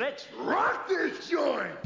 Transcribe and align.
Let's 0.00 0.26
rock 0.32 0.88
this 0.88 1.28
joint! 1.28 1.76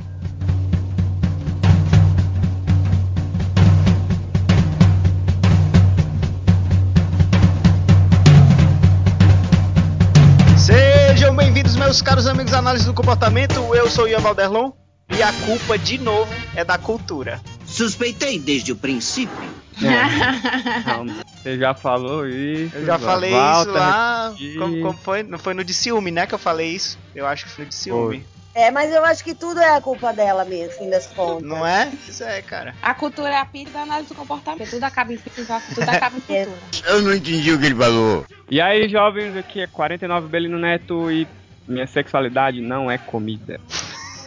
Sejam 10.57 11.35
bem-vindos, 11.35 11.75
meus 11.75 12.01
caros 12.01 12.29
amigos 12.29 12.53
análise 12.53 12.87
do 12.87 12.95
comportamento. 12.95 13.75
Eu 13.75 13.91
sou 13.91 14.07
Ian 14.07 14.21
Valderlon 14.21 14.71
e 15.11 15.21
a 15.21 15.33
culpa, 15.45 15.77
de 15.77 15.99
novo, 15.99 16.33
é 16.55 16.65
da 16.65 16.79
cultura. 16.79 17.41
Suspeitei 17.67 18.39
desde 18.39 18.71
o 18.71 18.77
princípio. 18.77 19.35
Não, 20.87 21.24
você 21.45 21.59
já 21.59 21.75
falou 21.75 22.27
isso. 22.27 22.75
Eu 22.75 22.87
já 22.87 22.99
falei 22.99 23.31
volta 23.31 23.61
isso 23.61 23.71
lá. 23.71 24.35
Como, 24.59 24.81
como 24.81 24.99
foi? 24.99 25.23
Não 25.23 25.39
foi 25.39 25.53
no 25.53 25.63
de 25.63 25.75
ciúme, 25.75 26.11
né? 26.11 26.27
Que 26.27 26.35
eu 26.35 26.39
falei 26.39 26.71
isso. 26.71 26.99
Eu 27.15 27.27
acho 27.27 27.45
que 27.45 27.51
foi 27.51 27.67
no 27.67 27.69
de 27.69 27.75
ciúme. 27.75 28.27
É, 28.55 28.71
mas 28.71 28.91
eu 28.91 29.05
acho 29.05 29.23
que 29.23 29.35
tudo 29.35 29.61
é 29.61 29.77
a 29.77 29.81
culpa 29.81 30.11
dela 30.15 30.47
mesmo, 30.47 30.73
fim 30.73 30.89
das 30.89 31.07
contas. 31.09 31.47
Não 31.47 31.67
é? 31.67 31.93
Isso 32.09 32.25
é, 32.25 32.41
cara. 32.41 32.75
A 32.81 32.95
cultura 32.95 33.29
é 33.29 33.37
a 33.37 33.45
pilha 33.45 33.71
da 33.71 33.83
análise 33.83 34.09
do 34.09 34.15
comportamento. 34.15 34.71
Tudo 34.71 34.85
acaba 34.85 35.13
em 35.13 35.19
tudo 35.19 35.53
acaba 35.87 36.17
em 36.17 36.21
cultura. 36.21 36.59
Eu 36.89 37.03
não 37.03 37.13
entendi 37.13 37.53
o 37.53 37.61
que 37.61 37.67
ele 37.67 37.75
falou. 37.75 38.25
E 38.51 38.59
aí, 38.59 38.89
jovens, 38.89 39.37
aqui 39.37 39.61
é 39.61 39.67
49 39.67 40.29
Belino 40.29 40.59
Neto 40.59 41.11
e 41.11 41.29
minha 41.69 41.87
sexualidade 41.87 42.63
não 42.63 42.91
é 42.91 42.97
comida. 42.97 43.61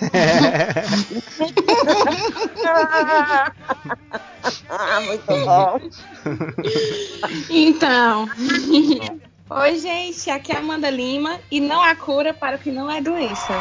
muito 5.06 5.26
bom. 5.46 5.80
Então. 7.50 8.30
Oi, 9.50 9.80
gente. 9.80 10.30
Aqui 10.30 10.52
é 10.52 10.58
a 10.58 10.60
Amanda 10.60 10.90
Lima 10.90 11.40
e 11.50 11.60
não 11.60 11.82
há 11.82 11.96
cura 11.96 12.34
para 12.34 12.58
o 12.58 12.60
que 12.60 12.72
não 12.72 12.92
é 12.92 13.02
doença. 13.02 13.54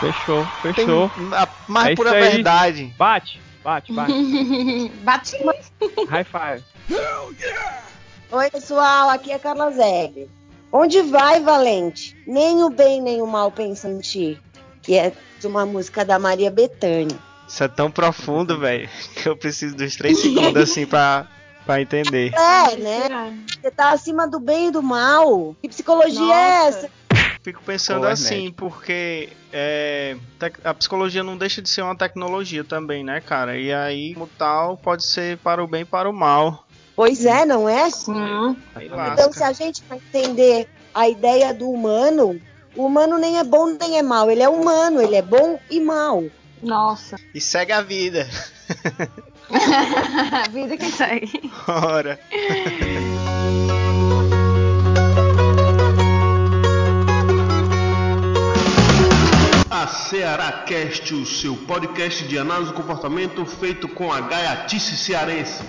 Fechou, 0.00 0.46
Tem 0.62 0.72
fechou. 0.72 1.10
a 1.36 1.48
mais 1.68 1.90
É 1.90 1.94
pura 1.94 2.12
verdade. 2.12 2.94
Bate, 2.96 3.40
bate, 3.62 3.92
bate. 3.92 4.12
Bati. 5.02 5.36
High 6.08 6.24
five. 6.24 6.64
Oi, 8.32 8.50
pessoal, 8.50 9.10
aqui 9.10 9.32
é 9.32 9.38
Carla 9.38 9.70
Zeg. 9.72 10.28
Onde 10.72 11.02
vai, 11.02 11.40
Valente? 11.40 12.16
Nem 12.26 12.62
o 12.62 12.70
bem 12.70 13.02
nem 13.02 13.20
o 13.20 13.26
mal 13.26 13.50
pensa 13.50 13.88
em 13.88 13.98
ti. 13.98 14.40
Que 14.80 14.96
é 14.96 15.12
de 15.40 15.46
uma 15.46 15.66
música 15.66 16.04
da 16.04 16.18
Maria 16.18 16.50
Bethânia. 16.50 17.18
Isso 17.50 17.64
é 17.64 17.68
tão 17.68 17.90
profundo, 17.90 18.56
velho, 18.56 18.88
que 19.16 19.28
eu 19.28 19.36
preciso 19.36 19.74
dos 19.74 19.96
três 19.96 20.20
segundos 20.20 20.62
assim 20.62 20.86
pra, 20.86 21.26
pra 21.66 21.82
entender. 21.82 22.32
É, 22.32 22.76
né? 22.76 23.36
Você 23.60 23.72
tá 23.72 23.90
acima 23.90 24.28
do 24.28 24.38
bem 24.38 24.68
e 24.68 24.70
do 24.70 24.80
mal. 24.80 25.56
Que 25.60 25.68
psicologia 25.68 26.20
é 26.20 26.64
Nossa. 26.64 26.78
essa? 26.78 26.90
Fico 27.42 27.60
pensando 27.64 28.02
Pô, 28.02 28.06
é 28.06 28.12
assim, 28.12 28.42
médico. 28.44 28.56
porque 28.56 29.30
é, 29.52 30.16
a 30.62 30.72
psicologia 30.72 31.24
não 31.24 31.36
deixa 31.36 31.60
de 31.60 31.68
ser 31.68 31.82
uma 31.82 31.96
tecnologia 31.96 32.62
também, 32.62 33.02
né, 33.02 33.20
cara? 33.20 33.58
E 33.58 33.72
aí, 33.72 34.14
como 34.14 34.28
tal, 34.38 34.76
pode 34.76 35.04
ser 35.04 35.36
para 35.38 35.64
o 35.64 35.66
bem 35.66 35.82
e 35.82 35.84
para 35.84 36.08
o 36.08 36.12
mal. 36.12 36.64
Pois 36.94 37.26
é, 37.26 37.44
não 37.44 37.68
é? 37.68 37.88
Hum. 38.08 38.54
Então, 39.12 39.32
se 39.32 39.42
a 39.42 39.52
gente 39.52 39.82
vai 39.88 39.98
entender 39.98 40.68
a 40.94 41.08
ideia 41.08 41.52
do 41.52 41.68
humano, 41.68 42.40
o 42.76 42.86
humano 42.86 43.18
nem 43.18 43.38
é 43.38 43.44
bom 43.44 43.66
nem 43.66 43.98
é 43.98 44.02
mal. 44.02 44.30
Ele 44.30 44.42
é 44.42 44.48
humano, 44.48 45.02
ele 45.02 45.16
é 45.16 45.22
bom 45.22 45.58
e 45.68 45.80
mal. 45.80 46.22
Nossa. 46.62 47.16
E 47.34 47.40
segue 47.40 47.72
a 47.72 47.80
vida. 47.80 48.28
Vida 50.52 50.76
que 50.76 50.90
segue. 50.90 51.50
Ora. 51.66 52.20
A 59.70 59.86
Ceará 59.86 60.64
Cast, 60.64 61.14
o 61.14 61.24
seu 61.24 61.56
podcast 61.56 62.24
de 62.24 62.38
análise 62.38 62.70
do 62.70 62.76
comportamento 62.76 63.44
feito 63.46 63.88
com 63.88 64.12
a 64.12 64.20
gaiatice 64.20 64.96
cearense. 64.96 65.62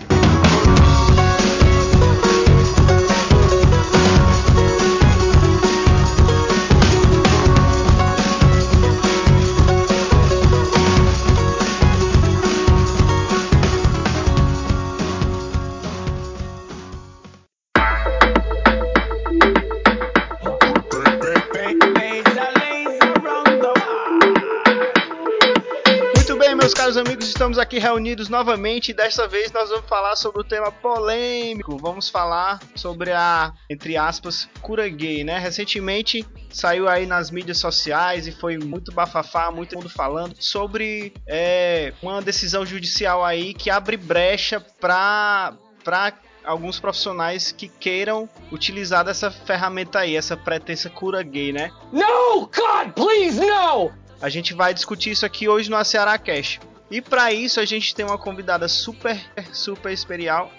Meus 26.91 27.07
amigos, 27.07 27.27
estamos 27.29 27.57
aqui 27.57 27.79
reunidos 27.79 28.27
novamente 28.27 28.89
e 28.89 28.93
desta 28.93 29.25
vez 29.25 29.49
nós 29.53 29.69
vamos 29.69 29.87
falar 29.87 30.13
sobre 30.17 30.41
o 30.41 30.43
tema 30.43 30.69
polêmico. 30.73 31.77
Vamos 31.77 32.09
falar 32.09 32.59
sobre 32.75 33.13
a, 33.13 33.53
entre 33.69 33.95
aspas, 33.95 34.49
cura 34.61 34.89
gay, 34.89 35.23
né? 35.23 35.39
Recentemente 35.39 36.25
saiu 36.49 36.89
aí 36.89 37.05
nas 37.05 37.31
mídias 37.31 37.59
sociais 37.59 38.27
e 38.27 38.31
foi 38.33 38.57
muito 38.57 38.91
bafafá, 38.91 39.49
muito 39.49 39.73
mundo 39.73 39.89
falando 39.89 40.35
sobre 40.37 41.13
é, 41.25 41.93
uma 42.01 42.21
decisão 42.21 42.65
judicial 42.65 43.23
aí 43.23 43.53
que 43.53 43.69
abre 43.69 43.95
brecha 43.95 44.59
para 44.59 45.53
para 45.85 46.13
alguns 46.43 46.77
profissionais 46.77 47.53
que 47.53 47.69
queiram 47.69 48.27
utilizar 48.51 49.05
dessa 49.05 49.31
ferramenta 49.31 49.99
aí, 49.99 50.17
essa 50.17 50.35
pretensa 50.35 50.89
cura 50.89 51.23
gay, 51.23 51.53
né? 51.53 51.71
No! 51.93 52.41
God, 52.47 52.91
please, 52.93 53.39
no! 53.39 53.93
A 54.21 54.27
gente 54.27 54.53
vai 54.53 54.73
discutir 54.73 55.11
isso 55.11 55.25
aqui 55.25 55.47
hoje 55.47 55.69
no 55.69 55.81
Ceará 55.85 56.17
Cash. 56.17 56.59
E 56.91 57.01
para 57.01 57.31
isso 57.31 57.59
a 57.61 57.65
gente 57.65 57.95
tem 57.95 58.05
uma 58.05 58.17
convidada 58.17 58.67
super, 58.67 59.17
super 59.53 59.91
especial. 59.91 60.51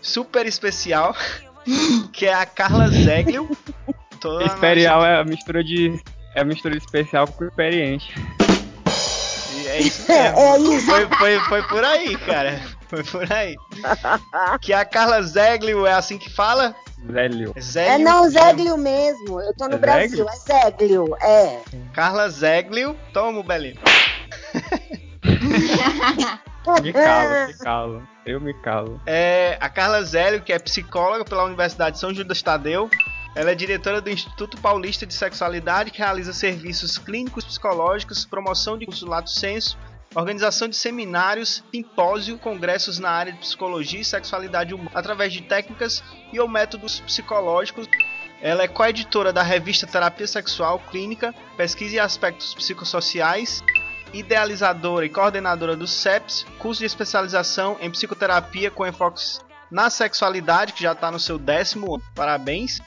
Super 0.00 0.44
especial. 0.46 1.14
Que 2.12 2.26
é 2.26 2.34
a 2.34 2.44
Carla 2.44 2.88
Zeglio. 2.88 3.48
Toda 4.20 4.44
Imperial 4.46 5.04
é 5.06 5.20
a 5.20 5.24
mistura 5.24 5.62
de. 5.62 5.96
É 6.34 6.40
a 6.40 6.44
mistura 6.44 6.74
de 6.76 6.84
especial 6.84 7.28
com 7.28 7.44
experiente. 7.44 8.12
E 9.54 9.68
É 9.68 9.80
isso 9.80 10.10
É, 10.10 10.34
é 10.36 10.58
isso. 10.58 10.86
Foi, 10.86 11.06
foi, 11.06 11.38
foi 11.38 11.62
por 11.68 11.84
aí, 11.84 12.16
cara. 12.18 12.60
Foi 12.88 13.04
por 13.04 13.32
aí. 13.32 13.54
Que 14.60 14.72
a 14.72 14.84
Carla 14.84 15.22
Zeglio 15.22 15.86
é 15.86 15.92
assim 15.92 16.18
que 16.18 16.28
fala? 16.28 16.74
Zeglio, 17.06 17.54
É 17.76 17.98
não, 17.98 18.28
Zéglio 18.28 18.76
mesmo. 18.76 19.40
Eu 19.40 19.54
tô 19.54 19.68
no 19.68 19.76
É 19.76 19.78
Brasil, 19.78 20.26
é 20.28 20.36
Zéglio, 20.36 21.16
é. 21.22 21.60
Carla 21.94 22.28
Zeglio. 22.28 22.96
Toma, 23.12 23.38
o 23.38 23.42
Belinho. 23.44 23.78
Me 26.82 26.92
calo, 26.92 27.46
me 27.46 27.54
calo. 27.54 28.08
Eu 28.24 28.40
me 28.40 28.54
calo. 28.54 29.00
É 29.04 29.58
a 29.60 29.68
Carla 29.68 30.02
Zélio, 30.02 30.42
que 30.42 30.52
é 30.52 30.58
psicóloga 30.58 31.24
pela 31.24 31.44
Universidade 31.44 31.98
São 31.98 32.14
Judas 32.14 32.40
Tadeu. 32.40 32.88
Ela 33.34 33.50
é 33.50 33.54
diretora 33.54 34.00
do 34.00 34.10
Instituto 34.10 34.60
Paulista 34.60 35.06
de 35.06 35.14
Sexualidade, 35.14 35.90
que 35.90 35.98
realiza 35.98 36.32
serviços 36.32 36.98
clínicos 36.98 37.44
psicológicos, 37.44 38.24
promoção 38.24 38.76
de 38.76 38.84
curso 38.84 39.06
Lato 39.06 39.30
Senso, 39.30 39.76
organização 40.14 40.68
de 40.68 40.76
seminários, 40.76 41.64
simpósio, 41.72 42.38
congressos 42.38 42.98
na 42.98 43.10
área 43.10 43.32
de 43.32 43.38
psicologia 43.38 44.00
e 44.00 44.04
sexualidade 44.04 44.74
humana, 44.74 44.90
através 44.94 45.32
de 45.32 45.42
técnicas 45.42 46.04
e 46.32 46.38
ou 46.38 46.46
métodos 46.46 47.00
psicológicos. 47.00 47.88
Ela 48.40 48.64
é 48.64 48.68
coeditora 48.68 49.32
da 49.32 49.42
revista 49.42 49.86
Terapia 49.86 50.26
Sexual 50.26 50.78
Clínica, 50.90 51.34
Pesquisa 51.56 51.96
e 51.96 52.00
Aspectos 52.00 52.54
Psicossociais, 52.54 53.62
idealizadora 54.12 55.06
e 55.06 55.08
coordenadora 55.08 55.76
do 55.76 55.86
CEPS, 55.86 56.46
curso 56.58 56.80
de 56.80 56.86
especialização 56.86 57.76
em 57.80 57.90
psicoterapia 57.90 58.70
com 58.70 58.86
enfoques 58.86 59.40
na 59.70 59.88
sexualidade, 59.88 60.74
que 60.74 60.82
já 60.82 60.92
está 60.92 61.10
no 61.10 61.18
seu 61.18 61.38
décimo 61.38 61.94
ano. 61.94 62.04
Parabéns. 62.14 62.80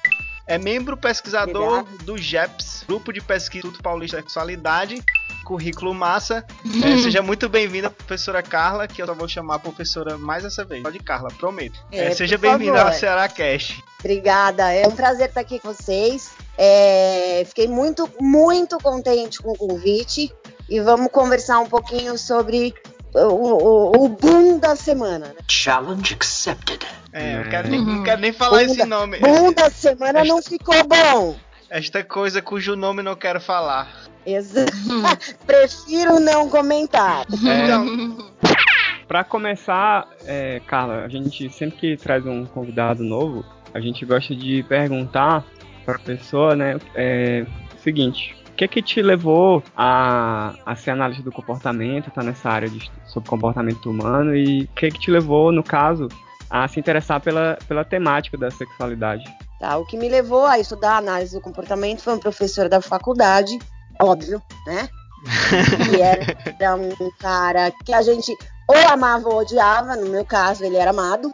É 0.48 0.60
membro 0.60 0.96
pesquisador 0.96 1.84
do 2.04 2.16
GEPS, 2.18 2.84
Grupo 2.88 3.12
de 3.12 3.20
Pesquisa 3.20 3.64
do 3.64 3.70
Instituto 3.70 3.84
Paulista 3.84 4.18
de 4.18 4.24
Sexualidade. 4.24 5.04
Currículo 5.44 5.94
massa. 5.94 6.46
É, 6.84 6.98
seja 7.02 7.22
muito 7.22 7.50
bem-vinda, 7.50 7.90
professora 7.90 8.44
Carla, 8.44 8.88
que 8.88 9.02
eu 9.02 9.08
só 9.08 9.14
vou 9.14 9.28
chamar 9.28 9.56
a 9.56 9.60
professora 9.60 10.18
mais 10.18 10.46
essa 10.46 10.64
vez. 10.64 10.84
Pode 10.84 11.00
Carla, 11.00 11.30
prometo. 11.30 11.84
É, 11.92 12.08
É, 12.08 12.12
seja 12.12 12.38
bem-vinda 12.38 12.82
ao 12.84 12.94
Ceará 12.94 13.28
Cash. 13.28 13.82
Obrigada, 14.00 14.72
é 14.72 14.88
um 14.88 14.92
prazer 14.92 15.30
estar 15.30 15.42
aqui 15.42 15.60
com 15.60 15.74
vocês. 15.74 16.32
É, 16.58 17.44
fiquei 17.48 17.68
muito, 17.68 18.08
muito 18.20 18.78
contente 18.78 19.42
com 19.42 19.52
o 19.52 19.58
convite 19.58 20.32
e 20.70 20.80
vamos 20.80 21.12
conversar 21.12 21.60
um 21.60 21.68
pouquinho 21.68 22.18
sobre 22.18 22.74
o, 23.14 23.20
o, 23.20 24.06
o 24.06 24.10
boom 24.10 24.58
da 24.60 24.76
semana. 24.76 25.28
Né? 25.28 25.36
Challenge 25.50 26.14
accepted. 26.14 26.86
É, 27.14 27.40
eu 27.40 27.50
quero 27.50 27.70
nem, 27.70 27.82
não 27.84 28.04
quero 28.04 28.22
nem 28.22 28.34
falar 28.34 28.64
esse 28.64 28.84
nome. 28.86 29.20
Boom 29.20 29.54
da 29.54 29.70
semana 29.70 30.24
não 30.24 30.42
ficou 30.42 30.76
bom. 30.86 31.36
Esta 31.70 32.04
coisa 32.04 32.42
cujo 32.42 32.76
nome 32.76 33.02
não 33.02 33.16
quero 33.16 33.40
falar. 33.40 33.88
Exa- 34.26 34.66
Prefiro 35.46 36.20
não 36.20 36.50
comentar. 36.50 37.26
Então, 37.32 38.18
Pra 39.08 39.24
começar, 39.24 40.08
é, 40.26 40.60
Carla, 40.66 41.04
a 41.06 41.08
gente 41.08 41.48
sempre 41.52 41.78
que 41.78 41.96
traz 41.98 42.26
um 42.26 42.44
convidado 42.44 43.04
novo, 43.04 43.46
a 43.72 43.80
gente 43.80 44.04
gosta 44.04 44.36
de 44.36 44.64
perguntar 44.64 45.46
pra 45.86 46.00
pessoa, 46.00 46.56
né, 46.56 46.80
é, 46.96 47.46
seguinte. 47.84 48.36
O 48.56 48.58
que 48.58 48.70
que 48.70 48.82
te 48.82 49.02
levou 49.02 49.62
a, 49.76 50.54
a 50.66 50.78
ser 50.78 50.92
analista 50.92 51.22
do 51.22 51.30
comportamento, 51.30 52.10
tá 52.10 52.24
nessa 52.24 52.50
área 52.50 52.70
de, 52.70 52.90
sobre 53.06 53.30
comportamento 53.30 53.90
humano 53.90 54.34
e 54.34 54.62
o 54.62 54.68
que 54.68 54.92
que 54.92 54.98
te 54.98 55.12
levou, 55.12 55.52
no 55.52 55.62
caso, 55.62 56.08
a 56.50 56.66
se 56.66 56.80
interessar 56.80 57.20
pela, 57.20 57.58
pela 57.68 57.84
temática 57.84 58.38
da 58.38 58.50
sexualidade? 58.50 59.26
Tá, 59.60 59.78
o 59.78 59.86
que 59.86 59.98
me 59.98 60.08
levou 60.08 60.46
a 60.46 60.58
estudar 60.58 60.96
análise 60.96 61.36
do 61.36 61.42
comportamento 61.42 62.02
foi 62.02 62.14
um 62.14 62.18
professor 62.18 62.70
da 62.70 62.80
faculdade, 62.80 63.60
óbvio, 64.02 64.42
né? 64.66 64.88
que 66.56 66.64
era 66.64 66.78
um 66.78 66.92
cara 67.20 67.74
que 67.84 67.94
a 67.94 68.02
gente 68.02 68.34
ou 68.70 68.88
amava 68.88 69.28
ou 69.28 69.42
odiava, 69.42 69.98
no 69.98 70.08
meu 70.10 70.24
caso 70.24 70.64
ele 70.64 70.78
era 70.78 70.92
amado. 70.92 71.30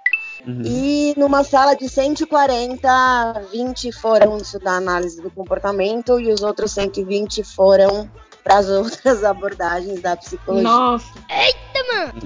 Uhum. 0.46 0.62
E 0.66 1.14
numa 1.18 1.44
sala 1.44 1.76
de 1.76 1.88
140, 1.88 3.42
20 3.52 3.92
foram 3.92 4.38
estudar 4.38 4.78
análise 4.78 5.22
do 5.22 5.30
comportamento 5.30 6.20
e 6.20 6.32
os 6.32 6.42
outros 6.42 6.72
120 6.72 7.44
foram 7.44 8.10
para 8.44 8.58
as 8.58 8.68
outras 8.70 9.24
abordagens 9.24 10.02
da 10.02 10.16
psicologia. 10.16 10.64
Nossa. 10.64 11.12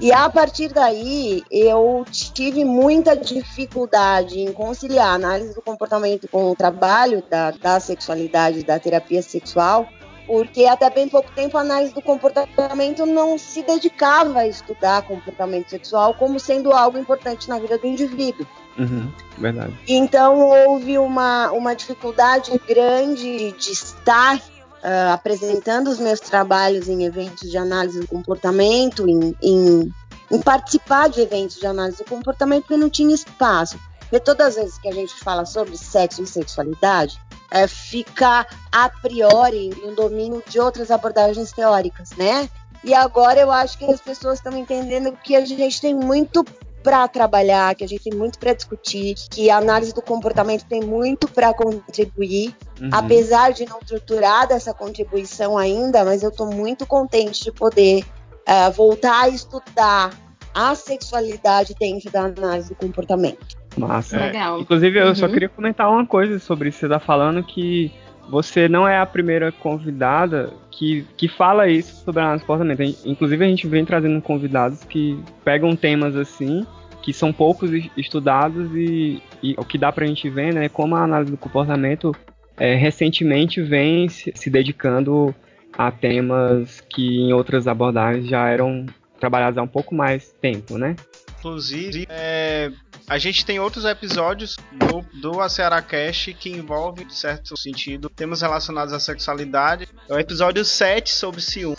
E 0.00 0.12
a 0.12 0.28
partir 0.30 0.72
daí, 0.72 1.42
eu 1.50 2.04
tive 2.10 2.64
muita 2.64 3.16
dificuldade 3.16 4.40
em 4.40 4.52
conciliar 4.52 5.08
a 5.08 5.14
análise 5.14 5.54
do 5.54 5.62
comportamento 5.62 6.28
com 6.28 6.50
o 6.50 6.56
trabalho 6.56 7.22
da, 7.28 7.50
da 7.50 7.80
sexualidade, 7.80 8.64
da 8.64 8.78
terapia 8.78 9.22
sexual, 9.22 9.88
porque 10.26 10.64
até 10.64 10.90
bem 10.90 11.08
pouco 11.08 11.30
tempo 11.32 11.56
a 11.56 11.60
análise 11.60 11.94
do 11.94 12.02
comportamento 12.02 13.06
não 13.06 13.38
se 13.38 13.62
dedicava 13.62 14.40
a 14.40 14.46
estudar 14.46 15.02
comportamento 15.02 15.70
sexual 15.70 16.14
como 16.14 16.40
sendo 16.40 16.72
algo 16.72 16.98
importante 16.98 17.48
na 17.48 17.58
vida 17.58 17.78
do 17.78 17.86
indivíduo. 17.86 18.46
Uhum, 18.78 19.10
verdade. 19.38 19.74
Então 19.88 20.40
houve 20.40 20.98
uma, 20.98 21.50
uma 21.52 21.74
dificuldade 21.74 22.50
grande 22.66 23.52
de 23.52 23.72
estar 23.72 24.40
ah, 24.82 25.14
apresentando 25.14 25.88
os 25.88 25.98
meus 25.98 26.20
trabalhos 26.20 26.88
em 26.88 27.04
eventos 27.04 27.50
de 27.50 27.58
análise 27.58 27.98
do 27.98 28.06
comportamento, 28.06 29.08
em, 29.08 29.34
em, 29.42 29.92
em 30.30 30.40
participar 30.40 31.08
de 31.08 31.20
eventos 31.20 31.56
de 31.56 31.66
análise 31.66 31.98
do 31.98 32.04
comportamento, 32.04 32.62
porque 32.62 32.76
não 32.76 32.90
tinha 32.90 33.14
espaço. 33.14 33.78
Porque 33.98 34.20
todas 34.20 34.48
as 34.48 34.54
vezes 34.54 34.78
que 34.78 34.88
a 34.88 34.92
gente 34.92 35.12
fala 35.14 35.44
sobre 35.44 35.76
sexo 35.76 36.22
e 36.22 36.26
sexualidade, 36.26 37.18
é, 37.50 37.66
fica 37.66 38.46
a 38.72 38.88
priori 38.88 39.70
no 39.84 39.94
domínio 39.94 40.42
de 40.48 40.58
outras 40.60 40.90
abordagens 40.90 41.52
teóricas, 41.52 42.10
né? 42.16 42.48
E 42.84 42.94
agora 42.94 43.40
eu 43.40 43.50
acho 43.50 43.78
que 43.78 43.84
as 43.84 44.00
pessoas 44.00 44.38
estão 44.38 44.56
entendendo 44.56 45.12
que 45.24 45.34
a 45.34 45.44
gente 45.44 45.80
tem 45.80 45.94
muito 45.94 46.44
para 46.82 47.08
trabalhar, 47.08 47.74
que 47.74 47.82
a 47.82 47.88
gente 47.88 48.04
tem 48.04 48.14
muito 48.16 48.38
para 48.38 48.52
discutir, 48.52 49.16
que 49.28 49.50
a 49.50 49.56
análise 49.56 49.92
do 49.92 50.00
comportamento 50.00 50.64
tem 50.66 50.80
muito 50.82 51.26
para 51.26 51.52
contribuir, 51.52 52.54
Uhum. 52.80 52.90
apesar 52.92 53.52
de 53.52 53.64
não 53.66 53.80
estruturar 53.80 54.46
dessa 54.46 54.72
contribuição 54.72 55.58
ainda, 55.58 56.04
mas 56.04 56.22
eu 56.22 56.30
estou 56.30 56.46
muito 56.46 56.86
contente 56.86 57.42
de 57.42 57.50
poder 57.50 58.04
eh, 58.46 58.70
voltar 58.70 59.24
a 59.24 59.28
estudar 59.28 60.12
a 60.54 60.74
sexualidade 60.76 61.74
dentro 61.78 62.08
da 62.08 62.22
análise 62.22 62.68
do 62.68 62.76
comportamento. 62.76 63.56
Massa. 63.76 64.18
Legal. 64.18 64.60
Inclusive, 64.60 64.98
eu 64.98 65.14
só 65.14 65.26
Uhum. 65.26 65.32
queria 65.32 65.48
comentar 65.48 65.90
uma 65.90 66.06
coisa 66.06 66.38
sobre 66.38 66.68
isso. 66.70 66.78
Você 66.78 66.88
tá 66.88 66.98
falando 66.98 67.42
que 67.42 67.90
você 68.28 68.68
não 68.68 68.88
é 68.88 68.98
a 68.98 69.06
primeira 69.06 69.52
convidada 69.52 70.50
que, 70.70 71.06
que 71.16 71.28
fala 71.28 71.68
isso 71.68 72.04
sobre 72.04 72.20
análise 72.22 72.42
de 72.42 72.46
comportamento. 72.46 72.82
In- 72.82 72.96
Inclusive, 73.12 73.44
a 73.44 73.48
gente 73.48 73.66
vem 73.66 73.84
trazendo 73.84 74.20
convidados 74.20 74.82
que 74.84 75.18
pegam 75.44 75.76
temas 75.76 76.16
assim, 76.16 76.66
que 77.02 77.12
são 77.12 77.32
poucos 77.32 77.72
es- 77.72 77.88
estudados 77.96 78.68
e, 78.74 79.22
e 79.42 79.54
o 79.58 79.64
que 79.64 79.78
dá 79.78 79.92
pra 79.92 80.06
gente 80.06 80.28
ver, 80.28 80.52
né, 80.52 80.68
como 80.68 80.96
a 80.96 81.04
análise 81.04 81.30
do 81.30 81.36
comportamento 81.36 82.12
é, 82.58 82.74
recentemente 82.74 83.60
vem 83.62 84.08
se, 84.08 84.32
se 84.34 84.50
dedicando 84.50 85.34
a 85.78 85.90
temas 85.90 86.80
que 86.88 87.18
em 87.20 87.32
outras 87.32 87.68
abordagens 87.68 88.26
já 88.26 88.48
eram 88.48 88.86
trabalhados 89.20 89.58
há 89.58 89.62
um 89.62 89.68
pouco 89.68 89.94
mais 89.94 90.32
tempo, 90.40 90.76
né? 90.78 90.96
Inclusive, 91.38 92.06
é, 92.08 92.70
a 93.08 93.18
gente 93.18 93.46
tem 93.46 93.60
outros 93.60 93.84
episódios 93.84 94.56
do, 94.72 95.00
do 95.20 95.40
Aceara 95.40 95.80
Cash 95.80 96.34
que 96.38 96.50
envolvem, 96.50 97.06
em 97.06 97.10
certo 97.10 97.56
sentido, 97.56 98.08
temas 98.10 98.42
relacionados 98.42 98.92
à 98.92 98.98
sexualidade. 98.98 99.88
É 100.08 100.14
o 100.14 100.18
episódio 100.18 100.64
7 100.64 101.10
sobre 101.10 101.40
ciúme, 101.40 101.76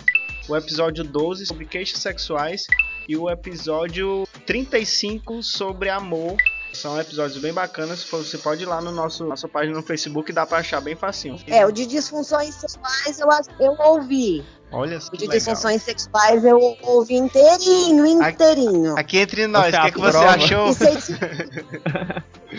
o 0.47 0.56
episódio 0.56 1.03
12 1.03 1.45
sobre 1.45 1.65
queixas 1.65 2.00
sexuais 2.00 2.65
e 3.07 3.18
o 3.18 3.29
episódio 3.29 4.27
35 4.45 5.44
sobre 5.44 5.89
amor. 5.89 6.38
São 6.77 7.00
episódios 7.00 7.38
bem 7.41 7.51
bacanas. 7.51 8.03
Você 8.03 8.38
pode 8.38 8.63
ir 8.63 8.65
lá 8.65 8.79
no 8.79 8.91
nosso 8.91 9.25
nossa 9.25 9.47
página 9.47 9.75
no 9.75 9.83
Facebook, 9.83 10.31
dá 10.31 10.45
pra 10.45 10.59
achar 10.59 10.79
bem 10.79 10.95
facinho. 10.95 11.39
É, 11.47 11.65
o 11.65 11.71
de 11.71 11.85
disfunções 11.85 12.56
sexuais 12.56 13.19
eu, 13.19 13.27
eu 13.59 13.75
ouvi. 13.79 14.45
Olha 14.71 14.97
O 14.97 15.12
que 15.12 15.18
de 15.18 15.24
legal. 15.24 15.38
disfunções 15.38 15.81
sexuais 15.81 16.44
eu 16.44 16.59
ouvi 16.83 17.15
inteirinho, 17.15 18.06
inteirinho. 18.06 18.97
Aqui 18.97 19.18
entre 19.18 19.47
nós, 19.47 19.74
o 19.74 19.81
que, 19.81 19.91
que 19.94 20.00
você 20.00 20.18
achou? 20.18 20.68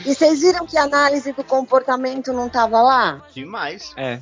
E 0.04 0.14
vocês, 0.14 0.40
viram 0.40 0.66
que 0.66 0.76
a 0.76 0.82
análise 0.82 1.32
do 1.32 1.42
comportamento 1.42 2.32
não 2.32 2.46
estava 2.46 2.80
lá? 2.82 3.22
Demais. 3.34 3.92
É, 3.96 4.20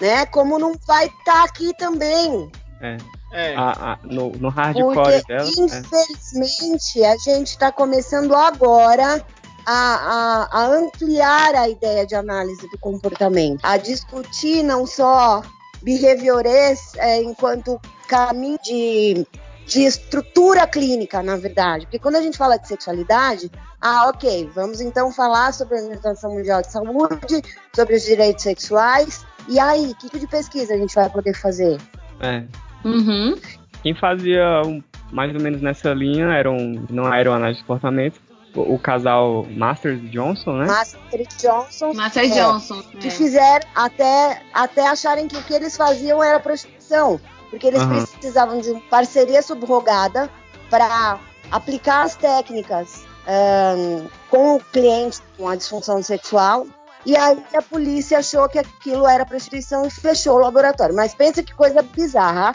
Né? 0.00 0.26
Como 0.26 0.58
não 0.58 0.74
vai 0.86 1.06
estar 1.06 1.44
aqui 1.44 1.72
também. 1.76 2.50
é. 2.80 2.96
É. 3.32 3.54
A- 3.56 3.92
a- 3.92 3.98
no, 4.04 4.30
no 4.32 4.48
hardcore 4.50 4.94
Porque, 4.94 5.22
dela. 5.26 5.48
é. 5.48 5.78
infelizmente, 5.78 7.04
a 7.04 7.16
gente 7.16 7.48
está 7.48 7.72
começando 7.72 8.34
agora 8.34 9.24
a, 9.66 9.72
a- 9.72 10.48
a 10.52 10.66
ampliar 10.66 11.54
a 11.54 11.68
ideia 11.68 12.06
de 12.06 12.14
análise 12.14 12.68
do 12.68 12.78
comportamento, 12.78 13.60
a 13.62 13.76
discutir 13.76 14.62
não 14.62 14.86
só 14.86 15.42
behaviores 15.82 16.94
é, 16.96 17.22
enquanto 17.22 17.80
caminho 18.08 18.58
de, 18.62 19.26
de 19.66 19.84
estrutura 19.84 20.66
clínica, 20.66 21.22
na 21.22 21.36
verdade. 21.36 21.86
Porque 21.86 21.98
quando 21.98 22.16
a 22.16 22.22
gente 22.22 22.36
fala 22.38 22.56
de 22.56 22.68
sexualidade, 22.68 23.50
ah, 23.80 24.08
ok, 24.08 24.50
vamos 24.54 24.80
então 24.80 25.10
falar 25.12 25.52
sobre 25.54 25.76
a 25.78 25.82
Organização 25.82 26.34
Mundial 26.34 26.60
de 26.62 26.70
Saúde, 26.70 27.42
sobre 27.74 27.96
os 27.96 28.02
direitos 28.02 28.42
sexuais. 28.42 29.24
E 29.48 29.58
aí, 29.58 29.94
que 29.94 30.06
tipo 30.06 30.18
de 30.20 30.26
pesquisa 30.26 30.74
a 30.74 30.76
gente 30.76 30.94
vai 30.94 31.08
poder 31.10 31.34
fazer? 31.34 31.80
É. 32.20 32.44
Uhum. 32.84 33.36
Quem 33.82 33.94
fazia 33.94 34.62
um- 34.64 34.82
mais 35.10 35.34
ou 35.34 35.40
menos 35.40 35.60
nessa 35.60 35.92
linha 35.92 36.26
eram, 36.26 36.56
não 36.88 37.12
era 37.12 37.30
o 37.30 37.34
análise 37.34 37.60
de 37.60 37.66
comportamento, 37.66 38.20
o, 38.54 38.74
o 38.74 38.78
casal 38.78 39.46
Masters 39.50 40.00
Johnson, 40.10 40.52
né? 40.58 40.66
Master 40.66 41.26
Johnson. 41.38 41.92
Master 41.94 42.24
É. 42.24 42.28
Johnson. 42.28 42.82
que 43.00 43.08
é. 43.08 43.10
fizeram 43.10 43.66
até, 43.74 44.42
até 44.54 44.86
acharem 44.88 45.28
que 45.28 45.36
o 45.36 45.42
que 45.42 45.52
eles 45.52 45.76
faziam 45.76 46.22
era 46.22 46.38
prostituição. 46.40 47.20
Porque 47.50 47.66
eles 47.66 47.82
Aham. 47.82 48.06
precisavam 48.06 48.60
de 48.60 48.70
uma 48.70 48.80
parceria 48.88 49.42
subrogada 49.42 50.30
para 50.70 51.18
aplicar 51.50 52.02
as 52.04 52.14
técnicas 52.16 53.04
ahn, 53.26 54.06
com 54.30 54.56
o 54.56 54.60
cliente 54.72 55.20
com 55.36 55.46
a 55.48 55.54
disfunção 55.56 56.02
sexual. 56.02 56.66
E 57.04 57.14
aí 57.16 57.36
a 57.54 57.60
polícia 57.60 58.18
achou 58.18 58.48
que 58.48 58.58
aquilo 58.58 59.06
era 59.06 59.26
prostituição 59.26 59.84
e 59.84 59.90
fechou 59.90 60.36
o 60.36 60.40
laboratório. 60.40 60.94
Mas 60.94 61.14
pensa 61.14 61.42
que 61.42 61.52
coisa 61.52 61.82
bizarra, 61.82 62.54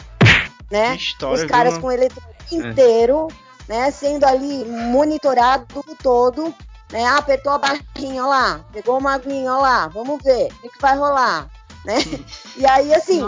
né? 0.70 0.96
Que 0.96 1.02
história, 1.02 1.34
Os 1.34 1.40
viu, 1.40 1.48
caras 1.50 1.72
mano? 1.74 1.82
com 1.82 1.88
o 1.88 1.92
eletrônico 1.92 2.34
inteiro, 2.50 3.28
né? 3.68 3.90
Sendo 3.90 4.24
ali 4.24 4.64
monitorado 4.64 5.66
o 5.74 5.82
tempo 5.82 5.96
todo, 6.02 6.54
né? 6.92 7.04
Ah, 7.04 7.18
apertou 7.18 7.52
a 7.52 7.58
barrinha, 7.58 8.24
ó 8.24 8.28
lá, 8.28 8.64
pegou 8.72 8.98
uma 8.98 9.14
aguinha, 9.14 9.52
ó 9.54 9.60
lá, 9.60 9.88
vamos 9.88 10.22
ver, 10.22 10.46
o 10.52 10.60
que, 10.62 10.68
que 10.70 10.80
vai 10.80 10.96
rolar, 10.96 11.48
né? 11.84 11.96
E 12.56 12.66
aí, 12.66 12.92
assim, 12.94 13.22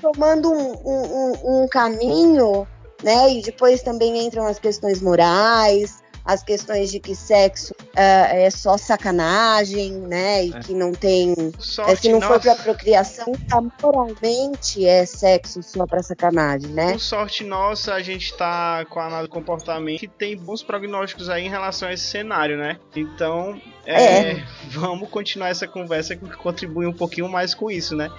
tomando 0.00 0.50
um, 0.52 0.72
um- 0.72 1.32
um- 1.32 1.62
um 1.64 1.68
caminho, 1.68 2.66
né? 3.02 3.30
E 3.32 3.42
depois 3.42 3.82
também 3.82 4.24
entram 4.26 4.46
as 4.46 4.58
questões 4.58 5.00
morais, 5.02 6.01
as 6.24 6.42
questões 6.42 6.90
de 6.90 7.00
que 7.00 7.14
sexo 7.14 7.74
é, 7.96 8.44
é 8.46 8.50
só 8.50 8.76
sacanagem, 8.76 9.92
né? 9.92 10.46
E 10.46 10.52
É. 10.54 10.60
que 10.60 10.72
não 10.74 10.92
tem 10.92 11.32
é, 11.32 11.52
Sorte 11.58 12.02
se 12.02 12.12
não 12.12 12.20
for 12.20 12.40
pra 12.40 12.52
nossa. 12.52 12.62
procriação, 12.62 13.32
tá 13.48 13.60
moralmente 13.82 14.86
é 14.86 15.04
sexo 15.04 15.62
só 15.62 15.86
pra 15.86 16.02
sacanagem, 16.02 16.70
né? 16.70 16.92
Com 16.92 16.98
sorte 16.98 17.44
nossa, 17.44 17.94
a 17.94 18.02
gente 18.02 18.34
tá 18.36 18.84
com 18.88 19.00
a 19.00 19.06
análise 19.06 19.28
do 19.28 19.32
comportamento 19.32 20.00
que 20.00 20.08
tem 20.08 20.36
bons 20.36 20.62
prognósticos 20.62 21.28
aí 21.28 21.44
em 21.46 21.50
relação 21.50 21.88
a 21.88 21.92
esse 21.92 22.04
cenário, 22.04 22.56
né? 22.56 22.78
Então, 22.94 23.60
é, 23.84 24.30
É. 24.32 24.44
vamos 24.70 25.08
continuar 25.10 25.48
essa 25.48 25.66
conversa 25.66 26.14
que 26.16 26.26
contribui 26.36 26.86
um 26.86 26.92
pouquinho 26.92 27.28
mais 27.28 27.54
com 27.54 27.70
isso, 27.70 27.96
né? 27.96 28.10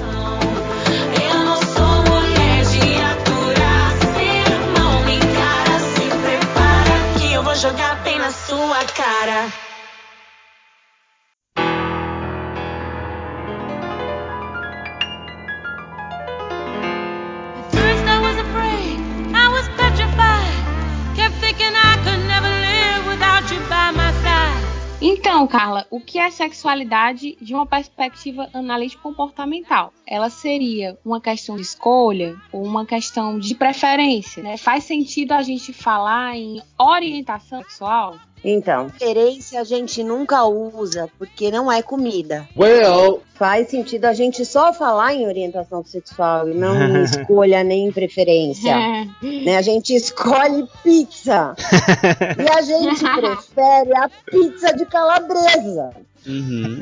Eu 0.00 0.03
jogar 7.64 7.94
bem 8.02 8.18
na 8.18 8.30
sua 8.30 8.84
cara. 8.84 9.50
Então, 25.16 25.46
Carla, 25.46 25.86
o 25.90 26.00
que 26.00 26.18
é 26.18 26.28
sexualidade 26.28 27.38
de 27.40 27.54
uma 27.54 27.64
perspectiva 27.64 28.50
analítica 28.52 29.00
comportamental? 29.00 29.92
Ela 30.04 30.28
seria 30.28 30.98
uma 31.04 31.20
questão 31.20 31.54
de 31.54 31.62
escolha 31.62 32.36
ou 32.50 32.64
uma 32.64 32.84
questão 32.84 33.38
de 33.38 33.54
preferência? 33.54 34.42
Né? 34.42 34.56
Faz 34.56 34.82
sentido 34.82 35.30
a 35.30 35.40
gente 35.40 35.72
falar 35.72 36.36
em 36.36 36.60
orientação 36.76 37.62
sexual? 37.62 38.18
Então, 38.44 38.90
preferência 38.90 39.60
a 39.60 39.64
gente 39.64 40.04
nunca 40.04 40.44
usa, 40.44 41.08
porque 41.18 41.50
não 41.50 41.72
é 41.72 41.82
comida. 41.82 42.46
Well, 42.56 43.22
Faz 43.34 43.68
sentido 43.68 44.04
a 44.04 44.12
gente 44.12 44.44
só 44.44 44.72
falar 44.72 45.12
em 45.14 45.26
orientação 45.26 45.84
sexual 45.84 46.48
e 46.48 46.54
não 46.54 46.76
em 46.80 47.02
escolha 47.04 47.64
nem 47.64 47.86
em 47.88 47.92
preferência. 47.92 48.70
É. 48.70 49.06
né? 49.44 49.56
A 49.56 49.62
gente 49.62 49.92
escolhe 49.94 50.68
pizza. 50.84 51.56
e 52.38 52.48
a 52.58 52.62
gente 52.62 53.00
prefere 53.00 53.96
a 53.96 54.08
pizza 54.30 54.72
de 54.76 54.86
calabresa. 54.86 55.90
Uhum. 56.26 56.78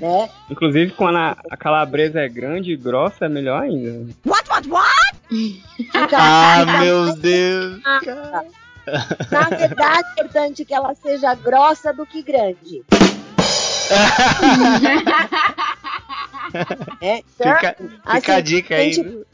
Né? 0.00 0.30
Inclusive, 0.50 0.92
quando 0.92 1.16
a, 1.18 1.36
a 1.50 1.56
calabresa 1.56 2.20
é 2.20 2.28
grande 2.28 2.72
e 2.72 2.76
grossa, 2.76 3.26
é 3.26 3.28
melhor 3.28 3.62
ainda. 3.62 4.06
Fica- 5.76 6.16
Ah, 6.18 6.64
fica 6.66 6.78
meu 6.80 7.14
Deus. 7.16 7.80
Na 9.30 9.48
verdade, 9.48 10.08
é 10.08 10.12
importante 10.12 10.64
que 10.64 10.74
ela 10.74 10.94
seja 10.94 11.34
grossa 11.34 11.92
do 11.92 12.06
que 12.06 12.22
grande. 12.22 12.84
É, 17.00 17.18
então, 17.18 17.54
Fica, 17.54 17.76
assim, 17.76 18.20
fica 18.20 18.34
a 18.36 18.40
dica 18.40 18.76
aí. 18.76 19.24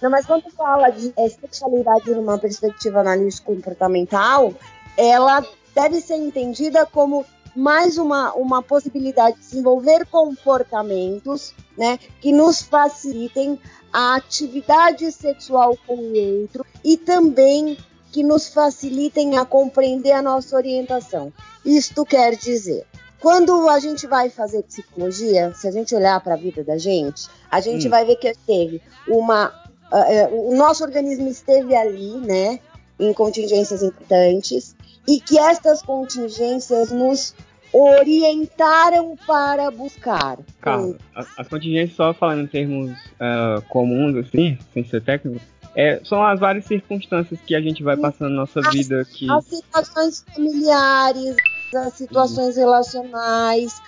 Não, 0.00 0.10
mas 0.10 0.24
quando 0.26 0.50
fala 0.50 0.90
de 0.90 1.12
é, 1.16 1.28
sexualidade 1.28 2.10
numa 2.14 2.38
perspectiva 2.38 3.00
analítica 3.00 3.52
comportamental, 3.52 4.54
ela 4.96 5.44
deve 5.74 6.00
ser 6.00 6.16
entendida 6.16 6.86
como 6.86 7.26
mais 7.54 7.98
uma, 7.98 8.32
uma 8.34 8.62
possibilidade 8.62 9.36
de 9.36 9.42
desenvolver 9.42 10.06
comportamentos 10.06 11.54
né, 11.76 11.98
que 12.20 12.32
nos 12.32 12.62
facilitem 12.62 13.58
a 13.92 14.16
atividade 14.16 15.10
sexual 15.12 15.76
com 15.86 15.96
o 15.96 16.40
outro 16.40 16.64
e 16.82 16.96
também 16.96 17.76
que 18.10 18.22
nos 18.22 18.48
facilitem 18.48 19.38
a 19.38 19.44
compreender 19.44 20.12
a 20.12 20.22
nossa 20.22 20.56
orientação. 20.56 21.32
Isto 21.64 22.04
quer 22.04 22.36
dizer, 22.36 22.86
quando 23.20 23.68
a 23.68 23.78
gente 23.78 24.06
vai 24.06 24.28
fazer 24.28 24.62
psicologia, 24.64 25.52
se 25.54 25.68
a 25.68 25.70
gente 25.70 25.94
olhar 25.94 26.20
para 26.20 26.34
a 26.34 26.36
vida 26.36 26.64
da 26.64 26.76
gente, 26.76 27.28
a 27.50 27.60
gente 27.60 27.86
Hum. 27.86 27.90
vai 27.90 28.04
ver 28.04 28.16
que 28.16 28.32
teve 28.46 28.82
uma. 29.08 29.52
ah, 29.90 30.12
é, 30.12 30.26
o 30.28 30.54
nosso 30.54 30.82
organismo 30.82 31.28
esteve 31.28 31.74
ali, 31.74 32.16
né, 32.18 32.58
em 32.98 33.12
contingências 33.12 33.82
importantes, 33.82 34.74
e 35.06 35.20
que 35.20 35.38
estas 35.38 35.82
contingências 35.82 36.90
nos 36.92 37.34
orientaram 37.72 39.16
para 39.26 39.70
buscar. 39.70 40.38
Carla, 40.60 40.96
as 41.36 41.48
contingências, 41.48 41.96
só 41.96 42.12
falando 42.12 42.42
em 42.42 42.46
termos 42.46 42.92
ah, 43.18 43.62
comuns, 43.68 44.16
assim, 44.16 44.58
sem 44.72 44.84
ser 44.84 45.02
técnico, 45.02 45.40
é, 45.74 46.00
são 46.04 46.22
as 46.24 46.38
várias 46.38 46.66
circunstâncias 46.66 47.40
que 47.46 47.54
a 47.54 47.60
gente 47.60 47.82
vai 47.82 47.96
passando 47.96 48.30
na 48.30 48.40
nossa 48.42 48.60
As- 48.60 48.72
vida 48.72 49.04
que. 49.04 49.30
As 49.30 49.44
situações 49.46 50.24
familiares, 50.34 51.36
as 51.74 51.94
situações 51.94 52.56
relacionais, 52.56 53.80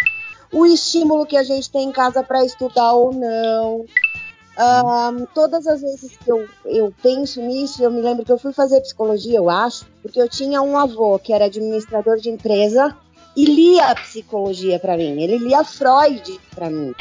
o 0.50 0.64
estímulo 0.64 1.26
que 1.26 1.36
a 1.36 1.42
gente 1.42 1.70
tem 1.70 1.88
em 1.88 1.92
casa 1.92 2.22
para 2.22 2.44
estudar 2.44 2.92
ou 2.92 3.12
não. 3.12 3.84
Ahn, 4.56 5.26
todas 5.34 5.66
as 5.66 5.80
vezes 5.80 6.16
que 6.16 6.30
eu, 6.30 6.48
eu 6.64 6.94
penso 7.02 7.42
nisso, 7.42 7.82
eu 7.82 7.90
me 7.90 8.00
lembro 8.00 8.24
que 8.24 8.30
eu 8.30 8.38
fui 8.38 8.52
fazer 8.52 8.80
psicologia, 8.80 9.36
eu 9.36 9.50
acho, 9.50 9.84
porque 10.00 10.20
eu 10.20 10.28
tinha 10.28 10.62
um 10.62 10.78
avô 10.78 11.18
que 11.18 11.32
era 11.32 11.46
administrador 11.46 12.18
de 12.18 12.30
empresa 12.30 12.96
e 13.36 13.44
lia 13.44 13.94
psicologia 13.96 14.78
para 14.78 14.96
mim. 14.96 15.20
Ele 15.20 15.38
lia 15.38 15.64
Freud 15.64 16.40
para 16.54 16.70
mim. 16.70 16.94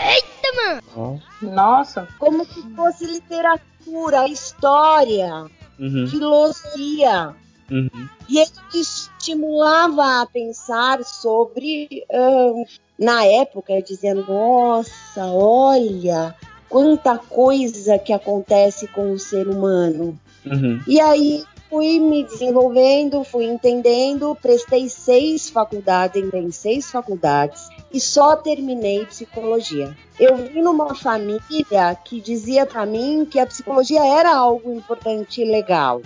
Ó, 0.95 1.15
Nossa. 1.41 2.07
Como 2.17 2.43
se 2.45 2.61
fosse 2.75 3.05
literatura, 3.05 4.27
história, 4.27 5.45
uhum, 5.79 6.07
filosofia. 6.07 7.35
uhum. 7.69 8.09
E 8.27 8.39
ele 8.39 8.51
me 8.73 8.81
estimulava 8.81 10.21
a 10.21 10.25
pensar 10.25 11.03
sobre, 11.03 12.03
ahn, 12.11 12.63
na 12.97 13.25
época, 13.25 13.73
eu 13.73 13.83
dizia, 13.83 14.15
nossa, 14.15 15.25
olha 15.25 16.35
quanta 16.73 17.19
coisa 17.19 17.99
que 17.99 18.11
acontece 18.11 18.87
com 18.87 19.11
o 19.11 19.19
ser 19.19 19.47
humano. 19.47 20.19
Uhum. 20.43 20.81
E 20.87 20.99
aí 20.99 21.43
fui 21.69 21.99
me 21.99 22.23
desenvolvendo, 22.23 23.23
fui 23.23 23.45
entendendo, 23.45 24.35
prestei 24.41 24.89
seis 24.89 25.51
faculdades, 25.51 26.19
entrei 26.19 26.41
em 26.41 26.49
seis 26.49 26.89
faculdades 26.89 27.69
e 27.93 27.99
só 27.99 28.35
terminei 28.35 29.05
psicologia. 29.05 29.95
Eu 30.19 30.35
vim 30.35 30.63
numa 30.63 30.95
família 30.95 31.95
que 32.03 32.19
dizia 32.19 32.65
para 32.65 32.87
mim 32.87 33.27
que 33.29 33.37
a 33.37 33.45
psicologia 33.45 34.03
era 34.03 34.35
algo 34.35 34.73
importante 34.73 35.43
e 35.43 35.45
legal. 35.45 36.01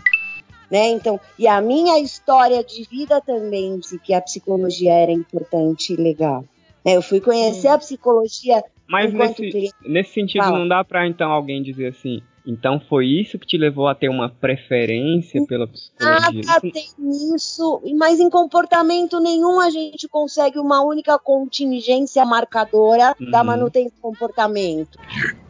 Né? 0.70 0.90
Então, 0.90 1.18
e 1.40 1.48
a 1.48 1.62
minha 1.62 1.98
história 1.98 2.62
de 2.62 2.84
vida 2.84 3.22
também 3.22 3.80
disse 3.80 3.98
que 4.00 4.14
a 4.14 4.20
psicologia 4.20 4.92
era 4.92 5.14
importante 5.14 5.94
e 5.94 5.96
legal. 5.96 6.44
Né? 6.84 6.98
Eu 6.98 7.02
fui 7.02 7.22
conhecer 7.22 7.70
a 7.70 7.78
psicologia 7.78 8.62
Mas 8.88 9.14
enquanto 9.14 9.42
nesse, 9.42 9.72
nesse 9.86 10.14
sentido, 10.14 10.44
Fala. 10.44 10.60
não 10.60 10.68
dá 10.68 10.84
pra 10.84 11.08
então 11.08 11.32
alguém 11.32 11.62
dizer 11.62 11.88
assim. 11.88 12.22
Então 12.46 12.80
foi 12.80 13.06
isso 13.08 13.38
que 13.38 13.46
te 13.46 13.58
levou 13.58 13.90
a 13.90 13.94
ter 13.96 14.08
uma 14.08 14.30
preferência 14.30 15.46
pela 15.46 15.68
psicologia? 15.68 16.42
Nada 16.46 16.62
tem 16.62 16.88
isso, 17.36 17.82
mas 17.98 18.22
em 18.22 18.30
comportamento 18.30 19.20
nenhum 19.20 19.60
a 19.60 19.70
gente 19.70 20.08
consegue 20.08 20.58
uma 20.58 20.82
única 20.82 21.20
contingência 21.20 22.24
marcadora 22.26 23.14
da 23.20 23.40
Uhum. 23.40 23.46
manutenção 23.48 23.92
do 23.98 24.02
comportamento. 24.02 24.98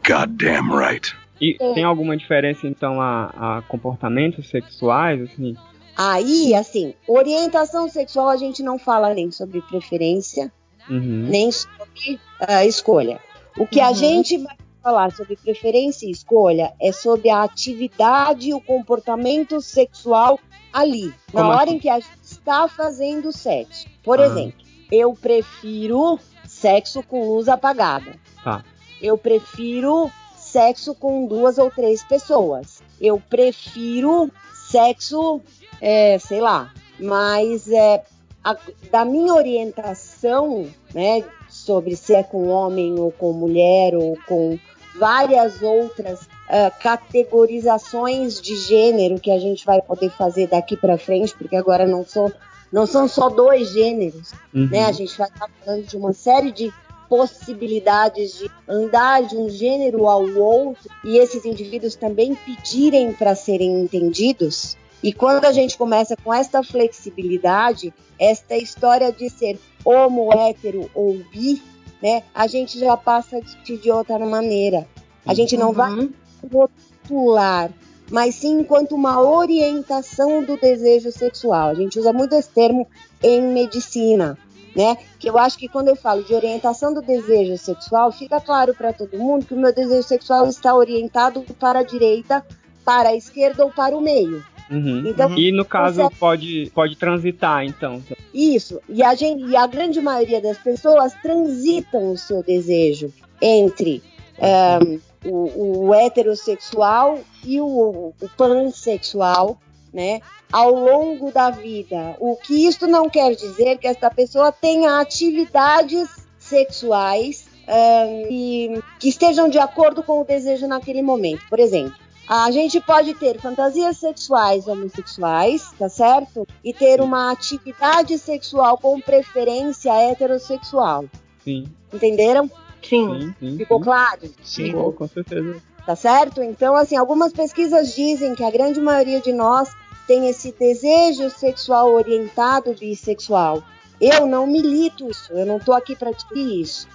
Goddamn 0.04 0.76
right. 0.76 1.14
E 1.40 1.56
É. 1.60 1.72
tem 1.74 1.84
alguma 1.84 2.16
diferença 2.16 2.66
então 2.66 3.00
a, 3.00 3.58
a 3.58 3.62
comportamentos 3.62 4.48
sexuais, 4.48 5.20
assim? 5.22 5.56
Aí, 5.96 6.54
assim, 6.54 6.94
orientação 7.06 7.88
sexual 7.88 8.28
a 8.28 8.36
gente 8.36 8.62
não 8.62 8.78
fala 8.78 9.14
nem 9.14 9.30
sobre 9.30 9.60
preferência, 9.62 10.52
Uhum. 10.90 11.26
nem 11.28 11.52
sobre 11.52 12.18
ah, 12.40 12.64
escolha. 12.64 13.20
O 13.58 13.66
que 13.66 13.80
a 13.80 13.88
Uhum. 13.88 13.94
gente 13.94 14.38
vai 14.38 14.56
falar 14.82 15.12
sobre 15.12 15.36
preferência 15.36 16.06
e 16.06 16.10
escolha 16.10 16.72
é 16.80 16.92
sobre 16.92 17.28
a 17.28 17.42
atividade 17.42 18.50
e 18.50 18.54
o 18.54 18.60
comportamento 18.60 19.60
sexual 19.60 20.38
ali, 20.72 21.12
na 21.32 21.42
Como 21.42 21.52
hora 21.52 21.70
em 21.70 21.78
que 21.78 21.88
a 21.88 21.98
gente 21.98 22.08
está 22.22 22.68
fazendo 22.68 23.32
sexo. 23.32 23.86
Por 24.02 24.20
Ah. 24.20 24.26
exemplo, 24.26 24.64
eu 24.90 25.12
prefiro 25.14 26.18
sexo 26.46 27.02
com 27.02 27.26
luz 27.28 27.48
apagada. 27.48 28.14
Tá. 28.44 28.64
Eu 29.02 29.18
prefiro 29.18 30.10
sexo 30.36 30.94
com 30.94 31.26
duas 31.26 31.58
ou 31.58 31.70
três 31.70 32.02
pessoas. 32.04 32.82
Eu 33.00 33.20
prefiro 33.28 34.30
sexo, 34.70 35.40
é, 35.80 36.18
sei 36.18 36.40
lá, 36.40 36.72
mas 36.98 37.68
é, 37.70 38.04
a- 38.42 38.56
da 38.90 39.04
minha 39.04 39.34
orientação, 39.34 40.66
né, 40.94 41.24
sobre 41.68 41.94
se 41.96 42.14
é 42.14 42.22
com 42.22 42.48
homem 42.48 42.98
ou 42.98 43.12
com 43.12 43.30
mulher 43.32 43.94
ou 43.94 44.16
com 44.26 44.58
várias 44.98 45.60
outras 45.62 46.18
ah, 46.48 46.70
categorizações 46.80 48.40
de 48.40 48.56
gênero 48.56 49.20
que 49.20 49.30
a 49.30 49.38
gente 49.38 49.66
vai 49.66 49.82
poder 49.82 50.10
fazer 50.10 50.48
daqui 50.48 50.76
para 50.76 50.96
frente, 50.96 51.34
porque 51.36 51.56
agora 51.56 51.86
não 51.86 52.04
sou 52.06 52.32
não 52.72 52.86
são 52.86 53.08
só 53.08 53.28
dois 53.30 53.70
gêneros, 53.72 54.32
Uhum. 54.54 54.68
né? 54.70 54.84
A 54.84 54.92
gente 54.92 55.16
vai 55.16 55.28
estar 55.28 55.48
falando 55.64 55.86
de 55.86 55.96
uma 55.96 56.12
série 56.12 56.52
de 56.52 56.70
possibilidades 57.08 58.38
de 58.38 58.50
andar 58.68 59.22
de 59.22 59.36
um 59.36 59.48
gênero 59.48 60.06
ao 60.06 60.26
outro 60.36 60.90
e 61.04 61.18
esses 61.18 61.44
indivíduos 61.44 61.94
também 61.94 62.34
pedirem 62.34 63.12
para 63.12 63.34
serem 63.34 63.80
entendidos. 63.80 64.76
E 65.02 65.12
quando 65.12 65.44
a 65.44 65.52
gente 65.52 65.78
começa 65.78 66.14
com 66.22 66.32
esta 66.34 66.62
flexibilidade, 66.62 67.94
esta 68.18 68.56
história 68.56 69.12
de 69.12 69.30
ser 69.30 69.58
homo, 69.88 70.32
hétero 70.32 70.90
ou 70.94 71.14
bi, 71.32 71.62
né, 72.02 72.22
a 72.34 72.46
gente 72.46 72.78
já 72.78 72.96
passa 72.96 73.38
a 73.38 73.40
discutir 73.40 73.78
de 73.78 73.90
outra 73.90 74.18
maneira. 74.18 74.86
A 75.26 75.34
gente 75.34 75.56
não 75.56 75.72
vai 75.72 75.90
Uhum. 75.90 76.10
rotular, 76.52 77.70
mas 78.10 78.34
sim 78.36 78.60
enquanto 78.60 78.94
uma 78.94 79.20
orientação 79.20 80.42
do 80.42 80.56
desejo 80.56 81.10
sexual. 81.10 81.68
A 81.70 81.74
gente 81.74 81.98
usa 81.98 82.12
muito 82.12 82.34
esse 82.34 82.48
termo 82.50 82.86
em 83.22 83.42
medicina, 83.42 84.38
né? 84.76 84.96
Que 85.18 85.28
eu 85.28 85.36
acho 85.38 85.58
que 85.58 85.68
quando 85.68 85.88
eu 85.88 85.96
falo 85.96 86.22
de 86.22 86.34
orientação 86.34 86.94
do 86.94 87.02
desejo 87.02 87.56
sexual, 87.58 88.12
fica 88.12 88.40
claro 88.40 88.74
para 88.74 88.92
todo 88.92 89.18
mundo 89.18 89.46
que 89.46 89.54
o 89.54 89.58
meu 89.58 89.74
desejo 89.74 90.06
sexual 90.06 90.46
está 90.48 90.74
orientado 90.74 91.42
para 91.58 91.80
a 91.80 91.82
direita, 91.82 92.44
para 92.84 93.10
a 93.10 93.16
esquerda 93.16 93.64
ou 93.64 93.70
para 93.70 93.96
o 93.96 94.00
meio. 94.00 94.42
Uhum. 94.70 95.04
Então, 95.06 95.36
E 95.38 95.50
no 95.50 95.64
caso 95.64 96.02
você- 96.02 96.14
pode, 96.18 96.72
pode 96.74 96.96
transitar, 96.96 97.64
então. 97.64 98.02
Isso. 98.34 98.80
E 98.88 99.02
a, 99.02 99.14
gente, 99.14 99.44
e 99.44 99.56
a 99.56 99.66
grande 99.66 100.00
maioria 100.00 100.40
das 100.40 100.58
pessoas 100.58 101.14
transitam 101.22 102.12
o 102.12 102.18
seu 102.18 102.42
desejo 102.42 103.12
entre 103.40 104.02
ahn, 104.40 104.98
o, 105.24 105.86
o 105.88 105.94
heterossexual 105.94 107.18
e 107.44 107.60
o, 107.60 108.12
o 108.20 108.28
pansexual, 108.36 109.58
né, 109.92 110.20
ao 110.52 110.74
longo 110.74 111.32
da 111.32 111.50
vida. 111.50 112.14
O 112.20 112.36
que 112.36 112.66
isto 112.66 112.86
não 112.86 113.08
quer 113.08 113.34
dizer 113.34 113.78
que 113.78 113.86
esta 113.86 114.10
pessoa 114.10 114.52
tenha 114.52 115.00
atividades 115.00 116.08
sexuais 116.38 117.46
um, 117.68 118.28
que, 118.28 118.82
que 119.00 119.08
estejam 119.08 119.48
de 119.48 119.58
acordo 119.58 120.02
com 120.02 120.20
o 120.20 120.24
desejo 120.24 120.66
naquele 120.66 121.02
momento. 121.02 121.42
Por 121.48 121.58
exemplo, 121.58 121.94
a 122.28 122.50
gente 122.50 122.78
pode 122.80 123.14
ter 123.14 123.40
fantasias 123.40 123.96
sexuais 123.96 124.66
homossexuais, 124.68 125.70
tá 125.78 125.88
certo? 125.88 126.46
E 126.62 126.74
ter 126.74 127.00
uma 127.00 127.32
atividade 127.32 128.18
sexual 128.18 128.76
com 128.76 129.00
preferência 129.00 129.90
heterossexual. 129.92 131.06
Sim. 131.42 131.66
Entenderam? 131.92 132.50
Sim. 132.82 133.20
Sim, 133.20 133.34
sim, 133.40 133.56
Ficou 133.56 133.78
sim. 133.78 133.84
claro? 133.84 134.20
Sim. 134.42 134.64
Ficou, 134.66 134.92
com 134.92 135.08
certeza. 135.08 135.56
Tá 135.86 135.96
certo? 135.96 136.42
Então, 136.42 136.76
assim, 136.76 136.96
algumas 136.96 137.32
pesquisas 137.32 137.94
dizem 137.94 138.34
que 138.34 138.44
a 138.44 138.50
grande 138.50 138.78
maioria 138.78 139.20
de 139.20 139.32
nós 139.32 139.70
tem 140.06 140.28
esse 140.28 140.52
desejo 140.52 141.30
sexual 141.30 141.92
orientado 141.92 142.74
bissexual. 142.78 143.62
Eu 143.98 144.26
não 144.26 144.46
milito 144.46 145.10
isso, 145.10 145.32
eu 145.32 145.46
não 145.46 145.58
tô 145.58 145.72
aqui 145.72 145.96
para 145.96 146.12
discutir 146.12 146.60
isso. 146.60 146.86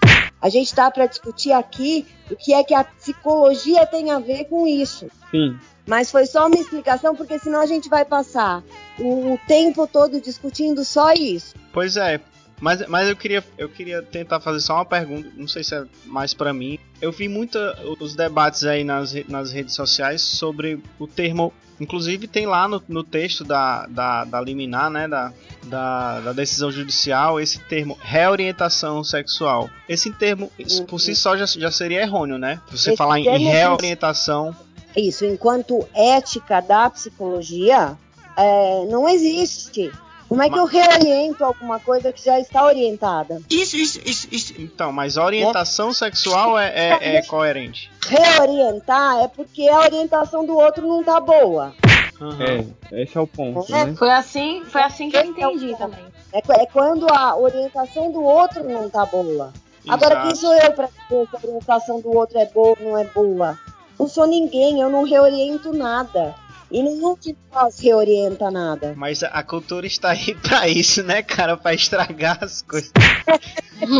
A 0.44 0.50
gente 0.50 0.68
está 0.68 0.92
para 0.92 1.06
discutir 1.06 1.54
aqui 1.54 2.06
o 2.30 2.36
que 2.36 2.54
é 2.54 2.62
que 2.66 2.74
a 2.74 2.84
psicologia 2.84 3.88
tem 3.88 4.12
a 4.12 4.20
ver 4.20 4.44
com 4.44 4.68
isso. 4.68 5.08
Sim. 5.32 5.58
Mas 5.88 6.12
foi 6.12 6.26
só 6.26 6.48
uma 6.48 6.58
explicação, 6.58 7.16
porque 7.16 7.40
senão 7.40 7.62
a 7.62 7.66
gente 7.66 7.88
vai 7.88 8.04
passar 8.04 8.62
o, 9.00 9.36
o 9.36 9.40
tempo 9.48 9.88
todo 9.88 10.20
discutindo 10.20 10.84
só 10.84 11.14
isso. 11.14 11.56
Pois 11.72 11.96
é. 11.96 12.20
Mas, 12.64 12.88
mas 12.88 13.10
eu 13.10 13.16
queria 13.18 13.44
eu 13.58 13.68
queria 13.68 14.02
tentar 14.02 14.40
fazer 14.40 14.62
só 14.62 14.76
uma 14.76 14.86
pergunta, 14.86 15.30
não 15.36 15.50
sei 15.50 15.66
se 15.66 15.76
é 15.76 15.84
mais 16.06 16.34
pra 16.34 16.54
mim. 16.54 16.80
Eu 17.02 17.12
vi 17.12 17.28
muito 17.28 17.60
os 18.00 18.16
debates 18.16 18.64
aí 18.64 18.86
nas, 18.86 19.14
nas 19.28 19.52
redes 19.52 19.76
sociais 19.76 20.22
sobre 20.22 20.82
o 20.98 21.06
termo, 21.06 21.52
inclusive 21.78 22.26
tem 22.26 22.46
lá 22.46 22.66
no, 22.66 22.82
no 22.88 23.04
texto 23.04 23.44
da, 23.44 23.86
da, 23.88 24.24
da 24.24 24.40
liminar, 24.40 24.90
né, 24.90 25.10
da, 25.10 25.34
da, 25.66 26.22
da 26.22 26.32
decisão 26.32 26.72
judicial, 26.72 27.38
esse 27.38 27.60
termo 27.60 27.98
reorientação 28.02 29.04
sexual. 29.04 29.70
Esse 29.90 30.10
termo, 30.14 30.50
isso 30.58 30.86
por 30.86 31.00
si 31.00 31.14
só 31.14 31.36
já, 31.36 31.46
já 31.46 31.70
seria 31.70 32.02
errôneo, 32.02 32.38
né? 32.38 32.62
Você 32.72 32.92
Esse 32.92 32.98
falar 32.98 33.20
em, 33.20 33.26
reorientação, 33.40 34.56
Isso, 34.96 35.26
enquanto 35.26 35.86
ética 35.94 36.62
da 36.62 36.90
psicologia, 36.90 37.98
é, 38.38 38.86
não 38.86 39.10
existe. 39.10 39.92
Como 40.34 40.42
é 40.42 40.50
que 40.50 40.58
eu 40.58 40.66
reoriento 40.66 41.46
alguma 41.46 41.80
coisa 41.80 42.12
que 42.12 42.26
já 42.26 42.40
está 42.40 42.66
orientada? 42.66 43.40
Isso, 43.52 43.78
isso, 43.78 44.00
isso, 44.04 44.28
isso. 44.32 44.54
então, 44.58 44.92
mas 44.92 45.16
orientação 45.16 45.94
sexual 45.94 46.58
é, 46.58 46.74
é, 46.76 47.18
é 47.18 47.22
coerente. 47.22 47.92
Reorientar 48.08 49.20
é 49.20 49.28
porque 49.28 49.70
a 49.70 49.82
orientação 49.82 50.44
do 50.44 50.58
outro 50.58 50.88
não 50.88 51.04
tá 51.04 51.20
boa. 51.20 51.72
Aham. 52.20 52.66
É, 52.92 53.04
esse 53.04 53.16
é 53.16 53.22
o 53.22 53.28
ponto, 53.28 53.72
É, 53.72 53.86
né? 53.86 53.96
Foi 53.96 54.10
assim, 54.10 54.64
foi 54.66 54.82
assim 54.82 55.12
que 55.12 55.18
eu 55.18 55.24
entendi 55.24 55.76
também. 55.78 56.04
É, 56.34 56.40
é 56.40 56.66
quando 56.66 57.06
a 57.14 57.38
orientação 57.38 58.12
do 58.12 58.24
outro 58.24 58.68
não 58.68 58.90
tá 58.90 59.06
boa. 59.06 59.54
Agora, 59.88 60.22
quem 60.22 60.32
Exato. 60.32 60.38
sou 60.38 60.56
eu 60.56 60.72
para 60.72 60.88
dizer 60.88 61.30
se 61.30 61.36
a 61.36 61.48
orientação 61.48 62.02
do 62.02 62.12
outro 62.12 62.40
é 62.40 62.48
boa 62.48 62.70
ou 62.70 62.78
não 62.82 62.98
é 62.98 63.04
boa? 63.04 63.60
Não 64.00 64.08
sou 64.08 64.26
ninguém, 64.26 64.82
eu 64.82 64.90
não 64.90 65.04
reoriento 65.04 65.72
nada. 65.72 66.34
E 66.74 66.82
nenhum 66.82 67.16
de 67.16 67.36
nós 67.54 67.80
reorienta 67.80 68.50
nada. 68.50 68.94
Mas 68.98 69.22
a- 69.24 69.44
cultura 69.44 69.86
está 69.86 70.10
aí 70.10 70.34
pra 70.42 70.68
isso, 70.68 71.04
né, 71.04 71.22
cara? 71.22 71.56
Pra 71.56 71.74
estragar 71.74 72.40
as 72.42 72.62
coisas. 72.64 72.92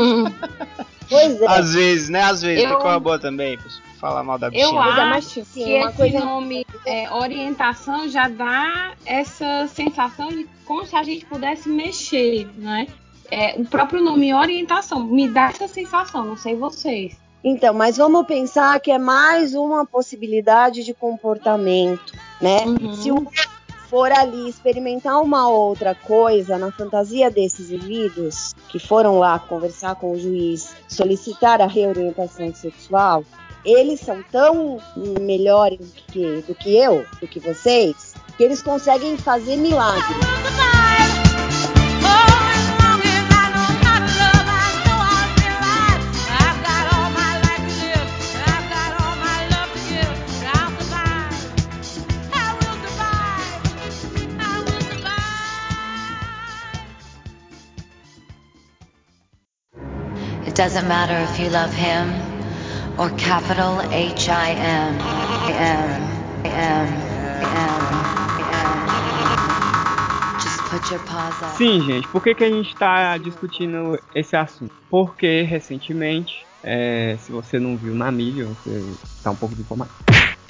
Pois 1.10 1.42
é. 1.42 1.48
Às 1.48 1.74
vezes, 1.74 2.10
né? 2.10 2.22
Às 2.24 2.42
vezes. 2.42 2.64
Eu- 2.64 2.78
coisa 2.78 3.00
boa 3.00 3.20
também. 3.20 3.60
Falar 4.00 4.24
mal 4.24 4.38
da 4.40 4.48
Eu 4.48 4.52
bichinha. 4.52 4.74
Mais 4.74 4.98
acho 5.26 5.42
que 5.54 5.64
uma 5.76 5.88
esse 5.90 5.98
coisa- 5.98 6.20
nome 6.20 6.66
é, 6.86 7.12
orientação 7.14 8.10
já 8.10 8.28
dá 8.28 8.94
essa 9.06 9.68
sensação 9.68 10.30
de 10.30 10.48
como 10.66 10.86
se 10.86 10.96
a 10.96 11.04
gente 11.04 11.26
pudesse 11.26 11.70
mexer, 11.70 12.48
né? 12.58 12.88
É, 13.32 13.54
o 13.60 13.66
próprio 13.66 14.02
nome 14.04 14.34
orientação 14.34 15.04
me 15.06 15.28
dá 15.28 15.50
essa 15.50 15.68
sensação, 15.68 16.26
não 16.26 16.38
sei 16.38 16.56
vocês. 16.56 17.16
Então, 17.44 17.74
mas 17.74 17.98
vamos 17.98 18.26
pensar 18.26 18.80
que 18.80 18.90
é 18.92 18.98
mais 18.98 19.54
uma 19.54 19.86
possibilidade 19.86 20.84
de 20.84 20.94
comportamento, 20.94 22.14
né? 22.42 22.64
Uhum. 22.66 22.96
Se 22.96 23.12
outro 23.12 23.50
for 23.90 24.12
ali 24.12 24.50
experimentar 24.50 25.22
uma 25.22 25.50
outra 25.50 25.94
coisa 25.94 26.58
na 26.58 26.72
fantasia 26.72 27.30
desses 27.30 27.70
indivíduos 27.70 28.56
que 28.70 28.80
foram 28.80 29.20
lá 29.20 29.38
conversar 29.38 29.96
com 29.96 30.14
o 30.14 30.20
juiz, 30.20 30.74
solicitar 30.88 31.62
a 31.62 31.68
reorientação 31.68 32.54
sexual, 32.56 33.24
eles 33.64 34.00
são 34.00 34.24
tão 34.32 34.80
melhores 35.22 35.80
do 35.80 36.02
que, 36.12 36.42
do 36.48 36.56
que 36.56 36.76
eu, 36.76 37.06
do 37.22 37.28
que 37.28 37.40
vocês, 37.40 38.16
que 38.36 38.44
eles 38.44 38.64
conseguem 38.64 39.18
fazer 39.18 39.58
milagres. 39.58 40.18
It 60.54 60.62
doesn't 60.62 60.88
matter 60.88 61.18
if 61.18 61.40
you 61.40 61.50
love 61.50 61.74
him 61.74 62.14
or 63.00 63.10
capital 63.18 63.82
H 63.92 64.30
I 64.30 64.52
M 64.52 64.94
M 65.50 66.04
M 66.46 66.88
M 67.44 67.74
M. 67.74 68.70
Just 70.40 70.60
put 70.70 70.92
your 70.92 71.00
paws 71.08 71.34
up. 71.42 71.58
Sim, 71.58 71.82
gente, 71.82 72.08
por 72.10 72.22
que, 72.22 72.36
que 72.36 72.44
a 72.44 72.50
gente 72.52 72.70
está 72.70 73.18
discutindo 73.18 74.00
esse 74.14 74.36
assunto? 74.36 74.72
Porque 74.92 75.42
recentemente, 75.42 76.46
é, 76.64 77.16
se 77.18 77.32
você 77.32 77.58
não 77.58 77.76
viu 77.76 77.96
na 77.96 78.12
mídia, 78.12 78.46
você 78.46 78.80
tá 79.24 79.32
um 79.32 79.36
pouco 79.36 79.56
desinformado. 79.56 79.90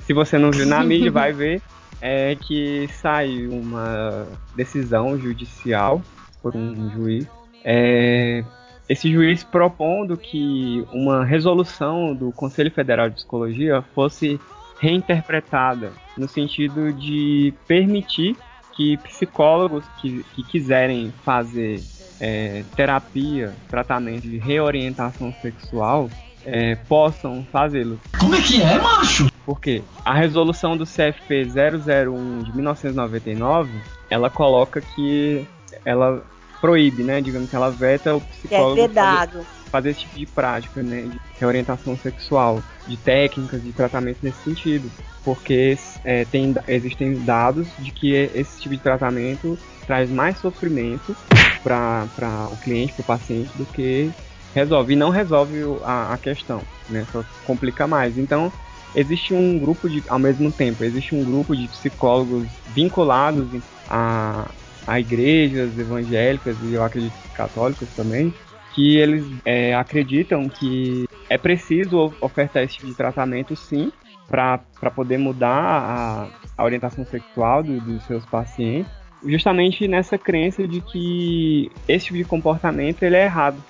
Se 0.06 0.12
você 0.12 0.38
não 0.38 0.52
viu 0.52 0.66
na 0.66 0.84
mídia, 0.84 1.12
vai 1.12 1.32
ver 1.32 1.62
é, 2.02 2.36
que 2.36 2.89
saiu 3.02 3.52
uma 3.54 4.28
decisão 4.54 5.18
judicial 5.18 6.02
por 6.42 6.58
um 6.58 6.92
juiz. 6.92 7.26
é, 7.63 8.44
esse 8.88 9.12
juiz 9.12 9.43
propondo 9.43 10.17
que 10.17 10.86
uma 10.91 11.24
resolução 11.24 12.13
do 12.13 12.32
Conselho 12.32 12.72
Federal 12.72 13.10
de 13.10 13.15
Psicologia 13.15 13.84
fosse 13.93 14.39
reinterpretada 14.80 15.93
no 16.17 16.28
sentido 16.28 16.91
de 16.91 17.54
permitir 17.67 18.36
que 18.76 18.98
psicólogos 18.98 19.86
que, 20.02 20.26
que 20.36 20.43
quiserem 20.43 21.13
fazer 21.24 21.82
é, 22.19 22.63
terapia, 22.76 23.54
tratamento 23.69 24.24
de 24.24 24.38
reorientação 24.38 25.34
sexual, 25.41 26.10
é, 26.46 26.76
possam 26.76 27.46
fazê-lo. 27.52 28.00
Como 28.19 28.36
é 28.36 28.41
que 28.41 28.62
é, 28.62 28.80
macho? 28.80 29.32
Porque 29.46 29.82
a 30.04 30.13
resolução 30.13 30.76
do 30.76 30.86
CFP 30.86 31.46
001 31.46 32.43
de 32.43 32.56
1999, 32.56 33.72
ela 34.10 34.30
coloca 34.30 34.82
que 34.82 35.48
ela 35.86 36.24
proíbe, 36.63 37.04
né, 37.04 37.19
digamos 37.19 37.49
que 37.49 37.56
ela 37.58 37.69
veta 37.69 38.15
o 38.15 38.19
é 38.19 38.21
psicólogo 38.21 38.69
fazer, 38.78 38.88
vedado. 38.88 39.45
fazer 39.69 39.89
esse 39.89 39.99
tipo 39.99 40.17
de 40.17 40.26
prática, 40.26 40.82
né, 40.82 41.02
de 41.02 41.19
reorientação 41.38 41.97
sexual, 41.97 42.63
de 42.88 42.95
técnicas 42.95 43.62
de 43.62 43.73
tratamento 43.73 44.19
nesse 44.23 44.41
sentido, 44.45 44.89
porque 45.26 45.78
é, 46.06 46.23
tem, 46.23 46.56
existem 46.69 47.19
dados 47.26 47.67
de 47.80 47.91
que 47.91 48.13
esse 48.13 48.62
tipo 48.62 48.76
de 48.76 48.82
tratamento 48.82 49.60
traz 49.86 50.10
mais 50.10 50.38
sofrimento 50.38 51.13
para 51.62 52.47
o 52.49 52.56
cliente, 52.56 52.93
para 52.93 53.02
o 53.02 53.06
paciente, 53.08 53.52
do 53.58 53.65
que 53.65 54.10
resolve. 54.56 54.93
E 54.93 54.95
não 54.95 55.10
resolve 55.10 55.60
a, 55.84 56.13
a 56.13 56.17
questão, 56.17 56.62
né, 56.89 57.06
só 57.12 57.26
complica 57.45 57.86
mais. 57.86 58.17
Então, 58.17 58.49
existe 58.95 59.34
um 59.34 59.60
grupo 59.60 59.89
de, 59.89 60.02
ao 60.08 60.17
mesmo 60.17 60.49
tempo, 60.49 60.82
existe 60.86 61.13
um 61.13 61.26
grupo 61.26 61.58
de 61.58 61.67
psicólogos 61.67 62.47
vinculados 62.73 63.49
a, 63.89 64.47
a 64.86 65.00
igrejas 65.00 65.78
evangélicas 65.78 66.58
e 66.63 66.74
eu 66.74 66.84
acredito 66.84 67.13
que 67.13 67.30
católicas 67.36 67.89
também, 67.96 68.34
que 68.74 68.98
eles 68.98 69.26
é, 69.46 69.74
acreditam 69.76 70.50
que 70.50 71.06
é 71.30 71.38
preciso 71.38 71.98
of- 71.98 72.17
ofertar 72.22 72.63
esse 72.63 72.76
tipo 72.76 72.88
de 72.88 72.93
tratamento 72.96 73.56
sim, 73.56 73.91
para 74.28 74.58
poder 74.96 75.17
mudar 75.17 75.50
a, 75.50 76.28
a 76.58 76.63
orientação 76.63 77.06
sexual 77.06 77.62
do- 77.63 77.80
dos 77.80 78.04
seus 78.04 78.26
pacientes, 78.26 78.91
justamente 79.26 79.88
nessa 79.88 80.17
crença 80.17 80.67
de 80.67 80.82
que 80.82 81.72
esse 81.88 82.08
tipo 82.08 82.17
de 82.17 82.24
comportamento 82.26 83.04
ele 83.04 83.15
é 83.15 83.26
errado, 83.26 83.63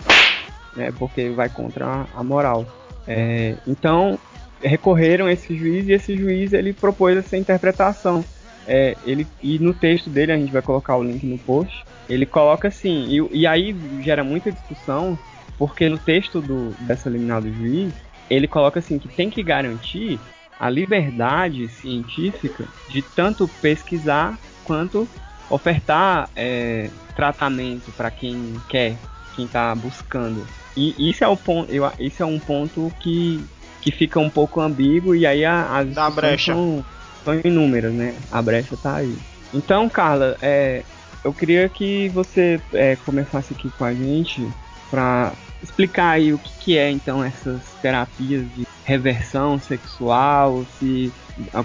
né, 0.75 0.91
porque 0.97 1.29
vai 1.29 1.49
contra 1.49 2.05
a 2.15 2.23
moral. 2.23 2.65
É, 3.07 3.55
então 3.67 4.17
recorreram 4.61 5.25
a 5.25 5.31
esse 5.33 5.55
juiz 5.57 5.87
e 5.87 5.91
esse 5.91 6.15
juiz 6.15 6.53
ele 6.53 6.71
propôs 6.71 7.17
essa 7.17 7.37
interpretação. 7.37 8.23
É, 8.67 8.95
ele, 9.05 9.27
e 9.41 9.59
no 9.59 9.73
texto 9.73 10.09
dele, 10.09 10.31
a 10.31 10.37
gente 10.37 10.51
vai 10.51 10.61
colocar 10.61 10.95
o 10.95 11.03
link 11.03 11.25
no 11.25 11.37
post, 11.37 11.85
ele 12.09 12.25
coloca 12.25 12.67
assim, 12.67 13.07
e, 13.09 13.39
e 13.39 13.47
aí 13.47 13.75
gera 14.01 14.23
muita 14.23 14.51
discussão, 14.51 15.17
porque 15.57 15.89
no 15.89 15.97
texto 15.97 16.41
do, 16.41 16.71
dessa 16.81 17.09
liminar 17.09 17.41
do 17.41 17.53
juiz, 17.53 17.93
ele 18.29 18.47
coloca 18.47 18.79
assim 18.79 18.97
que 18.97 19.07
tem 19.07 19.29
que 19.29 19.43
garantir 19.43 20.19
a 20.59 20.69
liberdade 20.69 21.67
científica 21.67 22.65
de 22.89 23.01
tanto 23.01 23.47
pesquisar 23.61 24.37
quanto 24.63 25.07
ofertar 25.49 26.29
é, 26.35 26.89
tratamento 27.15 27.91
para 27.91 28.09
quem 28.09 28.55
quer, 28.69 28.95
quem 29.35 29.45
está 29.45 29.73
buscando. 29.75 30.45
E 30.75 31.09
isso 31.09 31.23
é 31.23 31.27
o 31.27 31.37
ponto, 31.37 31.71
eu, 31.71 31.91
isso 31.99 32.23
é 32.23 32.25
um 32.25 32.39
ponto 32.39 32.91
que, 32.99 33.43
que 33.81 33.91
fica 33.91 34.19
um 34.19 34.29
pouco 34.29 34.59
ambíguo 34.59 35.13
e 35.13 35.25
aí 35.25 35.45
a, 35.45 35.77
as 35.77 35.93
Dá 35.93 36.09
brecha. 36.09 36.53
São, 36.53 36.83
são 37.23 37.39
inúmeras, 37.43 37.93
né? 37.93 38.15
A 38.31 38.41
brecha 38.41 38.77
tá 38.77 38.97
aí. 38.97 39.17
Então, 39.53 39.87
Carla, 39.89 40.37
é, 40.41 40.83
eu 41.23 41.33
queria 41.33 41.69
que 41.69 42.09
você 42.09 42.59
é, 42.73 42.95
começasse 42.97 43.53
aqui 43.53 43.69
com 43.77 43.85
a 43.85 43.93
gente 43.93 44.47
para 44.89 45.31
explicar 45.61 46.11
aí 46.11 46.33
o 46.33 46.37
que, 46.37 46.51
que 46.59 46.77
é 46.77 46.91
então 46.91 47.23
essas 47.23 47.61
terapias 47.81 48.45
de 48.53 48.67
reversão 48.83 49.59
sexual, 49.59 50.65
se 50.77 51.11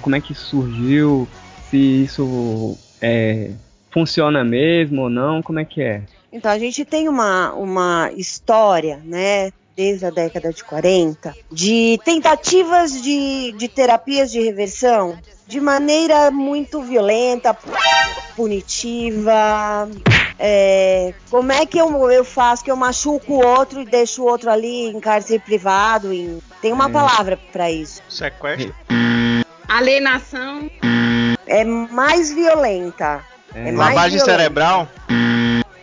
como 0.00 0.16
é 0.16 0.20
que 0.20 0.34
surgiu, 0.34 1.28
se 1.68 2.04
isso 2.04 2.76
é, 3.00 3.50
funciona 3.90 4.44
mesmo 4.44 5.02
ou 5.02 5.10
não, 5.10 5.42
como 5.42 5.58
é 5.58 5.64
que 5.64 5.82
é? 5.82 6.02
Então, 6.32 6.50
a 6.50 6.58
gente 6.58 6.84
tem 6.84 7.08
uma, 7.08 7.52
uma 7.54 8.10
história, 8.14 9.00
né, 9.04 9.50
desde 9.78 10.06
a 10.06 10.10
década 10.10 10.52
de 10.52 10.64
40, 10.64 11.32
de 11.52 12.00
tentativas 12.04 13.00
de, 13.00 13.54
de 13.56 13.68
terapias 13.68 14.28
de 14.28 14.40
reversão 14.42 15.16
de 15.46 15.60
maneira 15.60 16.32
muito 16.32 16.82
violenta, 16.82 17.56
punitiva. 18.34 19.88
É, 20.36 21.14
como 21.30 21.52
é 21.52 21.64
que 21.64 21.78
eu, 21.78 22.10
eu 22.10 22.24
faço 22.24 22.64
que 22.64 22.70
eu 22.72 22.76
machuco 22.76 23.34
o 23.34 23.46
outro 23.46 23.80
e 23.80 23.84
deixo 23.84 24.22
o 24.22 24.26
outro 24.26 24.50
ali 24.50 24.88
em 24.88 24.98
cárcere 24.98 25.38
privado? 25.38 26.12
Em, 26.12 26.40
tem 26.60 26.72
uma 26.72 26.88
É. 26.88 26.92
palavra 26.92 27.38
para 27.52 27.70
isso. 27.70 28.02
Sequestro. 28.08 28.74
Alienação. 29.68 30.68
É 31.46 31.64
mais 31.64 32.32
violenta. 32.32 33.24
É, 33.54 33.60
É 33.68 33.72
mais 33.72 33.76
Lavagem 33.94 34.18
violenta. 34.18 34.38
cerebral. 34.38 34.88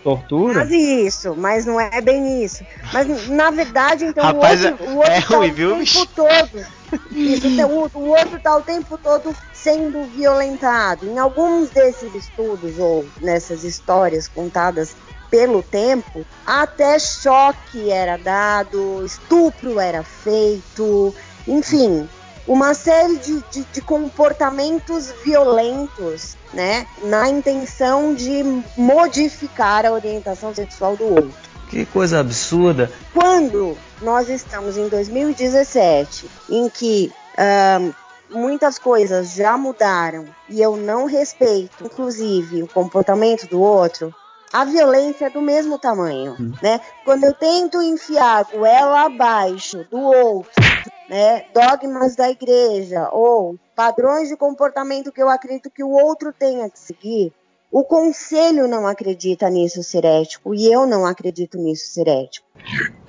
Tortura? 0.06 0.54
Quase 0.54 0.78
isso, 0.78 1.36
mas 1.36 1.66
não 1.66 1.82
é 1.82 2.00
bem 2.00 2.44
isso. 2.44 2.64
Mas 2.94 3.28
na 3.28 3.50
verdade, 3.50 4.06
então 4.06 4.24
Rapaz, 4.24 4.64
o 4.64 4.68
outro, 4.70 4.86
o 4.86 4.98
outro 4.98 5.12
é 5.12 5.22
tá 5.22 5.36
ruim, 5.36 5.50
o 5.50 5.54
viu, 5.54 5.70
tempo 5.70 5.80
bicho? 5.80 6.06
todo. 6.16 6.76
Isso, 7.12 7.48
então, 7.48 7.70
o, 7.72 7.90
o 7.94 8.10
outro 8.10 8.40
tá 8.40 8.56
o 8.56 8.62
tempo 8.62 8.98
todo 8.98 9.36
sendo 9.52 10.06
violentado. 10.06 11.06
Em 11.08 11.18
alguns 11.18 11.72
desses 11.72 12.14
estudos 12.14 12.78
ou 12.78 13.04
nessas 13.20 13.64
histórias 13.64 14.28
contadas 14.28 14.96
pelo 15.30 15.64
tempo, 15.64 16.26
até 16.46 16.98
choque 17.00 17.90
era 17.90 18.18
dado, 18.18 19.04
estupro 19.04 19.80
era 19.80 20.04
feito, 20.04 21.14
enfim, 21.48 22.08
uma 22.48 22.74
série 22.74 23.18
de, 23.18 23.44
de, 23.52 23.64
de 23.64 23.82
comportamentos 23.82 25.14
violentos, 25.24 26.38
né, 26.54 26.86
na 27.04 27.30
intenção 27.30 28.14
de 28.14 28.44
modificar 28.78 29.86
a 29.86 29.92
orientação 29.92 30.54
sexual 30.54 30.96
do 30.96 31.06
outro. 31.06 31.34
Que 31.70 31.86
coisa 31.86 32.20
absurda. 32.20 32.92
Quando 33.14 33.78
nós 34.02 34.30
estamos 34.30 34.78
em 34.78 34.88
2017, 34.88 36.30
em 36.50 36.70
que 36.70 37.12
muitas 38.30 38.78
coisas 38.78 39.34
já 39.34 39.58
mudaram 39.58 40.26
e 40.50 40.62
eu 40.62 40.76
não 40.76 41.06
respeito, 41.06 41.84
inclusive, 41.84 42.64
o 42.64 42.68
comportamento 42.68 43.48
do 43.48 43.62
outro, 43.62 44.14
a 44.54 44.64
violência 44.64 45.26
é 45.26 45.30
do 45.30 45.42
mesmo 45.42 45.78
tamanho, 45.78 46.36
né? 46.62 46.80
Quando 47.04 47.26
eu 47.26 47.34
tento 47.34 47.82
enfiar 47.82 48.40
a 48.40 48.44
goela 48.44 49.06
abaixo 49.06 49.86
do 49.90 50.00
outro, 50.00 50.52
né, 51.10 51.46
dogmas 51.54 52.16
da 52.16 52.30
igreja 52.30 53.10
ou 53.12 53.58
padrões 53.76 54.30
de 54.30 54.36
comportamento 54.36 55.12
que 55.12 55.22
eu 55.22 55.30
acredito 55.30 55.70
que 55.70 55.84
o 55.84 55.90
outro 55.90 56.34
tenha 56.34 56.70
que 56.70 56.80
seguir, 56.80 57.34
o 57.72 57.84
conselho 57.84 58.68
não 58.68 58.88
acredita 58.88 59.50
nisso 59.50 59.84
ser 59.84 60.06
ético 60.06 60.56
e 60.56 60.72
eu 60.72 60.86
não 60.88 61.06
acredito 61.06 61.58
nisso 61.58 61.88
ser 61.88 62.08
ético. 62.08 62.48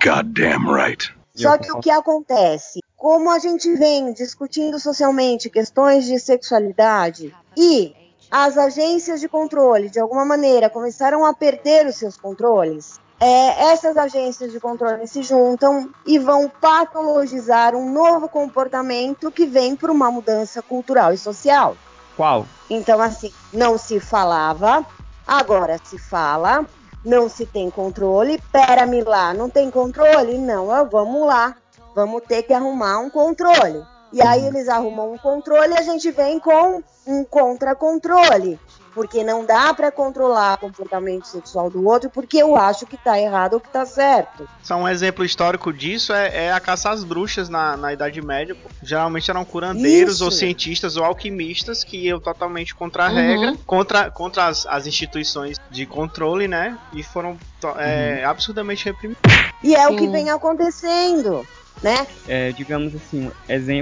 Goddamn 0.02 0.72
right. 0.72 1.14
Só 1.34 1.58
que 1.58 1.70
o 1.70 1.80
que 1.80 1.90
acontece? 1.90 2.80
Como 2.96 3.30
a 3.30 3.38
gente 3.38 3.72
vem 3.74 4.12
discutindo 4.12 4.80
socialmente 4.80 5.50
questões 5.50 6.06
de 6.06 6.18
sexualidade 6.18 7.34
e 7.56 7.94
as 8.30 8.58
agências 8.58 9.20
de 9.20 9.28
controle, 9.28 9.88
de 9.88 10.00
alguma 10.00 10.24
maneira, 10.24 10.70
começaram 10.70 11.24
a 11.24 11.32
perder 11.32 11.86
os 11.86 11.96
seus 11.96 12.16
controles, 12.16 12.98
é, 13.18 13.72
essas 13.72 13.96
agências 13.96 14.52
de 14.52 14.60
controle 14.60 15.06
se 15.06 15.22
juntam 15.22 15.90
e 16.04 16.18
vão 16.18 16.48
patologizar 16.48 17.74
um 17.74 17.90
novo 17.90 18.28
comportamento 18.28 19.30
que 19.30 19.46
vem 19.46 19.74
por 19.74 19.90
uma 19.90 20.10
mudança 20.10 20.60
cultural 20.60 21.12
e 21.12 21.18
social. 21.18 21.76
Qual? 22.16 22.46
Então, 22.68 23.00
assim, 23.00 23.32
não 23.52 23.78
se 23.78 24.00
falava, 24.00 24.84
agora 25.26 25.80
se 25.82 25.98
fala, 25.98 26.66
não 27.04 27.28
se 27.28 27.46
tem 27.46 27.70
controle. 27.70 28.42
Pera-me 28.52 29.02
lá, 29.02 29.32
não 29.32 29.48
tem 29.48 29.70
controle? 29.70 30.36
Não, 30.36 30.66
vamos 30.88 31.26
lá, 31.26 31.54
vamos 31.94 32.22
ter 32.22 32.42
que 32.42 32.52
arrumar 32.52 32.98
um 32.98 33.08
controle. 33.08 33.82
E 34.16 34.22
aí 34.22 34.46
eles 34.46 34.66
arrumam 34.66 35.12
um 35.12 35.18
controle 35.18 35.74
e 35.74 35.78
a 35.78 35.82
gente 35.82 36.10
vem 36.10 36.40
com 36.40 36.82
um 37.06 37.22
contra-controle. 37.24 38.58
Porque 38.94 39.22
não 39.22 39.44
dá 39.44 39.74
para 39.74 39.92
controlar 39.92 40.54
o 40.54 40.58
comportamento 40.60 41.26
sexual 41.26 41.68
do 41.68 41.86
outro, 41.86 42.08
porque 42.08 42.38
eu 42.38 42.56
acho 42.56 42.86
que 42.86 42.96
tá 42.96 43.20
errado 43.20 43.52
ou 43.52 43.60
que 43.60 43.68
tá 43.70 43.84
certo. 43.84 44.48
Só 44.62 44.76
um 44.76 44.88
exemplo 44.88 45.22
histórico 45.22 45.70
disso 45.70 46.14
é, 46.14 46.46
é 46.46 46.52
a 46.52 46.58
caça 46.58 46.88
às 46.88 47.04
bruxas 47.04 47.50
na, 47.50 47.76
na 47.76 47.92
Idade 47.92 48.22
Média. 48.22 48.54
pô. 48.54 48.70
Geralmente 48.82 49.30
eram 49.30 49.44
curandeiros 49.44 50.14
Isso. 50.14 50.24
ou 50.24 50.30
cientistas 50.30 50.96
ou 50.96 51.04
alquimistas 51.04 51.84
que 51.84 51.98
iam 52.06 52.18
totalmente 52.18 52.74
contra 52.74 53.04
a 53.04 53.08
Uhum. 53.10 53.14
regra, 53.14 53.54
contra, 53.66 54.10
contra 54.10 54.46
as, 54.46 54.64
as 54.64 54.86
instituições 54.86 55.58
de 55.70 55.84
controle, 55.84 56.48
né? 56.48 56.78
E 56.94 57.02
foram 57.02 57.36
é, 57.76 58.24
absurdamente 58.24 58.86
reprimidos. 58.86 59.20
E 59.62 59.74
é 59.74 59.86
o 59.88 59.94
que 59.94 60.04
Sim. 60.06 60.10
vem 60.12 60.30
acontecendo, 60.30 61.46
né? 61.82 62.06
É, 62.26 62.52
digamos 62.52 62.94
assim, 62.94 63.30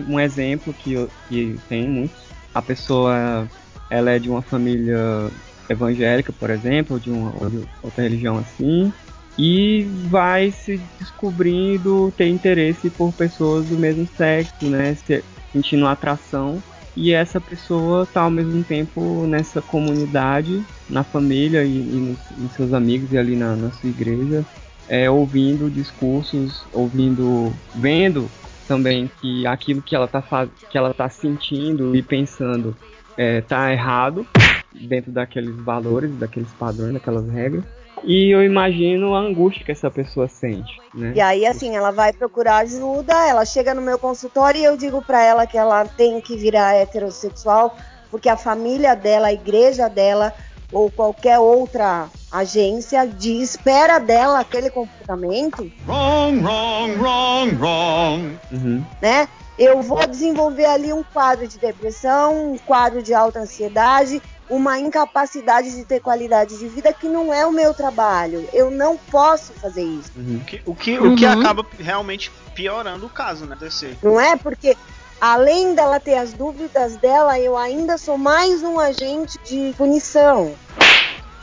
um 0.07 0.21
exemplo, 0.21 0.75
que, 0.75 0.95
que 1.27 1.63
tem 1.69 1.89
muitos. 1.89 2.33
A 2.53 2.63
pessoa 2.63 3.51
ela 3.89 4.11
é 4.11 4.19
de 4.19 4.29
uma 4.31 4.43
família 4.43 5.31
evangélica, 5.69 6.33
por 6.33 6.51
exemplo, 6.51 6.95
ou 6.95 7.01
de 7.01 7.11
uma 7.11 7.51
de 7.51 7.67
outra 7.83 8.03
religião 8.03 8.39
assim, 8.39 8.93
e 9.37 9.85
vai 10.09 10.51
se 10.53 10.79
descobrindo 10.99 12.13
ter 12.13 12.29
interesse 12.29 12.91
por 12.91 13.13
pessoas 13.15 13.67
do 13.69 13.77
mesmo 13.79 14.07
sexo, 14.07 14.69
né? 14.69 14.95
se- 14.95 15.25
Sentindo 15.53 15.87
atração. 15.87 16.65
E 16.97 17.13
essa 17.13 17.41
pessoa 17.41 18.07
tá 18.07 18.23
ao 18.23 18.31
mesmo 18.31 18.65
tempo 18.65 19.27
nessa 19.27 19.61
comunidade, 19.63 20.67
na 20.89 21.03
família 21.05 21.65
e, 21.65 21.79
e 21.97 22.01
nos, 22.01 22.31
nos 22.31 22.55
seus 22.55 22.73
amigos 22.73 23.13
e 23.13 23.19
ali 23.19 23.35
na, 23.37 23.57
na 23.57 23.71
sua 23.73 23.89
igreja, 23.89 24.47
é, 24.89 25.11
ouvindo 25.11 25.71
discursos, 25.71 26.65
ouvindo, 26.73 27.53
vendo 27.75 28.31
também 28.67 29.11
que 29.21 29.47
aquilo 29.47 29.83
que 29.83 29.95
ela 29.95 30.09
tá, 30.09 30.23
que 30.71 30.77
ela 30.77 30.93
tá 30.93 31.09
sentindo 31.09 31.95
e 31.95 32.03
pensando 32.03 32.77
é, 33.17 33.41
tá 33.41 33.73
errado 33.73 34.27
dentro 34.73 35.13
daqueles 35.13 35.55
valores, 35.57 36.13
daqueles 36.19 36.53
padrões, 36.53 36.95
daquelas 36.95 37.29
regras. 37.29 37.65
E 38.03 38.35
eu 38.35 38.45
imagino 38.45 39.15
a 39.15 39.21
angústia 39.21 39.65
que 39.65 39.73
essa 39.73 39.91
pessoa 39.91 40.29
sente, 40.29 40.79
né? 40.93 41.13
E 41.15 41.21
aí, 41.21 41.47
assim, 41.47 41.75
ela 41.75 41.91
vai 41.91 42.13
procurar 42.13 42.59
ajuda, 42.59 43.15
ela 43.27 43.45
chega 43.47 43.73
no 43.73 43.81
meu 43.81 43.99
consultório 43.99 44.61
e 44.61 44.65
eu 44.65 44.77
digo 44.77 45.01
pra 45.01 45.23
ela 45.23 45.47
que 45.47 45.57
ela 45.57 45.87
tem 45.87 46.21
que 46.21 46.37
virar 46.37 46.75
heterossexual, 46.75 47.75
porque 48.11 48.29
a 48.29 48.37
família 48.37 48.95
dela, 48.95 49.29
a 49.29 49.33
igreja 49.33 49.89
dela, 49.89 50.35
ou 50.71 50.91
qualquer 50.91 51.39
outra 51.39 52.09
agência 52.39 53.07
de 53.07 53.41
espera 53.41 53.99
dela 53.99 54.41
aquele 54.41 54.69
comportamento, 54.71 55.71
Wrong, 55.87 56.41
wrong, 56.43 56.93
wrong, 56.99 57.57
wrong. 57.57 58.39
Uhum. 58.53 58.85
né? 59.01 59.29
Eu 59.57 59.81
vou 59.83 60.05
desenvolver 60.07 60.65
ali 60.65 60.93
um 60.93 61.05
quadro 61.05 61.47
de 61.47 61.59
depressão, 61.59 62.55
um 62.55 62.59
quadro 62.59 63.01
de 63.03 63.15
alta 63.15 63.39
ansiedade, 63.39 64.21
uma 64.51 64.81
incapacidade 64.81 65.71
de 65.75 65.85
ter 65.85 66.01
qualidade 66.01 66.59
de 66.59 66.67
vida 66.69 66.93
que 66.93 67.09
não 67.09 67.33
é 67.33 67.47
o 67.47 67.53
meu 67.53 67.73
trabalho. 67.73 68.49
Eu 68.53 68.69
não 68.71 68.97
posso 68.97 69.53
fazer 69.53 69.85
isso. 69.85 70.11
Uhum. 70.17 70.41
O 70.43 70.45
que, 70.45 70.63
o 70.67 70.75
que, 70.75 70.99
o 70.99 71.15
que 71.17 71.25
Uhum. 71.25 71.41
acaba 71.41 71.65
realmente 71.79 72.33
piorando 72.55 73.07
o 73.07 73.09
caso, 73.09 73.47
né? 73.47 73.57
DC. 73.59 73.97
Não 74.03 74.21
é? 74.21 74.35
Porque 74.37 74.77
além 75.21 75.73
dela 75.75 76.01
ter 76.01 76.17
as 76.17 76.33
dúvidas 76.33 76.97
dela, 76.97 77.39
eu 77.39 77.57
ainda 77.57 77.97
sou 77.97 78.19
mais 78.19 78.61
um 78.65 78.81
agente 78.81 79.39
de 79.45 79.73
punição. 79.79 80.53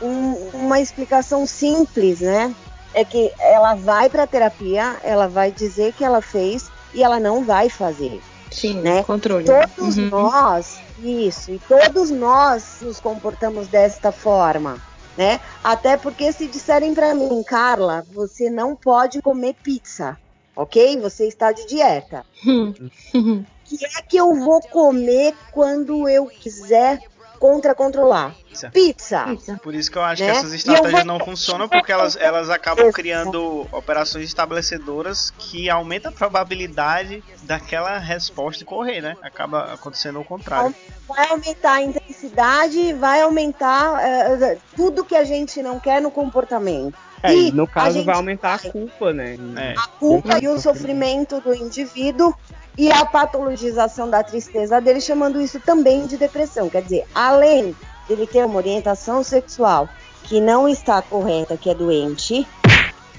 Um- 0.02 0.50
uma 0.52 0.80
explicação 0.80 1.46
simples, 1.46 2.20
né? 2.20 2.54
É 2.94 3.04
que 3.04 3.30
ela 3.40 3.74
vai 3.74 4.10
para 4.10 4.26
terapia, 4.26 4.98
ela 5.02 5.28
vai 5.28 5.50
dizer 5.50 5.92
que 5.92 6.04
ela 6.04 6.20
fez 6.20 6.68
e 6.92 7.02
ela 7.02 7.18
não 7.18 7.44
vai 7.44 7.70
fazer. 7.70 8.20
Sim, 8.50 8.82
Né? 8.82 9.02
controle. 9.02 9.46
Todos 9.46 9.96
Uhum. 9.96 10.10
nós, 10.10 10.66
isso, 10.98 11.50
e 11.52 11.58
todos 11.60 12.10
nós 12.10 12.80
nos 12.82 13.00
comportamos 13.00 13.66
desta 13.68 14.12
forma, 14.12 14.76
né? 15.16 15.40
Até 15.64 15.96
porque 15.96 16.30
se 16.32 16.46
disserem 16.48 16.92
para 16.92 17.14
mim, 17.14 17.42
Carla, 17.44 18.04
você 18.12 18.50
não 18.50 18.76
pode 18.76 19.22
comer 19.22 19.54
pizza, 19.62 20.18
ok? 20.54 20.98
Você 21.00 21.26
está 21.26 21.50
de 21.50 21.66
dieta. 21.66 22.22
Hum. 22.46 22.74
O 23.14 23.44
que 23.64 23.86
é 23.86 24.02
que 24.06 24.16
eu 24.18 24.34
vou 24.34 24.60
comer 24.70 25.32
quando 25.50 26.06
eu 26.08 26.26
quiser 26.26 26.98
contra 27.42 27.74
controlar. 27.74 28.36
Pizza. 28.48 28.70
Pizza. 28.70 29.24
Pizza. 29.24 29.60
Por 29.60 29.74
isso 29.74 29.90
que 29.90 29.98
eu 29.98 30.02
acho 30.04 30.22
Né? 30.22 30.30
que 30.30 30.36
essas 30.38 30.52
estratégias 30.52 31.04
não 31.04 31.18
funcionam, 31.18 31.68
porque 31.68 31.90
elas, 31.90 32.14
elas 32.14 32.48
acabam 32.48 32.84
Exato. 32.84 32.94
criando 32.94 33.66
operações 33.72 34.26
estabelecedoras 34.26 35.32
que 35.36 35.68
aumentam 35.68 36.12
a 36.12 36.14
probabilidade 36.14 37.20
daquela 37.42 37.98
resposta 37.98 38.64
correr, 38.64 39.00
né? 39.00 39.16
Acaba 39.20 39.74
acontecendo 39.74 40.20
o 40.20 40.24
contrário. 40.24 40.72
Vai 41.08 41.30
aumentar 41.30 41.72
a 41.72 41.82
intensidade, 41.82 42.92
vai 42.92 43.20
aumentar 43.22 44.00
eh, 44.00 44.58
tudo 44.76 45.04
que 45.04 45.16
a 45.16 45.24
gente 45.24 45.60
não 45.60 45.80
quer 45.80 46.00
no 46.00 46.12
comportamento. 46.12 46.96
É, 47.24 47.34
E 47.34 47.50
no 47.52 47.66
caso 47.66 48.04
vai 48.04 48.14
aumentar 48.14 48.56
vai- 48.58 48.68
a 48.68 48.72
culpa, 48.72 49.12
né? 49.12 49.36
É. 49.56 49.74
a 49.76 49.88
culpa 49.98 50.38
e 50.40 50.46
o 50.46 50.60
sofrimento 50.60 51.40
do 51.40 51.52
indivíduo 51.52 52.32
e 52.76 52.90
a 52.90 53.04
patologização 53.04 54.08
da 54.08 54.22
tristeza 54.22 54.80
dele, 54.80 55.00
chamando 55.00 55.40
isso 55.40 55.60
também 55.60 56.06
de 56.06 56.16
depressão. 56.16 56.68
Quer 56.68 56.82
dizer, 56.82 57.04
além 57.14 57.74
dele 58.08 58.26
ter 58.26 58.44
uma 58.44 58.56
orientação 58.56 59.22
sexual 59.22 59.88
que 60.24 60.40
não 60.40 60.68
está 60.68 61.02
correta, 61.02 61.56
que 61.56 61.68
é 61.68 61.74
doente, 61.74 62.46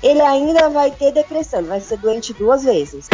ele 0.01 0.21
ainda 0.21 0.69
vai 0.69 0.91
ter 0.91 1.11
depressão, 1.11 1.63
vai 1.63 1.79
ser 1.79 1.97
doente 1.97 2.33
duas 2.33 2.63
vezes. 2.63 3.07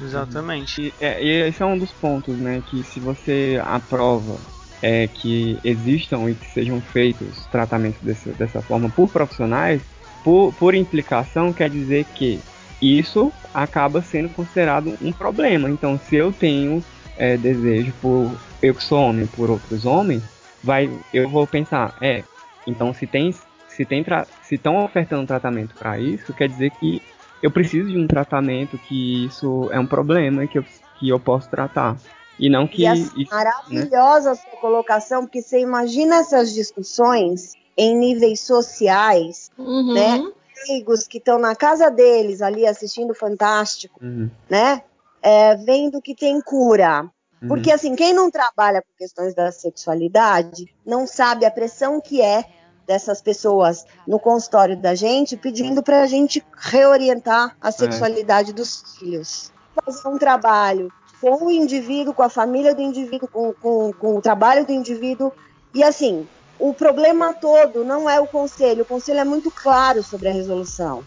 Exatamente. 0.00 0.92
E, 1.00 1.04
é, 1.04 1.48
esse 1.48 1.62
é 1.62 1.66
um 1.66 1.78
dos 1.78 1.90
pontos, 1.90 2.36
né? 2.38 2.62
Que 2.70 2.82
se 2.82 3.00
você 3.00 3.60
aprova 3.64 4.36
é, 4.80 5.06
que 5.06 5.58
existam 5.64 6.28
e 6.30 6.34
que 6.34 6.50
sejam 6.52 6.80
feitos 6.80 7.46
tratamentos 7.50 8.00
desse, 8.00 8.30
dessa 8.30 8.62
forma 8.62 8.88
por 8.88 9.08
profissionais, 9.08 9.82
por, 10.24 10.52
por 10.54 10.74
implicação 10.74 11.52
quer 11.52 11.68
dizer 11.68 12.04
que 12.14 12.40
isso 12.82 13.32
acaba 13.54 14.02
sendo 14.02 14.28
considerado 14.30 14.96
um 15.00 15.12
problema. 15.12 15.70
Então, 15.70 15.98
se 15.98 16.16
eu 16.16 16.32
tenho 16.32 16.84
é, 17.16 17.36
desejo 17.36 17.92
por 18.02 18.36
eu 18.60 18.74
que 18.74 18.82
sou 18.82 18.98
homem 18.98 19.26
por 19.26 19.50
outros 19.50 19.86
homens, 19.86 20.22
vai, 20.62 20.90
eu 21.12 21.28
vou 21.28 21.46
pensar, 21.46 21.94
é, 22.00 22.24
então 22.66 22.92
se 22.92 23.06
tem 23.06 23.32
se 23.32 23.86
tem 23.86 24.04
se 24.42 24.54
estão 24.54 24.84
ofertando 24.84 25.26
tratamento 25.26 25.74
para 25.76 25.98
isso, 25.98 26.32
quer 26.34 26.48
dizer 26.48 26.70
que 26.70 27.02
eu 27.42 27.50
preciso 27.50 27.88
de 27.88 27.98
um 27.98 28.06
tratamento 28.06 28.78
que 28.78 29.26
isso 29.26 29.68
é 29.72 29.80
um 29.80 29.86
problema 29.86 30.46
que 30.46 30.58
eu, 30.58 30.64
que 30.94 31.08
eu 31.08 31.18
posso 31.18 31.50
tratar. 31.50 31.96
E 32.38 32.48
não 32.48 32.66
que 32.66 32.82
e 32.82 32.86
assim, 32.86 33.10
isso, 33.16 33.34
né? 33.34 33.40
maravilhosa 33.70 34.30
a 34.32 34.34
sua 34.34 34.52
colocação, 34.52 35.22
porque 35.22 35.42
você 35.42 35.60
imagina 35.60 36.16
essas 36.16 36.52
discussões 36.52 37.56
em 37.76 37.96
níveis 37.96 38.40
sociais, 38.40 39.50
Uhum. 39.58 39.94
né? 39.94 40.20
Amigos 40.64 41.06
que 41.06 41.18
estão 41.18 41.38
na 41.38 41.54
casa 41.54 41.90
deles 41.90 42.40
ali 42.42 42.66
assistindo 42.66 43.14
Fantástico, 43.14 43.98
Uhum, 44.02 44.30
né? 44.48 44.82
É, 45.22 45.54
vendo 45.56 46.02
que 46.02 46.14
tem 46.14 46.40
cura. 46.40 47.02
uhum. 47.40 47.48
Porque 47.48 47.70
assim, 47.70 47.94
quem 47.94 48.12
não 48.12 48.30
trabalha 48.30 48.82
com 48.82 48.88
questões 48.98 49.34
da 49.34 49.52
sexualidade 49.52 50.66
não 50.84 51.06
sabe 51.06 51.46
a 51.46 51.50
pressão 51.50 52.00
que 52.00 52.20
é 52.20 52.44
dessas 52.86 53.22
pessoas 53.22 53.84
no 54.06 54.18
consultório 54.18 54.76
da 54.76 54.94
gente 54.94 55.36
pedindo 55.36 55.82
para 55.82 56.02
a 56.02 56.06
gente 56.06 56.44
reorientar 56.56 57.56
a 57.60 57.70
sexualidade 57.70 58.52
dos 58.52 58.96
filhos. 58.98 59.52
Fazer 59.84 60.08
um 60.08 60.18
trabalho 60.18 60.92
com 61.20 61.44
o 61.46 61.50
indivíduo, 61.50 62.12
com 62.12 62.22
a 62.24 62.28
família 62.28 62.74
do 62.74 62.82
indivíduo, 62.82 63.28
com, 63.28 63.52
com, 63.54 63.92
com 63.92 64.16
o 64.16 64.20
trabalho 64.20 64.66
do 64.66 64.72
indivíduo. 64.72 65.32
E 65.72 65.82
assim, 65.84 66.26
o 66.62 66.72
problema 66.72 67.34
todo 67.34 67.84
não 67.84 68.08
é 68.08 68.20
o 68.20 68.26
conselho. 68.26 68.82
O 68.82 68.86
conselho 68.86 69.18
é 69.18 69.24
muito 69.24 69.50
claro 69.50 70.02
sobre 70.02 70.28
a 70.28 70.32
resolução. 70.32 71.02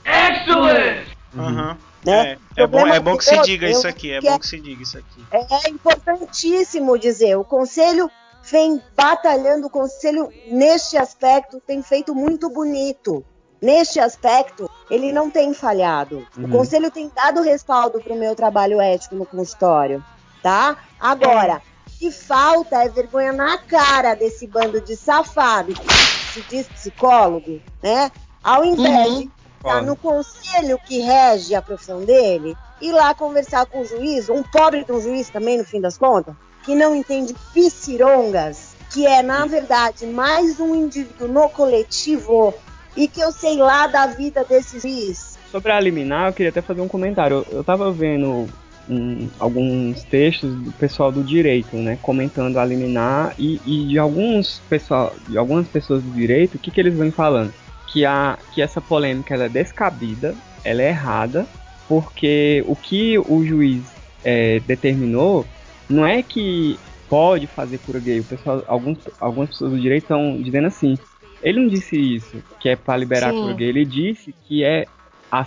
Uhum. 1.33 1.77
Né? 2.05 2.37
É, 2.57 2.63
é, 2.63 2.67
bom, 2.67 2.85
é 2.85 2.99
bom 2.99 3.17
que 3.17 3.23
se 3.23 3.41
diga 3.41 3.69
isso 3.69 3.87
aqui, 3.87 4.11
é 4.11 4.19
bom 4.21 4.35
é- 4.35 4.39
que 4.39 4.45
se 4.47 4.59
diga 4.59 4.83
isso 4.83 4.97
aqui. 4.97 5.25
É 5.31 5.69
importantíssimo 5.69 6.99
dizer, 6.99 7.37
o 7.37 7.43
conselho 7.45 8.11
vem 8.43 8.81
batalhando, 8.95 9.67
o 9.67 9.69
conselho 9.69 10.29
neste 10.47 10.97
aspecto 10.97 11.61
tem 11.65 11.81
feito 11.81 12.13
muito 12.13 12.49
bonito. 12.49 13.25
Neste 13.61 13.99
aspecto, 13.99 14.69
ele 14.91 15.13
não 15.13 15.31
tem 15.31 15.53
falhado. 15.53 16.27
O 16.37 16.41
Uhum. 16.41 16.49
conselho 16.49 16.91
tem 16.91 17.09
dado 17.15 17.41
respaldo 17.41 18.01
para 18.01 18.13
o 18.13 18.19
meu 18.19 18.35
trabalho 18.35 18.79
ético 18.81 19.15
no 19.15 19.25
consultório, 19.25 20.03
tá? 20.43 20.77
Agora, 20.99 21.55
o 21.55 21.74
que 21.99 22.11
falta 22.11 22.83
é 22.83 22.89
vergonha 22.89 23.31
na 23.31 23.57
cara 23.57 24.13
desse 24.15 24.45
bando 24.47 24.81
de 24.81 24.95
safado 24.95 25.73
que 25.73 25.93
se 26.33 26.41
diz 26.49 26.67
psicólogo, 26.67 27.61
né? 27.81 28.11
Ao 28.43 28.63
invés 28.63 29.07
Uhum. 29.07 29.19
de 29.21 29.31
estar 29.57 29.81
no 29.81 29.95
conselho 29.95 30.77
que 30.85 30.99
rege 30.99 31.55
a 31.55 31.61
profissão 31.61 32.03
dele, 32.03 32.55
ir 32.81 32.91
lá 32.91 33.13
conversar 33.15 33.65
com 33.65 33.81
o 33.81 33.85
juiz, 33.85 34.29
um 34.29 34.43
pobre 34.43 34.83
de 34.83 34.91
um 34.91 35.01
juiz 35.01 35.29
também, 35.29 35.57
no 35.57 35.63
fim 35.63 35.81
das 35.81 35.97
contas, 35.97 36.35
que 36.63 36.75
não 36.75 36.95
entende 36.95 37.33
picirongas, 37.53 38.75
que 38.91 39.05
é, 39.05 39.21
na 39.21 39.45
verdade, 39.45 40.05
mais 40.05 40.59
um 40.59 40.75
indivíduo 40.75 41.27
no 41.27 41.49
coletivo 41.49 42.53
e 42.95 43.07
que 43.07 43.19
eu 43.21 43.31
sei 43.31 43.57
lá 43.57 43.87
da 43.87 44.07
vida 44.07 44.43
desse 44.43 44.79
juiz. 44.79 45.37
Sobre 45.51 45.71
a 45.71 45.79
liminar, 45.79 46.29
eu 46.29 46.33
queria 46.33 46.49
até 46.49 46.61
fazer 46.61 46.81
um 46.81 46.87
comentário. 46.87 47.45
Eu, 47.49 47.57
eu 47.59 47.63
tava 47.63 47.91
vendo 47.91 48.47
um, 48.89 49.27
alguns 49.39 50.03
textos 50.03 50.53
do 50.55 50.71
pessoal 50.73 51.11
do 51.11 51.23
direito, 51.23 51.75
né, 51.75 51.97
comentando 52.01 52.57
a 52.57 52.65
liminar 52.65 53.33
e, 53.37 53.59
e 53.65 53.87
de 53.87 53.97
alguns 53.97 54.59
pessoal, 54.69 55.15
de 55.27 55.37
algumas 55.37 55.67
pessoas 55.67 56.03
do 56.03 56.11
direito, 56.11 56.55
o 56.55 56.59
que, 56.59 56.71
que 56.71 56.79
eles 56.79 56.95
vêm 56.95 57.11
falando? 57.11 57.53
Que, 57.91 58.05
a, 58.05 58.37
que 58.53 58.61
essa 58.61 58.81
polêmica 58.81 59.33
ela 59.33 59.45
é 59.45 59.49
descabida, 59.49 60.35
ela 60.63 60.81
é 60.81 60.89
errada, 60.89 61.45
porque 61.87 62.63
o 62.67 62.75
que 62.75 63.17
o 63.17 63.43
juiz 63.45 63.83
é, 64.23 64.59
determinou 64.61 65.45
não 65.89 66.05
é 66.05 66.21
que 66.21 66.77
pode 67.09 67.47
fazer 67.47 67.77
cura 67.79 67.99
gay. 67.99 68.19
O 68.19 68.23
pessoal, 68.23 68.63
alguns, 68.67 68.97
algumas 69.19 69.49
pessoas 69.49 69.71
do 69.71 69.79
direito 69.79 70.03
estão 70.03 70.41
dizendo 70.41 70.67
assim. 70.67 70.97
Ele 71.41 71.59
não 71.59 71.67
disse 71.67 71.95
isso, 71.95 72.43
que 72.59 72.69
é 72.69 72.75
para 72.75 72.97
liberar 72.97 73.31
Sim. 73.31 73.37
a 73.37 73.41
cura 73.41 73.53
gay. 73.53 73.69
Ele 73.69 73.85
disse 73.85 74.33
que 74.47 74.63
é 74.63 74.87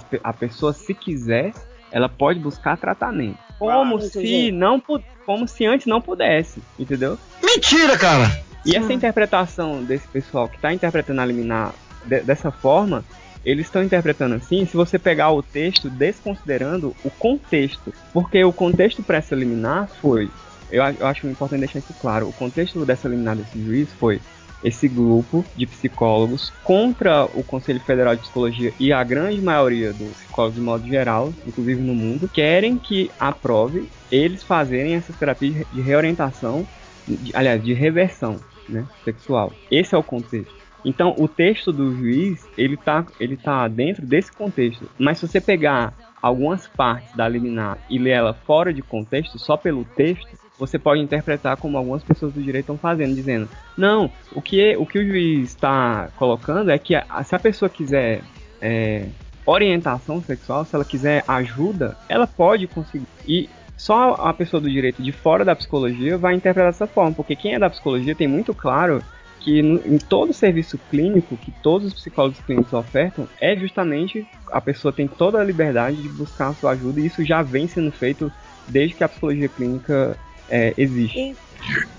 pe- 0.08 0.20
a 0.22 0.32
pessoa, 0.32 0.72
se 0.72 0.94
quiser, 0.94 1.52
ela 1.90 2.08
pode 2.08 2.38
buscar 2.38 2.76
tratamento. 2.76 3.38
Como 3.58 3.84
muito 3.98 4.06
se 4.10 4.52
não 4.52 4.82
como 5.26 5.46
se 5.46 5.66
antes 5.66 5.86
não 5.86 6.00
pudesse, 6.00 6.62
entendeu? 6.78 7.18
Mentira, 7.42 7.98
cara! 7.98 8.30
E 8.64 8.74
essa 8.76 8.92
interpretação 8.92 9.82
desse 9.84 10.06
pessoal 10.08 10.48
que 10.48 10.56
está 10.56 10.72
interpretando 10.72 11.20
a 11.20 11.24
liminar 11.26 11.74
de- 12.04 12.20
dessa 12.20 12.50
forma, 12.50 13.04
eles 13.44 13.66
estão 13.66 13.82
interpretando 13.82 14.34
assim, 14.34 14.64
se 14.66 14.76
você 14.76 14.98
pegar 14.98 15.30
o 15.30 15.42
texto 15.42 15.88
desconsiderando 15.90 16.94
o 17.04 17.10
contexto. 17.10 17.92
Porque 18.12 18.42
o 18.44 18.52
contexto 18.52 19.02
para 19.02 19.18
essa 19.18 19.34
liminar 19.34 19.88
foi, 20.00 20.28
eu, 20.70 20.82
eu 20.82 21.06
acho 21.06 21.26
importante 21.26 21.60
deixar 21.60 21.78
isso 21.80 21.94
claro, 22.00 22.28
o 22.28 22.32
contexto 22.32 22.84
dessa 22.84 23.08
liminar 23.08 23.36
desse 23.36 23.62
juiz 23.62 23.88
foi 23.98 24.20
esse 24.62 24.88
grupo 24.88 25.44
de 25.56 25.66
psicólogos 25.66 26.52
contra 26.64 27.24
o 27.26 27.42
Conselho 27.44 27.80
Federal 27.80 28.14
de 28.16 28.22
Psicologia 28.22 28.72
e 28.78 28.92
a 28.92 29.02
grande 29.04 29.40
maioria 29.40 29.92
dos 29.92 30.10
psicólogos 30.18 30.56
de 30.56 30.60
modo 30.60 30.86
geral, 30.86 31.32
inclusive 31.46 31.80
no 31.80 31.94
mundo, 31.94 32.28
querem 32.28 32.76
que 32.76 33.10
aprove 33.18 33.88
eles 34.10 34.42
fazerem 34.42 34.94
essas 34.94 35.16
terapias 35.16 35.54
de- 35.54 35.64
de 35.72 35.80
reorientação, 35.80 36.66
de- 37.06 37.30
aliás, 37.34 37.62
de 37.62 37.72
reversão 37.72 38.40
né, 38.68 38.84
sexual. 39.04 39.52
Esse 39.70 39.94
é 39.94 39.98
o 39.98 40.02
contexto. 40.02 40.52
Então, 40.84 41.14
o 41.18 41.26
texto 41.26 41.72
do 41.72 41.94
juiz, 41.94 42.46
ele 42.56 42.76
tá, 42.76 43.06
ele 43.18 43.36
tá 43.36 43.66
dentro 43.66 44.04
desse 44.06 44.30
contexto. 44.32 44.88
Mas 44.98 45.18
se 45.18 45.26
você 45.26 45.40
pegar 45.40 45.94
algumas 46.20 46.66
partes 46.68 47.14
da 47.14 47.28
liminar 47.28 47.78
e 47.88 47.98
ler 47.98 48.10
ela 48.10 48.34
fora 48.34 48.72
de 48.72 48.82
contexto, 48.82 49.38
só 49.38 49.56
pelo 49.56 49.84
texto, 49.84 50.28
você 50.58 50.78
pode 50.78 51.00
interpretar 51.00 51.56
como 51.56 51.78
algumas 51.78 52.02
pessoas 52.02 52.32
do 52.32 52.42
direito 52.42 52.64
estão 52.64 52.78
fazendo, 52.78 53.14
dizendo: 53.14 53.48
não, 53.76 54.10
o 54.32 54.42
que, 54.42 54.76
o, 54.76 54.84
que 54.84 54.98
o 54.98 55.06
juiz 55.06 55.50
está 55.50 56.08
colocando 56.16 56.70
é 56.70 56.78
que 56.78 56.94
a- 56.94 57.22
se 57.24 57.34
a 57.34 57.38
pessoa 57.38 57.68
quiser 57.68 58.22
é, 58.60 59.06
orientação 59.46 60.22
sexual, 60.22 60.64
se 60.64 60.74
ela 60.74 60.84
quiser 60.84 61.24
ajuda, 61.26 61.96
ela 62.08 62.26
pode 62.26 62.66
conseguir. 62.66 63.06
E 63.26 63.48
só 63.76 64.14
a 64.14 64.34
pessoa 64.34 64.60
do 64.60 64.68
direito 64.68 65.02
de 65.02 65.12
fora 65.12 65.44
da 65.44 65.54
psicologia 65.54 66.18
vai 66.18 66.34
interpretar 66.34 66.72
dessa 66.72 66.86
forma, 66.86 67.12
porque 67.12 67.36
quem 67.36 67.54
é 67.54 67.58
da 67.58 67.70
psicologia 67.70 68.14
tem 68.14 68.26
muito 68.26 68.52
claro 68.52 69.02
que 69.40 69.62
no- 69.62 69.80
em 69.86 69.98
todo 69.98 70.32
serviço 70.32 70.76
clínico 70.90 71.36
que 71.36 71.52
todos 71.62 71.86
os 71.86 71.94
psicólogos 71.94 72.40
clínicos 72.40 72.72
ofertam 72.72 73.28
é 73.40 73.56
justamente 73.56 74.26
a 74.50 74.60
pessoa 74.60 74.92
tem 74.92 75.06
toda 75.06 75.38
a 75.40 75.44
liberdade 75.44 76.02
de 76.02 76.08
buscar 76.08 76.48
a 76.48 76.54
sua 76.54 76.72
ajuda 76.72 76.98
e 77.00 77.06
isso 77.06 77.22
já 77.24 77.40
vem 77.40 77.68
sendo 77.68 77.92
feito 77.92 78.32
desde 78.66 78.96
que 78.96 79.04
a 79.04 79.08
psicologia 79.08 79.48
clínica 79.48 80.18
é, 80.50 80.74
existe. 80.76 81.36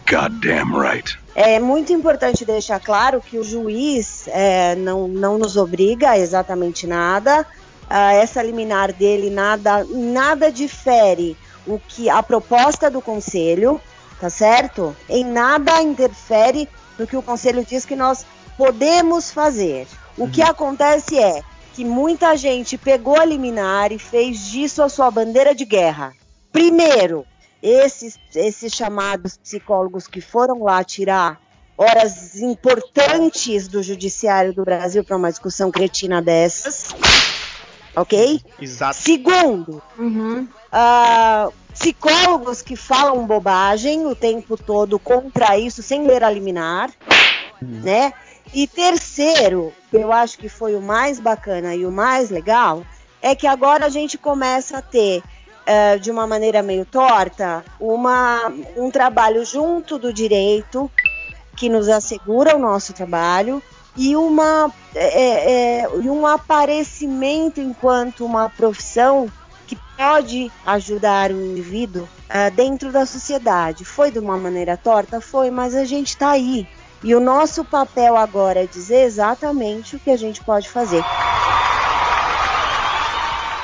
Goddamn 0.09 0.73
right. 0.79 1.17
É 1.35 1.59
muito 1.59 1.93
importante 1.93 2.43
deixar 2.43 2.79
claro 2.79 3.21
que 3.21 3.37
o 3.37 3.43
juiz 3.43 4.27
é, 4.27 4.75
não, 4.75 5.07
não 5.07 5.37
nos 5.37 5.55
obriga 5.55 6.11
a 6.11 6.17
exatamente 6.17 6.87
nada. 6.87 7.45
Ah, 7.89 8.13
essa 8.13 8.41
liminar 8.41 8.93
dele 8.93 9.29
nada, 9.29 9.83
nada 9.85 10.51
difere 10.51 11.37
o 11.65 11.79
que 11.79 12.09
a 12.09 12.21
proposta 12.21 12.89
do 12.89 13.01
conselho, 13.01 13.79
tá 14.19 14.29
certo? 14.29 14.95
Em 15.07 15.23
nada 15.23 15.81
interfere 15.81 16.67
no 16.97 17.07
que 17.07 17.17
o 17.17 17.21
conselho 17.21 17.63
diz 17.65 17.85
que 17.85 17.95
nós 17.95 18.25
podemos 18.57 19.31
fazer. 19.31 19.87
O 20.17 20.29
que 20.29 20.41
acontece 20.41 21.17
é 21.17 21.41
que 21.73 21.85
muita 21.85 22.35
gente 22.35 22.77
pegou 22.77 23.17
a 23.17 23.25
liminar 23.25 23.91
e 23.91 23.97
fez 23.97 24.45
disso 24.45 24.83
a 24.83 24.89
sua 24.89 25.09
bandeira 25.09 25.55
de 25.55 25.63
guerra. 25.63 26.13
Primeiro, 26.51 27.25
esses, 27.61 28.19
esses 28.35 28.73
chamados 28.73 29.37
psicólogos 29.37 30.07
que 30.07 30.21
foram 30.21 30.63
lá 30.63 30.83
tirar 30.83 31.39
horas 31.77 32.35
importantes 32.41 33.67
do 33.67 33.81
judiciário 33.81 34.53
do 34.53 34.63
Brasil 34.63 35.03
para 35.03 35.15
uma 35.15 35.29
discussão 35.29 35.71
cretina 35.71 36.21
dessas. 36.21 36.93
Ok? 37.95 38.41
Exato. 38.61 38.97
Segundo, 38.97 39.81
Uhum. 39.97 40.47
ah, 40.71 41.49
psicólogos 41.73 42.61
que 42.61 42.75
falam 42.75 43.25
bobagem 43.25 44.05
o 44.05 44.15
tempo 44.15 44.55
todo 44.57 44.99
contra 44.99 45.57
isso, 45.57 45.81
sem 45.81 46.05
ler 46.05 46.23
a 46.23 46.29
liminar, 46.29 46.91
né? 47.61 48.13
E 48.53 48.67
terceiro, 48.67 49.73
que 49.89 49.97
eu 49.97 50.11
acho 50.11 50.37
que 50.37 50.49
foi 50.49 50.75
o 50.75 50.81
mais 50.81 51.19
bacana 51.19 51.75
e 51.75 51.85
o 51.85 51.91
mais 51.91 52.29
legal, 52.29 52.85
é 53.21 53.35
que 53.35 53.45
agora 53.47 53.85
a 53.85 53.89
gente 53.89 54.17
começa 54.17 54.77
a 54.77 54.81
ter, 54.81 55.21
eh, 55.71 55.99
de 55.99 56.09
uma 56.09 56.25
maneira 56.25 56.63
meio 56.63 56.83
torta, 56.83 57.63
uma, 57.79 58.51
um 58.75 58.89
trabalho 58.89 59.45
junto 59.45 59.99
do 59.99 60.11
direito 60.11 60.89
que 61.55 61.69
nos 61.69 61.87
assegura 61.87 62.55
o 62.55 62.59
nosso 62.59 62.91
trabalho 62.91 63.61
e, 63.95 64.15
uma, 64.15 64.73
é, 64.95 65.81
é, 65.81 65.89
e 66.01 66.09
um 66.09 66.25
aparecimento 66.25 67.61
enquanto 67.61 68.25
uma 68.25 68.49
profissão 68.49 69.31
que 69.67 69.77
pode 69.95 70.51
ajudar 70.65 71.29
o 71.29 71.39
indivíduo 71.39 72.09
ah, 72.27 72.49
dentro 72.49 72.91
da 72.91 73.05
sociedade. 73.05 73.85
Foi 73.85 74.09
de 74.09 74.17
uma 74.17 74.37
maneira 74.37 74.75
torta? 74.75 75.21
Foi, 75.21 75.51
mas 75.51 75.75
a 75.75 75.85
gente 75.85 76.07
está 76.07 76.31
aí. 76.31 76.67
E 77.03 77.13
o 77.13 77.19
nosso 77.19 77.63
papel 77.63 78.17
agora 78.17 78.63
é 78.63 78.65
dizer 78.65 79.03
exatamente 79.03 79.97
o 79.97 79.99
que 79.99 80.09
a 80.09 80.17
gente 80.17 80.43
pode 80.43 80.67
fazer. 80.67 81.03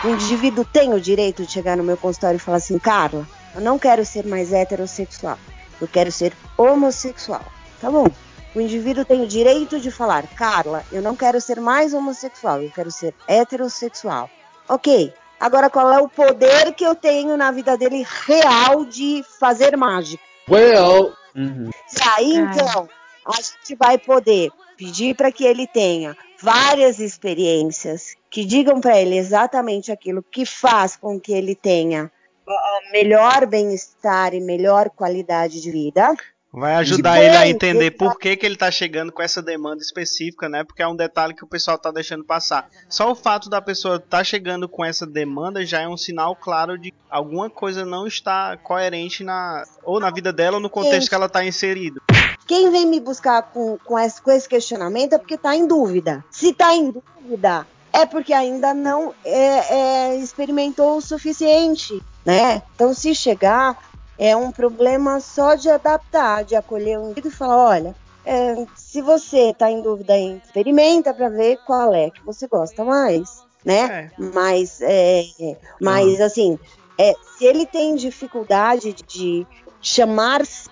O 0.06 0.10
indivíduo 0.10 0.64
tem 0.64 0.94
o 0.94 1.02
direito 1.02 1.44
de 1.44 1.52
chegar 1.52 1.76
no 1.76 1.84
meu 1.84 1.98
consultório 1.98 2.38
e 2.38 2.40
falar 2.40 2.58
assim: 2.58 2.78
Carla, 2.78 3.28
eu 3.56 3.62
não 3.62 3.80
quero 3.80 4.06
ser 4.06 4.24
mais 4.24 4.54
heterossexual, 4.54 5.38
eu 5.82 5.88
quero 5.88 6.12
ser 6.12 6.32
homossexual. 6.56 7.44
Tá 7.82 7.90
bom. 7.90 8.06
O 8.54 8.62
indivíduo 8.62 9.04
tem 9.04 9.24
o 9.24 9.28
direito 9.28 9.80
de 9.80 9.90
falar: 9.90 10.28
Carla, 10.28 10.84
eu 10.92 11.02
não 11.02 11.16
quero 11.16 11.42
ser 11.42 11.60
mais 11.60 11.92
homossexual, 11.92 12.62
eu 12.62 12.70
quero 12.70 12.92
ser 12.92 13.16
heterossexual. 13.28 14.30
Ok. 14.70 15.12
Agora, 15.40 15.72
qual 15.72 15.92
é 15.92 16.00
o 16.00 16.08
poder 16.08 16.74
que 16.74 16.86
eu 16.86 16.94
tenho 16.94 17.36
na 17.36 17.50
vida 17.50 17.76
dele 17.76 18.06
real 18.28 18.86
de 18.86 19.24
fazer 19.40 19.76
mágica? 19.76 20.24
Well, 20.48 21.14
Uhum. 21.36 21.70
E 21.70 22.10
aí, 22.16 22.36
então, 22.38 22.88
a 23.26 23.36
gente 23.36 23.76
vai 23.78 23.98
poder 23.98 24.52
pedir 24.78 25.16
para 25.16 25.32
que 25.32 25.46
ele 25.46 25.66
tenha 25.68 26.16
várias 26.42 27.00
experiências 27.00 28.16
que 28.30 28.46
digam 28.46 28.80
para 28.80 29.00
ele 29.00 29.18
exatamente 29.18 29.92
aquilo 29.92 30.22
que 30.22 30.46
faz 30.46 30.96
com 30.96 31.20
que 31.20 31.34
ele 31.34 31.56
tenha 31.56 32.12
melhor 32.92 33.46
bem-estar 33.46 34.34
e 34.34 34.40
melhor 34.40 34.90
qualidade 34.90 35.62
de 35.62 35.72
vida. 35.72 36.14
Vai 36.58 36.76
ajudar 36.76 37.22
ele 37.22 37.36
a 37.36 37.50
entender 37.50 37.88
ele 37.88 37.92
por 37.92 38.18
que, 38.18 38.38
que 38.38 38.46
ele 38.46 38.56
tá 38.56 38.72
chegando 38.72 39.12
com 39.12 39.22
essa 39.22 39.42
demanda 39.42 39.82
específica, 39.82 40.48
né? 40.48 40.64
Porque 40.64 40.82
é 40.82 40.88
um 40.88 40.96
detalhe 40.96 41.34
que 41.34 41.44
o 41.44 41.48
pessoal 41.48 41.78
tá 41.78 41.92
deixando 41.92 42.24
passar. 42.24 42.70
Só 42.88 43.12
o 43.12 43.16
fato 43.16 43.50
da 43.50 43.62
pessoa 43.62 44.00
tá 44.00 44.24
chegando 44.24 44.70
com 44.70 44.86
essa 44.86 45.06
demanda 45.06 45.66
já 45.66 45.82
é 45.82 45.88
um 45.88 45.98
sinal 45.98 46.34
claro 46.34 46.78
de 46.78 46.92
que 46.92 46.98
alguma 47.10 47.50
coisa 47.50 47.84
não 47.84 48.08
está 48.08 48.56
coerente 48.56 49.22
na 49.22 49.66
ou 49.84 50.00
na 50.00 50.10
vida 50.10 50.32
dela 50.32 50.56
ou 50.56 50.62
no 50.62 50.70
contexto 50.70 51.10
que 51.10 51.16
ela 51.16 51.28
tá 51.28 51.44
inserido. 51.44 52.02
Quem 52.48 52.70
vem 52.70 52.86
me 52.86 53.00
buscar 53.00 53.42
com, 53.42 53.78
com, 53.84 53.98
esse, 53.98 54.22
com 54.22 54.32
esse 54.32 54.48
questionamento 54.48 55.14
é 55.14 55.18
porque 55.18 55.36
está 55.36 55.56
em 55.56 55.66
dúvida. 55.66 56.24
Se 56.30 56.50
está 56.50 56.74
em 56.74 56.92
dúvida, 56.92 57.66
é 57.92 58.06
porque 58.06 58.34
ainda 58.34 58.74
não 58.74 59.14
é, 59.24 60.10
é, 60.10 60.16
experimentou 60.18 60.98
o 60.98 61.02
suficiente, 61.02 62.02
né? 62.26 62.62
Então, 62.76 62.94
se 62.94 63.16
chegar, 63.16 63.78
é 64.18 64.36
um 64.36 64.52
problema 64.52 65.20
só 65.20 65.56
de 65.56 65.70
adaptar, 65.70 66.44
de 66.44 66.56
acolher 66.56 67.00
um 67.00 67.06
indivíduo 67.06 67.32
e 67.32 67.34
falar, 67.34 67.58
olha, 67.58 67.96
é, 68.26 68.66
se 68.76 69.02
você 69.02 69.52
está 69.52 69.70
em 69.70 69.82
dúvida, 69.82 70.18
experimenta 70.18 71.14
para 71.14 71.30
ver 71.30 71.58
qual 71.66 71.94
é 71.94 72.10
que 72.10 72.24
você 72.26 72.48
gosta 72.48 72.84
mais, 72.84 73.44
né? 73.64 74.12
Mas, 74.18 74.82
é, 74.82 75.24
mas 75.80 76.20
assim, 76.20 76.60
é, 76.98 77.14
se 77.38 77.46
ele 77.46 77.66
tem 77.66 77.96
dificuldade 77.96 78.94
de 78.94 79.46
chamar-se 79.82 80.70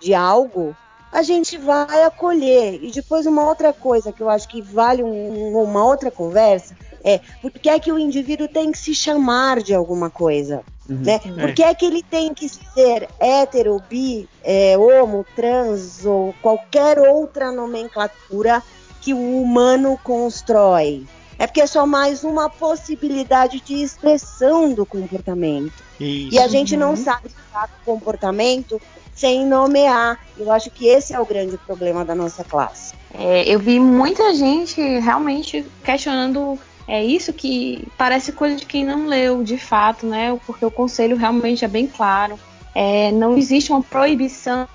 de 0.00 0.14
algo, 0.14 0.76
a 1.12 1.22
gente 1.22 1.58
vai 1.58 2.02
acolher. 2.04 2.82
E 2.82 2.90
depois 2.90 3.26
uma 3.26 3.46
outra 3.46 3.72
coisa 3.72 4.10
que 4.10 4.22
eu 4.22 4.30
acho 4.30 4.48
que 4.48 4.62
vale 4.62 5.02
um- 5.02 5.58
uma 5.62 5.84
outra 5.84 6.10
conversa 6.10 6.74
é 7.04 7.20
por 7.40 7.50
que 7.50 7.68
é 7.68 7.78
que 7.78 7.92
o 7.92 7.98
indivíduo 7.98 8.48
tem 8.48 8.72
que 8.72 8.78
se 8.78 8.94
chamar 8.94 9.62
de 9.62 9.74
alguma 9.74 10.08
coisa? 10.08 10.62
Né? 10.88 11.18
Por 11.18 11.54
que 11.54 11.62
é 11.62 11.74
que 11.74 11.84
ele 11.84 12.02
tem 12.02 12.32
que 12.34 12.48
ser 12.48 13.08
hétero, 13.20 13.80
bi, 13.88 14.28
é, 14.42 14.76
homo, 14.76 15.24
trans 15.36 16.04
ou 16.04 16.34
qualquer 16.42 16.98
outra 16.98 17.52
nomenclatura 17.52 18.62
que 19.00 19.12
o 19.14 19.42
humano 19.42 19.98
constrói? 20.02 21.06
É 21.42 21.46
porque 21.48 21.60
é 21.60 21.66
só 21.66 21.84
mais 21.84 22.22
uma 22.22 22.48
possibilidade 22.48 23.60
de 23.60 23.82
expressão 23.82 24.72
do 24.72 24.86
comportamento. 24.86 25.72
Isso. 25.98 26.32
E 26.32 26.38
a 26.38 26.46
gente 26.46 26.76
não 26.76 26.94
sabe 26.94 27.30
lidar 27.30 27.68
com 27.84 27.94
o 27.94 27.94
comportamento 27.98 28.80
sem 29.12 29.44
nomear. 29.44 30.20
Eu 30.38 30.52
acho 30.52 30.70
que 30.70 30.86
esse 30.86 31.12
é 31.12 31.18
o 31.18 31.26
grande 31.26 31.58
problema 31.58 32.04
da 32.04 32.14
nossa 32.14 32.44
classe. 32.44 32.94
É, 33.12 33.42
eu 33.52 33.58
vi 33.58 33.80
muita 33.80 34.32
gente 34.32 34.80
realmente 35.00 35.66
questionando 35.82 36.56
é 36.86 37.04
isso 37.04 37.32
que 37.32 37.88
parece 37.98 38.30
coisa 38.30 38.54
de 38.54 38.64
quem 38.64 38.84
não 38.84 39.08
leu 39.08 39.42
de 39.42 39.58
fato, 39.58 40.06
né? 40.06 40.38
Porque 40.46 40.64
o 40.64 40.70
conselho 40.70 41.16
realmente 41.16 41.64
é 41.64 41.68
bem 41.68 41.88
claro. 41.88 42.38
É, 42.72 43.10
não 43.10 43.36
existe 43.36 43.72
uma 43.72 43.82
proibição 43.82 44.68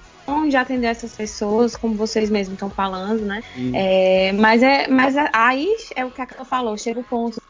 de 0.50 0.58
atender 0.58 0.88
essas 0.88 1.16
pessoas, 1.16 1.76
como 1.76 1.96
vocês 1.96 2.30
mesmos 2.30 2.56
estão 2.56 2.70
falando, 2.70 3.26
né? 3.26 3.42
É, 3.74 4.32
mas 4.34 4.62
é, 4.62 4.88
mas 4.88 5.16
é- 5.16 5.30
aí 5.34 5.74
é 5.96 6.04
o 6.06 6.12
que 6.12 6.22
a 6.22 6.26
Carla 6.26 6.44
falou, 6.46 6.78
chega 6.78 7.00
o 7.00 7.04
ponto 7.04 7.42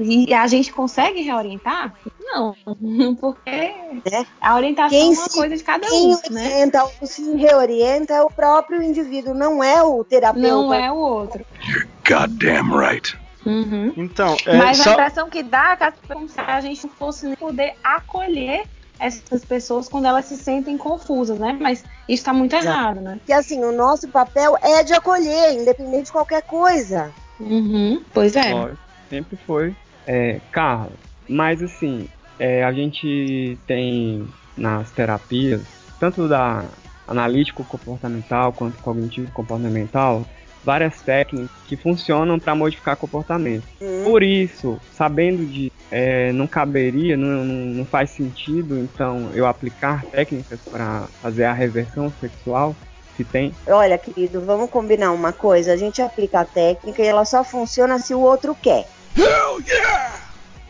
e 0.00 0.32
a 0.32 0.46
gente 0.46 0.72
consegue 0.72 1.20
reorientar? 1.20 1.94
Não, 2.20 2.54
porque 3.20 3.74
a 4.40 4.56
orientação 4.56 4.98
é 4.98 5.04
uma 5.04 5.28
se- 5.28 5.36
coisa 5.36 5.56
de 5.56 5.62
cada 5.62 5.86
quem 5.86 6.06
um, 6.14 6.18
né? 6.30 6.46
orienta 6.46 6.84
ou 6.84 7.06
se 7.06 7.36
reorienta 7.36 8.14
é 8.14 8.22
o 8.22 8.30
próprio 8.30 8.82
indivíduo, 8.82 9.34
não 9.34 9.62
é 9.62 9.82
o 9.82 10.02
terapeuta. 10.02 10.48
Não 10.48 10.72
é 10.74 10.90
o 10.90 10.96
outro. 10.96 11.44
Goddamn 12.08 12.74
right. 12.78 13.16
Então, 13.96 14.36
é, 14.46 14.56
Mas 14.56 14.80
a 14.80 14.84
só- 14.84 14.92
impressão 14.92 15.28
que 15.28 15.42
dá 15.42 15.76
é 15.80 15.90
que 15.90 15.98
como 16.08 16.28
se 16.28 16.40
a 16.40 16.60
gente 16.60 16.86
não 16.86 16.92
fosse 16.94 17.26
nem 17.26 17.34
poder 17.36 17.74
acolher 17.82 18.64
essas 19.02 19.44
pessoas 19.44 19.88
quando 19.88 20.06
elas 20.06 20.26
se 20.26 20.36
sentem 20.36 20.78
confusas, 20.78 21.38
né? 21.38 21.58
Mas 21.60 21.84
isso 22.08 22.24
tá 22.24 22.32
muito 22.32 22.54
errado, 22.54 23.00
né? 23.00 23.18
Que 23.26 23.32
assim, 23.32 23.62
o 23.64 23.72
nosso 23.72 24.08
papel 24.08 24.56
é 24.62 24.84
de 24.84 24.94
acolher, 24.94 25.54
independente 25.54 26.04
de 26.06 26.12
qualquer 26.12 26.42
coisa. 26.42 27.12
Uhum, 27.40 28.00
pois 28.14 28.36
é. 28.36 28.54
Lógico, 28.54 28.78
sempre 29.10 29.36
foi. 29.36 29.74
É, 30.06 30.40
Carla, 30.52 30.92
mas 31.28 31.62
assim, 31.62 32.08
é, 32.38 32.62
a 32.62 32.72
gente 32.72 33.58
tem 33.66 34.26
nas 34.56 34.90
terapias, 34.92 35.62
tanto 35.98 36.28
da 36.28 36.64
analítico 37.06 37.64
comportamental 37.64 38.52
quanto 38.52 38.78
cognitivo 38.78 39.30
comportamental, 39.32 40.24
várias 40.64 41.00
técnicas 41.02 41.50
que 41.66 41.76
funcionam 41.76 42.38
para 42.38 42.54
modificar 42.54 42.96
comportamento. 42.96 43.64
Por 44.04 44.22
isso, 44.22 44.80
sabendo 44.92 45.44
de 45.44 45.72
é, 45.92 46.32
não 46.32 46.46
caberia, 46.46 47.18
não, 47.18 47.44
não, 47.44 47.54
não 47.54 47.84
faz 47.84 48.10
sentido, 48.10 48.78
então 48.78 49.30
eu 49.34 49.46
aplicar 49.46 50.06
técnicas 50.06 50.58
para 50.70 51.06
fazer 51.20 51.44
a 51.44 51.52
reversão 51.52 52.10
sexual, 52.18 52.74
se 53.14 53.22
tem. 53.24 53.54
Olha, 53.68 53.98
querido, 53.98 54.40
vamos 54.40 54.70
combinar 54.70 55.12
uma 55.12 55.34
coisa. 55.34 55.74
A 55.74 55.76
gente 55.76 56.00
aplica 56.00 56.40
a 56.40 56.44
técnica 56.46 57.02
e 57.02 57.06
ela 57.06 57.26
só 57.26 57.44
funciona 57.44 57.98
se 57.98 58.14
o 58.14 58.20
outro 58.20 58.54
quer. 58.54 58.86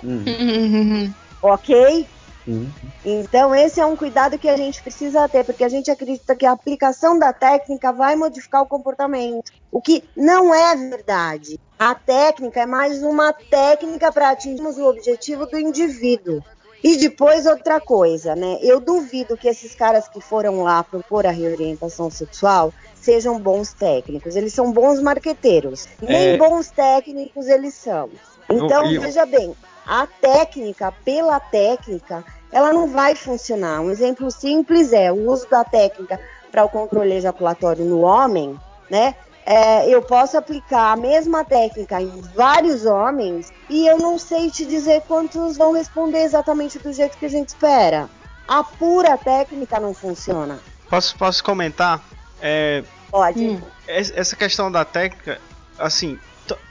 Hum, 0.02 0.24
Ok? 1.40 2.06
Sim. 2.44 2.72
Então, 3.04 3.54
esse 3.54 3.80
é 3.80 3.86
um 3.86 3.96
cuidado 3.96 4.38
que 4.38 4.48
a 4.48 4.56
gente 4.56 4.82
precisa 4.82 5.28
ter, 5.28 5.44
porque 5.44 5.64
a 5.64 5.68
gente 5.68 5.90
acredita 5.90 6.34
que 6.36 6.46
a 6.46 6.52
aplicação 6.52 7.18
da 7.18 7.32
técnica 7.32 7.92
vai 7.92 8.16
modificar 8.16 8.62
o 8.62 8.66
comportamento, 8.66 9.50
o 9.70 9.80
que 9.80 10.04
não 10.16 10.54
é 10.54 10.76
verdade. 10.76 11.58
A 11.78 11.94
técnica 11.94 12.60
é 12.60 12.66
mais 12.66 13.02
uma 13.02 13.32
técnica 13.32 14.12
para 14.12 14.30
atingirmos 14.30 14.78
o 14.78 14.86
objetivo 14.88 15.46
do 15.46 15.58
indivíduo. 15.58 16.42
E 16.84 16.96
depois 16.96 17.46
outra 17.46 17.80
coisa, 17.80 18.34
né? 18.34 18.58
Eu 18.60 18.80
duvido 18.80 19.36
que 19.36 19.46
esses 19.46 19.72
caras 19.72 20.08
que 20.08 20.20
foram 20.20 20.64
lá 20.64 20.82
propor 20.82 21.24
a 21.24 21.30
reorientação 21.30 22.10
sexual 22.10 22.72
sejam 22.96 23.38
bons 23.38 23.72
técnicos. 23.72 24.34
Eles 24.34 24.52
são 24.52 24.72
bons 24.72 25.00
marqueteiros. 25.00 25.86
Nem 26.00 26.30
É. 26.30 26.36
bons 26.36 26.72
técnicos 26.72 27.46
eles 27.46 27.74
são. 27.74 28.10
Então, 28.50 28.84
Eu- 28.86 28.94
eu- 28.94 29.00
veja 29.00 29.24
bem, 29.24 29.54
a 29.86 30.06
técnica, 30.06 30.92
pela 31.04 31.38
técnica, 31.40 32.24
ela 32.52 32.72
não 32.72 32.88
vai 32.88 33.14
funcionar. 33.14 33.80
Um 33.80 33.90
exemplo 33.90 34.30
simples 34.30 34.92
é 34.92 35.10
o 35.10 35.30
uso 35.30 35.48
da 35.48 35.64
técnica 35.64 36.20
para 36.50 36.64
o 36.64 36.68
controle 36.68 37.14
ejaculatório 37.14 37.84
no 37.84 38.00
homem, 38.02 38.58
né? 38.90 39.14
É, 39.44 39.88
eu 39.88 40.00
posso 40.02 40.38
aplicar 40.38 40.92
a 40.92 40.96
mesma 40.96 41.44
técnica 41.44 42.00
em 42.00 42.20
vários 42.34 42.86
homens 42.86 43.52
e 43.68 43.86
eu 43.88 43.98
não 43.98 44.16
sei 44.16 44.50
te 44.50 44.64
dizer 44.64 45.02
quantos 45.08 45.56
vão 45.56 45.72
responder 45.72 46.22
exatamente 46.22 46.78
do 46.78 46.92
jeito 46.92 47.18
que 47.18 47.26
a 47.26 47.30
gente 47.30 47.48
espera. 47.48 48.08
A 48.46 48.62
pura 48.62 49.16
técnica 49.18 49.80
não 49.80 49.92
funciona. 49.94 50.60
Posso, 50.88 51.16
posso 51.16 51.42
comentar? 51.42 52.00
É, 52.40 52.84
Pode. 53.10 53.44
Hum. 53.44 53.60
Es- 53.88 54.12
Essa 54.14 54.36
questão 54.36 54.70
da 54.70 54.84
técnica, 54.84 55.40
assim, 55.78 56.18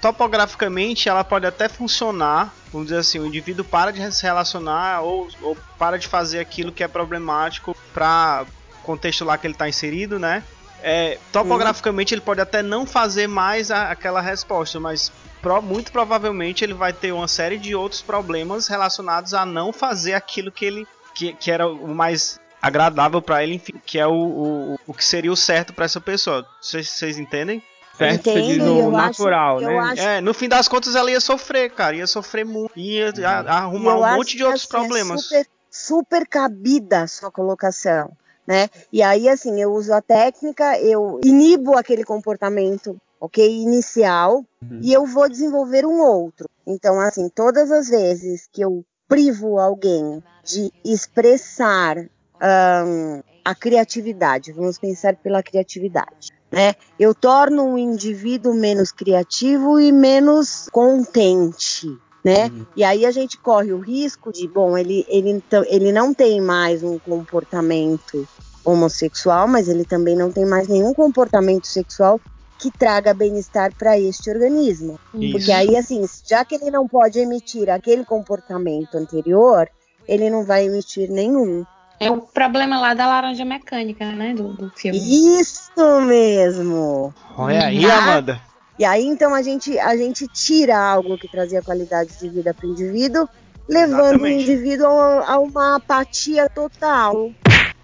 topograficamente 0.02 1.08
ela 1.10 1.24
pode 1.24 1.46
até 1.46 1.68
funcionar. 1.70 2.54
Vamos 2.72 2.88
dizer 2.88 3.00
assim, 3.00 3.20
o 3.20 3.26
indivíduo 3.26 3.66
para 3.66 3.92
de 3.92 4.12
se 4.12 4.24
relacionar 4.24 5.02
ou, 5.02 5.28
ou 5.42 5.58
para 5.78 5.98
de 5.98 6.08
fazer 6.08 6.40
aquilo 6.40 6.72
que 6.72 6.84
é 6.84 6.88
problemático 6.88 7.76
para 7.94 8.46
o 8.80 8.84
contexto 8.84 9.26
lá 9.26 9.38
que 9.38 9.48
ele 9.48 9.54
está 9.54 9.68
inserido, 9.68 10.18
né? 10.20 10.44
É, 10.84 11.20
topograficamente 11.32 12.14
ele 12.14 12.22
pode 12.22 12.42
até 12.42 12.64
não 12.64 12.86
fazer 12.88 13.28
mais 13.28 13.70
a- 13.70 13.92
aquela 13.92 14.20
resposta, 14.20 14.80
mas 14.80 15.12
pro- 15.42 15.62
muito 15.62 15.92
provavelmente 15.92 16.64
ele 16.64 16.74
vai 16.74 16.92
ter 16.92 17.12
uma 17.12 17.28
série 17.28 17.58
de 17.60 17.76
outros 17.76 18.02
problemas 18.02 18.68
relacionados 18.68 19.34
a 19.36 19.46
não 19.46 19.72
fazer 19.72 20.14
aquilo 20.14 20.52
que 20.52 20.66
ele 20.66 20.88
que, 21.14 21.34
que 21.34 21.52
era 21.52 21.68
o 21.68 21.94
mais 21.94 22.40
agradável 22.62 23.22
para 23.22 23.44
ele, 23.44 23.56
enfim, 23.56 23.74
que 23.86 24.00
é 24.00 24.08
o, 24.08 24.12
o, 24.14 24.80
o 24.88 24.94
que 24.94 25.04
seria 25.04 25.32
o 25.32 25.36
certo 25.36 25.74
para 25.74 25.86
essa 25.86 26.00
pessoa. 26.00 26.48
Vocês, 26.62 26.88
vocês 26.90 27.18
entendem? 27.20 27.62
Certo, 28.10 28.24
você 28.24 28.42
diz 28.42 28.56
Entendo, 28.58 28.74
o 28.74 28.80
eu 28.80 28.88
acho- 28.88 28.92
natural, 28.92 29.62
eu 29.62 29.70
né? 29.70 29.92
acho- 29.92 30.02
É, 30.02 30.22
no 30.22 30.34
fim 30.34 30.48
das 30.50 30.68
contas 30.68 30.96
ela 30.96 31.12
ia 31.12 31.20
sofrer, 31.22 31.70
cara, 31.72 31.96
ia 31.96 32.08
sofrer 32.08 32.46
muito, 32.46 32.72
ia 32.78 33.10
a- 33.10 33.44
E 33.44 33.48
arrumar 33.48 33.98
um 33.98 34.04
acho 34.04 34.18
monte 34.18 34.38
de 34.38 34.44
outros 34.44 34.64
assim, 34.66 34.76
é 34.76 34.80
problemas. 34.80 35.22
super, 35.22 35.46
super 35.70 36.28
cabida 36.28 37.02
a 37.04 37.08
sua 37.08 37.32
colocação, 37.32 38.12
né? 38.48 38.70
E 38.92 39.02
aí, 39.04 39.30
assim, 39.30 39.62
eu 39.62 39.72
uso 39.74 39.94
a 39.94 40.02
técnica, 40.02 40.80
eu 40.80 41.20
inibo 41.24 41.78
aquele 41.78 42.04
comportamento, 42.04 42.96
ok? 43.20 43.62
Inicial, 43.62 44.44
e 44.82 44.92
eu 44.94 45.06
vou 45.06 45.30
desenvolver 45.30 45.86
um 45.86 46.00
outro. 46.02 46.48
Então, 46.66 47.00
assim, 47.00 47.30
todas 47.30 47.72
as 47.72 47.88
vezes 47.90 48.48
que 48.52 48.62
eu 48.62 48.84
privo 49.08 49.60
alguém 49.60 50.24
de 50.44 50.72
expressar 50.86 51.98
ahn, 52.42 53.22
a 53.44 53.56
criatividade, 53.56 54.52
vamos 54.52 54.78
pensar 54.80 55.16
pela 55.18 55.42
criatividade, 55.44 56.30
né? 56.52 56.76
Eu 57.00 57.16
torno 57.16 57.64
um 57.64 57.78
indivíduo 57.78 58.54
menos 58.54 58.92
criativo 58.92 59.80
e 59.80 59.92
menos 59.92 60.68
contente, 60.72 61.98
né? 62.24 62.52
E 62.76 62.84
aí 62.84 63.06
a 63.06 63.12
gente 63.12 63.38
corre 63.38 63.72
o 63.72 63.80
risco 63.80 64.32
de, 64.32 64.48
bom, 64.48 64.78
ele, 64.78 65.06
ele, 65.08 65.30
então- 65.30 65.66
ele 65.68 65.92
não 65.92 66.14
tem 66.14 66.42
mais 66.42 66.84
um 66.84 67.00
comportamento 67.00 68.28
homossexual, 68.64 69.48
mas 69.48 69.68
ele 69.68 69.86
também 69.86 70.16
não 70.16 70.32
tem 70.32 70.46
mais 70.46 70.68
nenhum 70.68 70.94
comportamento 70.94 71.66
sexual 71.66 72.20
que 72.60 72.70
traga 72.70 73.12
bem-estar 73.12 73.74
para 73.76 74.00
este 74.00 74.30
organismo. 74.30 75.00
Isso. 75.16 75.32
Porque 75.32 75.52
aí, 75.52 75.76
assim, 75.76 76.06
já 76.28 76.46
que 76.46 76.54
ele 76.56 76.70
não 76.70 76.88
pode 76.88 77.18
emitir 77.18 77.72
aquele 77.72 78.06
comportamento 78.06 78.96
anterior, 78.96 79.68
ele 80.08 80.30
não 80.30 80.44
vai 80.44 80.68
emitir 80.68 81.10
nenhum. 81.10 81.66
É 82.02 82.10
o 82.10 82.20
problema 82.20 82.80
lá 82.80 82.94
da 82.96 83.06
laranja 83.08 83.46
mecânica, 83.46 84.12
né? 84.12 84.34
Do, 84.34 84.54
do 84.54 84.72
filme. 84.76 84.98
Isso 85.40 86.02
mesmo! 86.02 87.14
Olha 87.38 87.66
aí, 87.68 87.82
Tá? 87.86 87.98
Amanda. 87.98 88.42
E 88.80 88.84
aí, 88.84 89.06
então, 89.06 89.36
a 89.36 89.44
gente, 89.44 89.78
a 89.78 89.96
gente 89.96 90.28
tira 90.28 90.76
algo 90.78 91.16
que 91.18 91.28
trazia 91.28 91.62
qualidade 91.62 92.18
de 92.20 92.28
vida 92.28 92.54
para 92.54 92.66
o 92.68 92.72
indivíduo, 92.72 93.30
levando 93.70 94.22
o 94.24 94.26
Exatamente. 94.28 94.42
indivíduo 94.42 94.88
a, 94.88 95.34
a 95.34 95.40
uma 95.40 95.76
apatia 95.76 96.50
total. 96.50 97.30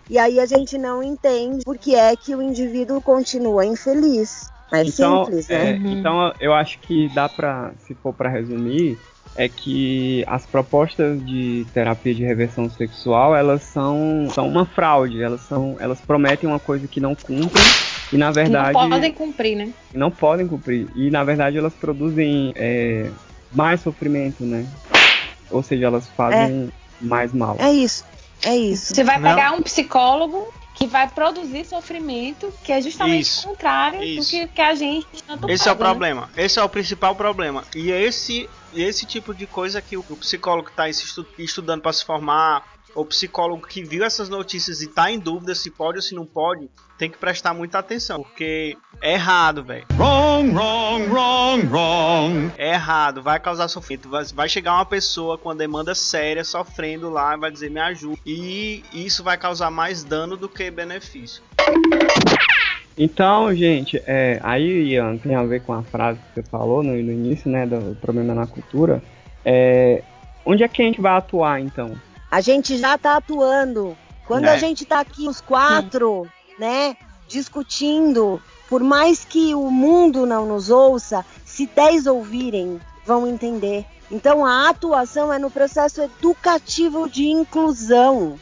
E 0.10 0.18
aí 0.18 0.40
a 0.40 0.46
gente 0.48 0.78
não 0.78 1.04
entende 1.04 1.64
por 1.64 1.78
que 1.78 1.94
é 1.94 2.16
que 2.16 2.34
o 2.34 2.42
indivíduo 2.42 3.00
continua 3.02 3.66
infeliz. 3.66 4.50
É 4.72 4.84
Então, 4.84 5.26
simples, 5.26 5.50
é, 5.50 5.78
né? 5.78 5.92
então 5.92 6.34
eu 6.40 6.54
acho 6.54 6.80
que 6.80 7.08
dá 7.14 7.30
pra, 7.30 7.72
se 7.86 7.94
for 7.94 8.14
pra 8.14 8.30
resumir, 8.30 8.98
é 9.38 9.48
que 9.48 10.26
as 10.28 10.46
propostas 10.48 11.24
de 11.24 11.66
terapia 11.72 12.14
de 12.14 12.24
reversão 12.24 12.68
sexual, 12.70 13.36
elas 13.36 13.62
são, 13.62 14.28
são 14.34 14.48
uma 14.48 14.66
fraude, 14.66 15.22
elas 15.22 15.42
são, 15.42 15.78
elas 15.80 16.02
prometem 16.02 16.50
uma 16.50 16.60
coisa 16.60 16.88
que 16.88 17.00
não 17.00 17.14
cumprem 17.14 17.64
e 18.12 18.18
na 18.18 18.32
verdade 18.32 18.74
não 18.74 18.90
podem 18.90 19.14
cumprir, 19.14 19.56
né? 19.56 19.70
não 19.94 20.10
podem 20.10 20.48
cumprir 20.48 20.88
e 20.96 21.12
na 21.12 21.24
verdade 21.24 21.58
elas 21.58 21.74
produzem 21.74 22.52
é, 22.56 23.12
mais 23.54 23.82
sofrimento, 23.82 24.44
né? 24.44 24.66
Ou 25.52 25.62
seja, 25.62 25.86
elas 25.86 26.10
fazem 26.10 26.70
mais 27.00 27.32
mal. 27.32 27.56
É 27.60 27.72
isso, 27.72 28.04
é 28.44 28.56
isso. 28.56 28.94
Você 28.94 29.04
vai 29.04 29.20
Não. 29.20 29.30
pegar 29.30 29.52
um 29.52 29.62
psicólogo 29.62 30.54
que 30.78 30.86
vai 30.86 31.10
produzir 31.10 31.66
sofrimento, 31.66 32.54
que 32.64 32.72
é 32.72 32.80
justamente 32.80 33.22
Isso, 33.24 33.48
o 33.48 33.52
contrário 33.52 34.04
isso. 34.04 34.22
do 34.22 34.30
que, 34.30 34.48
que 34.54 34.62
a 34.62 34.76
gente 34.76 35.08
tanto 35.26 35.50
Esse 35.50 35.68
é 35.68 35.72
o 35.72 35.76
né? 35.76 35.80
problema. 35.80 36.30
Esse 36.38 36.60
é 36.60 36.64
o 36.64 36.70
principal 36.70 37.16
problema. 37.16 37.64
E 37.76 37.92
é 37.92 38.00
esse, 38.04 38.48
esse 38.76 39.04
tipo 39.08 39.34
de 39.34 39.48
coisa 39.48 39.82
que 39.82 39.98
o, 39.98 40.06
o 40.08 40.16
psicólogo 40.16 40.70
está 40.70 40.88
estudando 40.88 41.82
para 41.82 41.92
se 41.94 42.06
formar, 42.06 42.64
ou 42.98 43.06
psicólogo 43.06 43.68
que 43.68 43.84
viu 43.84 44.04
essas 44.04 44.28
notícias 44.28 44.82
e 44.82 44.86
está 44.86 45.12
em 45.12 45.20
dúvida 45.20 45.54
se 45.54 45.70
pode 45.70 46.00
ou 46.00 46.02
se 46.02 46.16
não 46.16 46.26
pode, 46.26 46.68
tem 46.98 47.12
que 47.12 47.18
prestar 47.18 47.54
muita 47.54 47.78
atenção, 47.78 48.24
porque 48.24 48.76
é 49.00 49.14
errado, 49.14 49.64
velho. 49.64 49.86
Wrong, 49.96 50.52
wrong, 50.52 51.06
wrong, 51.08 51.68
wrong. 51.68 52.52
É 52.58 52.72
errado, 52.74 53.22
vai 53.22 53.40
causar 53.40 53.68
sofrimento. 53.68 54.10
Vai, 54.34 54.50
chegar 54.50 54.74
uma 54.74 54.86
pessoa 54.86 55.38
com 55.38 55.50
uma 55.50 55.56
demanda 55.56 55.94
séria, 55.94 56.44
sofrendo 56.44 57.08
lá, 57.08 57.38
vai 57.38 57.52
dizer 57.52 57.70
me 57.70 57.80
ajuda. 57.80 58.18
E 58.26 58.84
isso 58.92 59.24
vai 59.24 59.38
causar 59.38 59.70
mais 59.70 60.04
dano 60.04 60.36
do 60.36 60.50
que 60.50 60.72
benefício. 60.72 61.44
Então, 62.98 63.54
gente, 63.54 64.02
é, 64.08 64.40
aí 64.42 64.94
Ian, 64.94 65.18
tem 65.18 65.36
a 65.36 65.44
ver 65.44 65.62
com 65.62 65.72
a 65.72 65.84
frase 65.84 66.20
que 66.20 66.42
você 66.42 66.50
falou 66.50 66.82
no, 66.82 66.94
no 66.94 67.12
início, 67.12 67.48
né, 67.48 67.68
do 67.68 67.96
problema 68.02 68.34
na 68.34 68.48
cultura. 68.48 69.04
É, 69.46 70.02
onde 70.44 70.64
é 70.64 70.68
que 70.68 70.82
a 70.82 70.86
gente 70.86 71.00
vai 71.00 71.16
atuar, 71.16 71.62
então? 71.62 71.96
A 72.30 72.42
gente 72.42 72.78
já 72.78 72.96
está 72.96 73.18
atuando. 73.18 73.98
Quando 74.26 74.46
É. 74.46 74.54
a 74.54 74.58
gente 74.58 74.84
está 74.84 75.00
aqui 75.00 75.28
os 75.28 75.40
quatro, 75.40 76.30
né, 76.60 76.98
discutindo, 77.28 78.42
por 78.70 78.84
mais 78.84 79.24
que 79.24 79.56
o 79.56 79.72
mundo 79.72 80.26
não 80.26 80.46
nos 80.46 80.70
ouça, 80.70 81.26
se 81.46 81.66
dez 81.68 82.06
ouvirem, 82.06 82.80
vão 83.06 83.26
entender. 83.26 83.86
Então 84.12 84.46
a 84.46 84.70
atuação 84.70 85.32
é 85.32 85.40
no 85.40 85.50
processo 85.50 86.02
educativo 86.02 87.10
de 87.10 87.28
inclusão. 87.28 88.38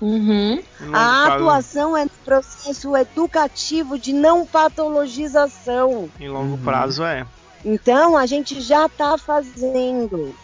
Uhum. 0.00 0.62
Em 0.80 0.84
longo 0.84 0.96
A 0.96 1.34
atuação 1.34 1.96
é 1.96 2.04
no 2.04 2.10
processo 2.24 2.94
educativo 2.96 3.98
de 3.98 4.12
não 4.12 4.44
patologização. 4.44 6.10
Em 6.20 6.28
longo 6.28 6.58
prazo 6.58 7.02
é. 7.02 7.26
Então 7.64 8.16
a 8.16 8.26
gente 8.26 8.60
já 8.60 8.86
está 8.86 9.16
fazendo. 9.18 10.34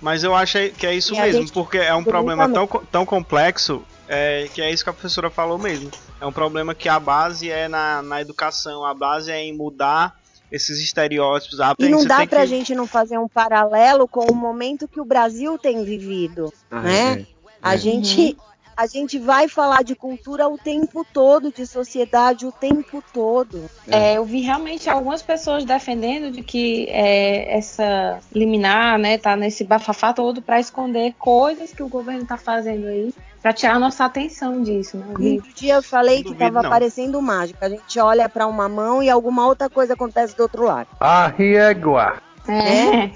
Mas 0.00 0.22
eu 0.24 0.34
acho 0.34 0.58
que 0.70 0.86
é 0.86 0.94
isso 0.94 1.14
E 1.14 1.20
mesmo, 1.20 1.40
gente- 1.42 1.52
porque 1.52 1.78
é 1.78 1.94
um 1.94 2.04
problema 2.04 2.48
tão, 2.48 2.66
tão 2.66 3.04
complexo 3.06 3.82
é, 4.08 4.48
que 4.54 4.62
é 4.62 4.70
isso 4.70 4.84
que 4.84 4.90
a 4.90 4.92
professora 4.92 5.28
falou 5.28 5.58
mesmo. 5.58 5.90
É 6.20 6.26
um 6.26 6.32
problema 6.32 6.74
que 6.74 6.88
a 6.88 6.98
base 6.98 7.50
é 7.50 7.68
na, 7.68 8.00
na 8.02 8.20
educação, 8.20 8.84
a 8.84 8.94
base 8.94 9.30
é 9.30 9.42
em 9.42 9.52
mudar 9.56 10.14
esses 10.50 10.78
estereótipos. 10.82 11.60
Ah, 11.60 11.74
E 11.78 11.88
não 11.88 12.04
dá 12.06 12.26
pra 12.26 12.40
que- 12.40 12.46
gente 12.46 12.74
não 12.74 12.86
fazer 12.86 13.18
um 13.18 13.28
paralelo 13.28 14.08
com 14.08 14.24
o 14.30 14.34
momento 14.34 14.88
que 14.88 15.00
o 15.00 15.04
Brasil 15.04 15.58
tem 15.58 15.84
vivido. 15.84 16.52
Ah, 16.70 16.80
Né? 16.80 17.12
é. 17.20 17.26
A 17.60 17.74
É. 17.74 17.78
gente 17.78 18.36
a 18.78 18.86
gente 18.86 19.18
vai 19.18 19.48
falar 19.48 19.82
de 19.82 19.96
cultura 19.96 20.48
o 20.48 20.56
tempo 20.56 21.04
todo, 21.12 21.52
de 21.52 21.66
sociedade 21.66 22.46
o 22.46 22.52
tempo 22.52 23.02
todo. 23.12 23.68
É, 23.88 24.16
eu 24.16 24.24
vi 24.24 24.40
realmente 24.40 24.88
algumas 24.88 25.20
pessoas 25.20 25.64
defendendo 25.64 26.30
de 26.30 26.44
que 26.44 26.86
é, 26.88 27.58
essa 27.58 28.20
liminar, 28.32 28.96
né, 28.96 29.18
tá 29.18 29.34
nesse 29.34 29.64
bafafá 29.64 30.12
todo 30.12 30.40
para 30.40 30.60
esconder 30.60 31.12
coisas 31.18 31.72
que 31.72 31.82
o 31.82 31.88
governo 31.88 32.24
tá 32.24 32.36
fazendo 32.36 32.86
aí, 32.86 33.12
para 33.42 33.52
tirar 33.52 33.80
nossa 33.80 34.04
atenção 34.04 34.62
disso, 34.62 34.96
né? 34.96 35.06
Um 35.18 35.40
dia 35.56 35.74
eu 35.74 35.82
falei 35.82 36.22
que 36.22 36.36
tava 36.36 36.62
não. 36.62 36.70
parecendo 36.70 37.20
mágica. 37.20 37.66
A 37.66 37.68
gente 37.68 37.98
olha 37.98 38.28
pra 38.28 38.46
uma 38.46 38.68
mão 38.68 39.02
e 39.02 39.10
alguma 39.10 39.44
outra 39.44 39.68
coisa 39.68 39.94
acontece 39.94 40.36
do 40.36 40.44
outro 40.44 40.62
lado. 40.62 40.86
Arriégua. 41.00 42.22
É. 42.46 43.10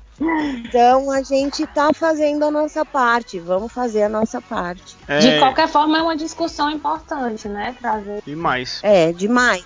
Então 0.64 1.11
a 1.11 1.23
gente 1.23 1.66
tá 1.66 1.91
fazendo 1.93 2.45
a 2.45 2.51
nossa 2.51 2.85
parte. 2.85 3.39
Vamos 3.39 3.73
fazer 3.73 4.05
a 4.05 4.09
nossa 4.09 4.41
parte. 4.41 4.97
É, 5.09 5.18
De 5.18 5.39
qualquer 5.39 5.68
forma, 5.68 5.99
é 5.99 6.03
uma 6.03 6.16
discussão 6.16 6.70
importante, 6.70 7.49
né? 7.49 7.75
Trazer. 7.81 8.23
E 8.27 8.35
mais. 8.35 8.81
É, 8.83 9.12
demais. 9.12 9.64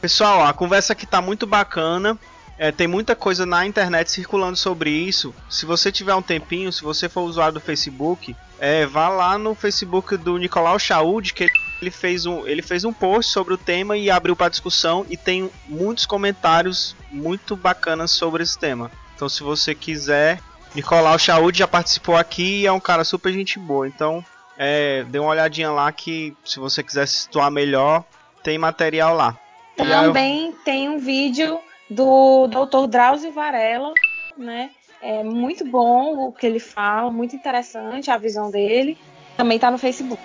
Pessoal, 0.00 0.44
a 0.44 0.52
conversa 0.52 0.92
aqui 0.92 1.06
tá 1.06 1.20
muito 1.20 1.46
bacana. 1.46 2.18
É, 2.58 2.72
tem 2.72 2.88
muita 2.88 3.14
coisa 3.14 3.46
na 3.46 3.64
internet 3.64 4.10
circulando 4.10 4.56
sobre 4.56 4.90
isso. 4.90 5.32
Se 5.48 5.64
você 5.64 5.92
tiver 5.92 6.14
um 6.14 6.22
tempinho, 6.22 6.72
se 6.72 6.82
você 6.82 7.08
for 7.08 7.20
usuário 7.22 7.54
do 7.54 7.60
Facebook, 7.60 8.34
é, 8.58 8.84
vá 8.84 9.08
lá 9.08 9.38
no 9.38 9.54
Facebook 9.54 10.16
do 10.16 10.36
Nicolau 10.38 10.76
Chaud, 10.78 11.32
que 11.32 11.46
ele 11.80 11.90
fez 11.92 12.26
um, 12.26 12.44
ele 12.48 12.60
fez 12.60 12.84
um 12.84 12.92
post 12.92 13.30
sobre 13.32 13.54
o 13.54 13.58
tema 13.58 13.96
e 13.96 14.10
abriu 14.10 14.34
para 14.34 14.48
discussão 14.48 15.06
e 15.08 15.16
tem 15.16 15.48
muitos 15.68 16.04
comentários 16.04 16.96
muito 17.12 17.54
bacanas 17.56 18.10
sobre 18.10 18.42
esse 18.42 18.58
tema. 18.58 18.90
Então, 19.14 19.28
se 19.28 19.44
você 19.44 19.72
quiser, 19.74 20.40
Nicolau 20.74 21.16
Chaud 21.16 21.56
já 21.56 21.68
participou 21.68 22.16
aqui 22.16 22.62
e 22.62 22.66
é 22.66 22.72
um 22.72 22.80
cara 22.80 23.04
super 23.04 23.32
gente 23.32 23.56
boa. 23.60 23.86
Então, 23.86 24.24
é, 24.56 25.04
dê 25.08 25.20
uma 25.20 25.30
olhadinha 25.30 25.70
lá 25.70 25.92
que 25.92 26.36
se 26.44 26.58
você 26.58 26.82
quiser 26.82 27.06
se 27.06 27.20
situar 27.22 27.52
melhor, 27.52 28.02
tem 28.42 28.58
material 28.58 29.14
lá. 29.14 29.38
Aí 29.78 29.86
eu- 29.92 30.02
Também 30.08 30.52
tem 30.64 30.88
um 30.88 30.98
vídeo 30.98 31.60
do 31.90 32.46
Dr. 32.46 32.86
Drauzio 32.88 33.32
Varela, 33.32 33.92
né? 34.36 34.70
É 35.00 35.22
muito 35.22 35.64
bom 35.64 36.26
o 36.26 36.32
que 36.32 36.46
ele 36.46 36.58
fala, 36.58 37.10
muito 37.10 37.36
interessante 37.36 38.10
a 38.10 38.18
visão 38.18 38.50
dele. 38.50 38.98
Também 39.36 39.58
tá 39.58 39.70
no 39.70 39.78
Facebook. 39.78 40.20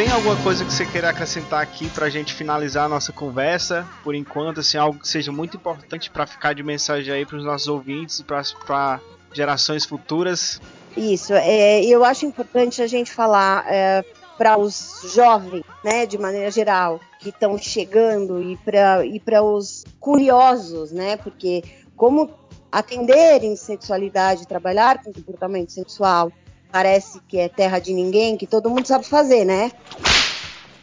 Tem 0.00 0.08
alguma 0.08 0.42
coisa 0.42 0.64
que 0.64 0.72
você 0.72 0.86
queira 0.86 1.10
acrescentar 1.10 1.60
aqui 1.60 1.90
pra 1.90 2.08
gente 2.08 2.32
finalizar 2.32 2.86
a 2.86 2.88
nossa 2.88 3.12
conversa? 3.12 3.86
Por 4.02 4.14
enquanto, 4.14 4.60
assim, 4.60 4.78
algo 4.78 4.98
que 4.98 5.06
seja 5.06 5.30
muito 5.30 5.58
importante 5.58 6.10
para 6.10 6.26
ficar 6.26 6.54
de 6.54 6.62
mensagem 6.62 7.12
aí 7.12 7.26
pros 7.26 7.44
nossos 7.44 7.68
ouvintes 7.68 8.18
e 8.18 8.24
para 8.24 8.98
gerações 9.30 9.84
futuras? 9.84 10.58
Isso, 10.96 11.34
é, 11.34 11.84
eu 11.84 12.02
acho 12.02 12.24
importante 12.24 12.80
a 12.80 12.86
gente 12.86 13.12
falar 13.12 13.66
é, 13.68 14.02
para 14.38 14.56
os 14.56 15.02
jovens, 15.14 15.64
né, 15.84 16.06
de 16.06 16.16
maneira 16.16 16.50
geral, 16.50 16.98
que 17.18 17.28
estão 17.28 17.58
chegando 17.58 18.42
e 18.42 18.56
para 18.56 19.04
e 19.04 19.20
para 19.20 19.42
os 19.42 19.84
curiosos, 20.00 20.92
né, 20.92 21.18
porque 21.18 21.62
como 21.94 22.30
atender 22.72 23.44
em 23.44 23.54
sexualidade, 23.54 24.48
trabalhar 24.48 25.02
com 25.02 25.12
comportamento 25.12 25.72
sexual, 25.72 26.32
parece 26.70 27.20
que 27.28 27.38
é 27.38 27.48
terra 27.48 27.78
de 27.78 27.92
ninguém, 27.92 28.36
que 28.36 28.46
todo 28.46 28.70
mundo 28.70 28.86
sabe 28.86 29.06
fazer, 29.06 29.44
né? 29.44 29.70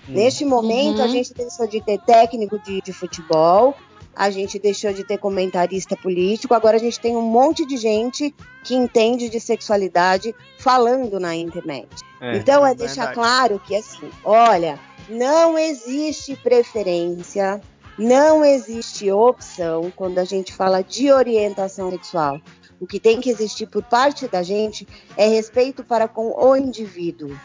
Neste 0.07 0.45
momento, 0.45 0.99
Uhum. 0.99 1.03
a 1.05 1.07
gente 1.07 1.33
deixou 1.33 1.67
de 1.67 1.81
ter 1.81 1.99
técnico 1.99 2.57
de, 2.59 2.81
de 2.81 2.93
futebol, 2.93 3.75
a 4.15 4.29
gente 4.29 4.57
deixou 4.57 4.93
de 4.93 5.03
ter 5.03 5.17
comentarista 5.17 5.95
político, 5.97 6.53
agora 6.53 6.77
a 6.77 6.79
gente 6.79 6.99
tem 6.99 7.15
um 7.15 7.21
monte 7.21 7.65
de 7.65 7.77
gente 7.77 8.33
que 8.63 8.73
entende 8.73 9.29
de 9.29 9.39
sexualidade 9.39 10.33
falando 10.57 11.19
na 11.19 11.35
internet. 11.35 11.88
É. 12.19 12.38
então 12.38 12.65
é 12.65 12.71
é 12.71 12.75
deixar 12.75 13.07
verdade. 13.07 13.13
claro 13.15 13.61
que 13.65 13.75
assim, 13.75 14.09
olha, 14.23 14.79
não 15.09 15.57
existe 15.57 16.35
preferência, 16.38 17.61
não 17.97 18.43
existe 18.45 19.11
opção 19.11 19.91
quando 19.95 20.17
a 20.19 20.23
gente 20.23 20.53
fala 20.53 20.81
de 20.81 21.11
orientação 21.11 21.91
sexual. 21.91 22.39
O 22.80 22.86
que 22.86 22.99
tem 22.99 23.19
que 23.19 23.30
existir 23.30 23.67
por 23.67 23.84
parte 23.84 24.28
da 24.28 24.43
gente 24.43 24.88
é 25.15 25.28
respeito 25.28 25.84
para 25.84 26.07
com 26.07 26.34
o 26.38 26.55
indivíduo. 26.55 27.36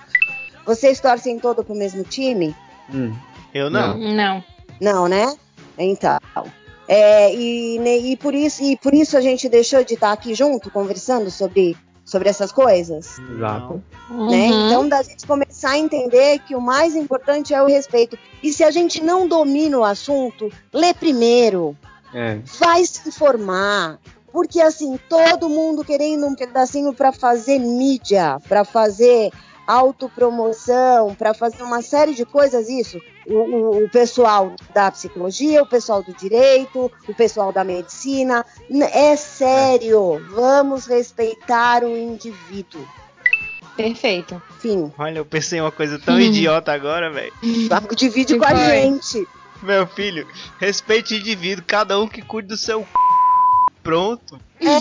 Vocês 0.65 1.01
torcem 1.01 1.39
todo 1.39 1.65
pro 1.65 1.75
mesmo 1.75 2.05
time? 2.05 2.55
Hum. 2.93 3.15
Eu 3.55 3.71
não. 3.71 3.99
Não. 3.99 4.45
Não, 4.81 5.09
né? 5.09 5.35
Então. 5.79 6.19
É, 6.89 7.35
e, 7.35 7.79
e 8.13 8.17
por 8.17 8.35
isso, 8.35 8.63
e 8.63 8.77
por 8.77 8.93
isso 8.93 9.17
a 9.17 9.21
gente 9.21 9.49
deixou 9.49 9.85
de 9.85 9.95
estar 9.95 10.13
aqui 10.13 10.35
junto 10.35 10.71
conversando 10.71 11.31
sobre, 11.31 11.77
sobre 12.05 12.29
essas 12.29 12.53
coisas. 12.53 13.19
Exato. 13.19 13.83
Né? 14.11 14.51
Uhum. 14.51 14.67
Então, 14.67 14.89
da 14.89 15.03
gente 15.03 15.27
começar 15.27 15.71
a 15.71 15.79
entender 15.79 16.41
que 16.41 16.55
o 16.55 16.61
mais 16.61 16.95
importante 16.95 17.55
é 17.55 17.63
o 17.63 17.67
respeito. 17.67 18.19
E 18.43 18.53
se 18.53 18.63
a 18.65 18.71
gente 18.71 19.03
não 19.03 19.27
domina 19.27 19.79
o 19.79 19.85
assunto, 19.85 20.51
lê 20.73 20.93
primeiro, 20.93 21.77
É. 22.15 22.41
vai 22.59 22.85
se 22.85 23.09
informar. 23.09 23.99
Porque 24.33 24.61
assim, 24.61 24.99
todo 25.09 25.49
mundo 25.49 25.85
querendo 25.85 26.27
um 26.27 26.35
pedacinho 26.35 26.93
para 26.95 27.13
fazer 27.13 27.59
mídia, 27.59 28.39
para 28.49 28.65
fazer 28.65 29.31
autopromoção, 29.67 31.15
para 31.15 31.35
fazer 31.35 31.63
uma 31.63 31.83
série 31.83 32.15
de 32.15 32.25
coisas, 32.25 32.69
isso. 32.69 32.99
O, 33.27 33.35
o- 33.35 33.85
o 33.85 33.89
pessoal 33.91 34.55
da 34.75 34.91
psicologia, 34.91 35.63
o 35.63 35.67
pessoal 35.67 36.03
do 36.03 36.13
direito, 36.15 36.91
o 37.09 37.15
pessoal 37.15 37.53
da 37.53 37.63
medicina. 37.63 38.45
É 38.93 39.17
sério, 39.17 40.21
vamos 40.31 40.87
respeitar 40.87 41.85
o 41.85 41.97
indivíduo. 41.97 42.85
Perfeito. 43.77 44.41
Fim. 44.59 44.93
Olha, 44.99 45.19
eu 45.19 45.25
pensei 45.25 45.59
em 45.59 45.63
uma 45.63 45.73
coisa 45.73 45.99
tão 45.99 46.21
idiota 46.21 46.73
agora, 46.73 47.11
velho. 47.11 47.33
Divide 47.97 48.35
Que 48.35 48.39
com 48.41 48.45
a 48.45 48.51
foi? 48.51 48.59
gente. 48.59 49.27
Meu 49.63 49.87
filho, 49.87 50.27
respeite 50.59 51.15
o 51.15 51.17
indivíduo, 51.19 51.65
cada 51.67 51.99
um 52.01 52.09
que 52.09 52.21
cuide 52.21 52.49
do 52.49 52.57
seu 52.57 52.81
c... 52.81 52.87
Pronto. 53.83 54.41
É, 54.61 54.77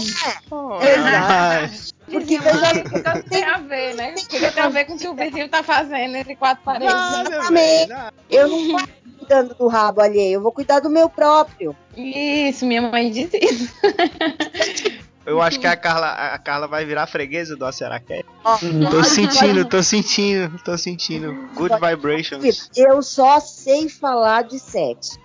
Exato. 0.95 1.93
porque 2.10 2.38
veja 2.39 3.24
tem 3.30 3.43
a 3.43 3.58
ver, 3.58 3.95
né? 3.95 4.12
O 4.12 4.16
que 4.16 4.39
que 4.39 4.52
tem 4.52 4.64
a 4.64 4.70
ver 4.70 4.86
com 4.86 4.93
o 4.93 4.97
que 4.97 5.08
o 5.08 5.16
vizinho 5.16 5.49
tá 5.49 5.64
fazendo 5.64 6.16
entre 6.16 6.36
quatro 6.36 6.64
paredes? 6.64 6.93
Exatamente. 6.93 7.93
Eu 8.30 8.47
não 8.47 8.68
vou 8.68 8.88
cuidando 9.18 9.56
do 9.56 9.68
rabo 9.68 10.02
alheio, 10.02 10.36
eu 10.36 10.41
vou 10.41 10.52
cuidar 10.52 10.80
do 10.80 10.89
meu 10.89 11.10
próprio. 11.10 11.76
Isso, 11.95 12.66
minha 12.66 12.82
mãe 12.82 13.10
disse 13.12 13.38
isso. 13.38 13.74
Eu 15.26 15.41
acho 15.41 15.59
que 15.59 15.67
a 15.67 15.76
Carla, 15.76 16.11
a 16.11 16.38
Carla 16.39 16.67
vai 16.67 16.84
virar 16.84 17.05
freguesa 17.05 17.55
do 17.55 17.63
Aceraquete. 17.65 18.26
Ó, 18.43 18.57
Tô 18.89 19.03
sentindo, 19.03 19.65
tô 19.65 19.84
sentindo, 19.84 20.59
tô 20.63 20.78
sentindo. 20.78 21.47
Good 21.53 21.76
vibrations. 21.80 22.69
Eu 22.76 23.01
só 23.03 23.39
sei 23.39 23.88
falar 23.88 24.43
de 24.43 24.59
sexo. 24.59 25.19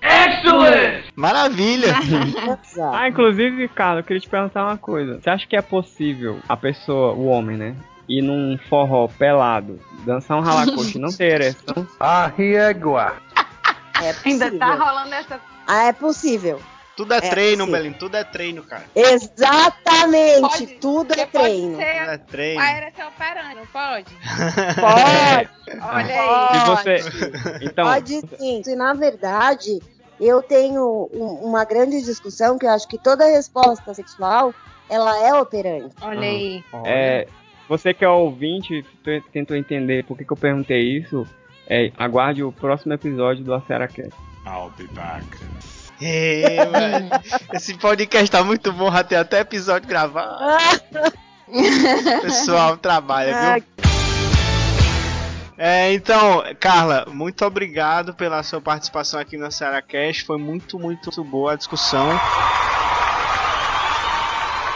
Maravilha! 1.14 1.94
Exato. 1.98 2.94
Ah, 2.94 3.08
inclusive, 3.08 3.68
Carlos, 3.68 4.02
eu 4.02 4.06
queria 4.06 4.20
te 4.20 4.28
perguntar 4.28 4.64
uma 4.64 4.76
coisa. 4.76 5.18
Você 5.20 5.30
acha 5.30 5.46
que 5.46 5.56
é 5.56 5.62
possível 5.62 6.40
a 6.48 6.56
pessoa, 6.56 7.12
o 7.14 7.26
homem, 7.26 7.56
né? 7.56 7.74
Ir 8.08 8.22
num 8.22 8.56
forró 8.68 9.08
pelado, 9.08 9.80
dançar 10.04 10.36
um 10.36 10.40
ralacoche 10.40 10.98
e 10.98 11.00
não 11.00 11.10
ter 11.10 11.34
ereção? 11.34 11.86
A 11.98 12.26
riegua. 12.26 13.14
É 14.02 14.14
Ainda 14.24 14.50
tá 14.58 14.74
rolando 14.74 15.14
essa. 15.14 15.40
Ah, 15.66 15.84
é 15.84 15.92
possível. 15.92 16.60
Tudo 16.96 17.12
é, 17.12 17.18
É 17.18 17.20
treino, 17.20 17.58
possível. 17.64 17.72
Belinho, 17.82 17.98
tudo 17.98 18.16
é 18.16 18.24
treino, 18.24 18.62
cara. 18.62 18.84
Exatamente. 18.94 20.40
Pode- 20.40 20.66
Tudo 20.80 21.12
é 21.12 21.26
treino. 21.26 21.72
Tudo 21.72 21.82
é 21.82 22.06
ser 22.06 22.18
treino. 22.24 22.60
a 22.60 22.76
ereção 22.78 23.08
operando, 23.08 23.56
não 23.56 23.66
pode? 23.66 24.06
Pode, 24.80 25.80
Olha 25.82 26.20
aí. 26.20 26.66
Você. 26.66 26.96
Então, 27.62 27.84
Pode 27.86 28.20
sim. 28.38 28.62
E 28.66 28.74
na 28.76 28.94
verdade, 28.94 29.78
eu 30.20 30.42
tenho 30.42 31.08
um- 31.12 31.40
uma 31.46 31.64
grande 31.64 32.00
discussão 32.02 32.58
que 32.58 32.64
eu 32.66 32.70
acho 32.70 32.88
que 32.88 32.96
toda 32.98 33.26
resposta 33.26 33.92
sexual 33.92 34.54
ela 34.88 35.18
é 35.26 35.34
operante. 35.34 35.94
Olha 36.00 36.20
aí. 36.20 36.64
é, 36.84 37.26
você 37.68 37.92
que 37.92 38.04
é 38.04 38.08
ouvinte, 38.08 38.84
tentou 39.32 39.56
entender 39.56 40.04
por 40.04 40.16
que, 40.16 40.24
que 40.24 40.32
eu 40.32 40.36
perguntei 40.36 40.80
isso, 40.98 41.26
é, 41.68 41.90
aguarde 41.98 42.42
o 42.42 42.52
próximo 42.52 42.94
episódio 42.94 43.44
do 43.44 43.52
AceraCast. 43.52 44.14
I'll 44.46 44.70
be 44.78 44.86
back. 44.94 45.26
Velho. 46.00 47.10
Esse 47.54 47.74
podcast 47.74 48.30
tá 48.30 48.42
muito 48.42 48.72
bom, 48.72 48.90
já 48.92 49.04
tem 49.04 49.18
até 49.18 49.40
episódio 49.40 49.88
gravado. 49.88 50.36
Pessoal, 52.22 52.76
trabalha, 52.76 53.36
Ah, 53.36 53.54
viu? 53.54 53.64
É, 55.58 55.92
então, 55.94 56.44
Carla, 56.60 57.06
muito 57.08 57.42
obrigado 57.44 58.12
pela 58.12 58.42
sua 58.42 58.60
participação 58.60 59.18
aqui 59.18 59.38
no 59.38 59.50
Ceará 59.50 59.80
Cash. 59.80 60.20
Foi 60.20 60.36
muito, 60.36 60.78
muito, 60.78 61.04
muito 61.06 61.24
boa 61.24 61.52
a 61.52 61.56
discussão. 61.56 62.08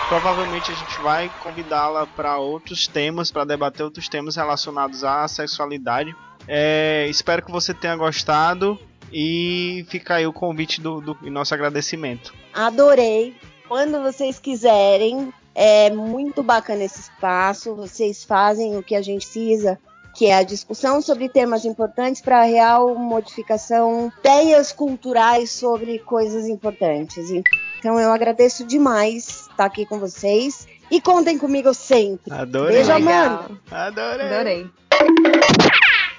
Provavelmente 0.09 0.73
a 0.73 0.75
gente 0.75 1.01
vai 1.03 1.31
convidá-la 1.43 2.07
para 2.07 2.39
outros 2.39 2.87
temas, 2.87 3.31
para 3.31 3.45
debater 3.45 3.85
outros 3.85 4.09
temas 4.09 4.37
relacionados 4.37 5.05
à 5.05 5.29
sexualidade. 5.29 6.17
É, 6.49 7.07
espero 7.09 7.45
que 7.45 7.53
você 7.53 7.75
tenha 7.75 7.95
gostado 7.95 8.79
e 9.13 9.85
fica 9.89 10.17
aí 10.17 10.27
o 10.27 10.33
convite 10.33 10.81
do, 10.81 11.01
do 11.01 11.17
e 11.23 11.31
nosso 11.31 11.55
agradecimento. 11.55 12.35
Adorei. 12.53 13.35
Quando 13.69 14.03
vocês 14.03 14.39
quiserem, 14.39 15.33
é 15.55 15.91
muito 15.91 16.43
bacana 16.43 16.85
esse 16.85 17.01
espaço. 17.01 17.75
Vocês 17.75 18.25
fazem 18.25 18.77
o 18.77 18.83
que 18.83 18.97
a 18.97 19.03
gente 19.03 19.25
precisa, 19.25 19.79
que 20.15 20.27
é 20.27 20.35
a 20.35 20.43
discussão 20.43 21.01
sobre 21.01 21.29
temas 21.29 21.65
importantes 21.65 22.21
para 22.21 22.41
a 22.41 22.45
real 22.45 22.95
modificação, 22.97 24.13
ideias 24.19 24.73
culturais 24.73 25.51
sobre 25.51 25.99
coisas 26.01 26.49
importantes. 26.49 27.31
Então 27.79 27.99
eu 27.99 28.13
agradeço 28.13 28.67
demais 28.67 29.49
estar 29.51 29.67
aqui 29.67 29.87
com 29.87 29.99
vocês 29.99 30.67
e 30.91 31.01
contem 31.01 31.39
comigo 31.39 31.73
sempre. 31.73 32.33
Adorei. 32.33 32.77
Beijo. 32.77 32.93
Amanda. 32.93 33.51
Adorei. 33.71 34.27
Adorei. 34.27 34.71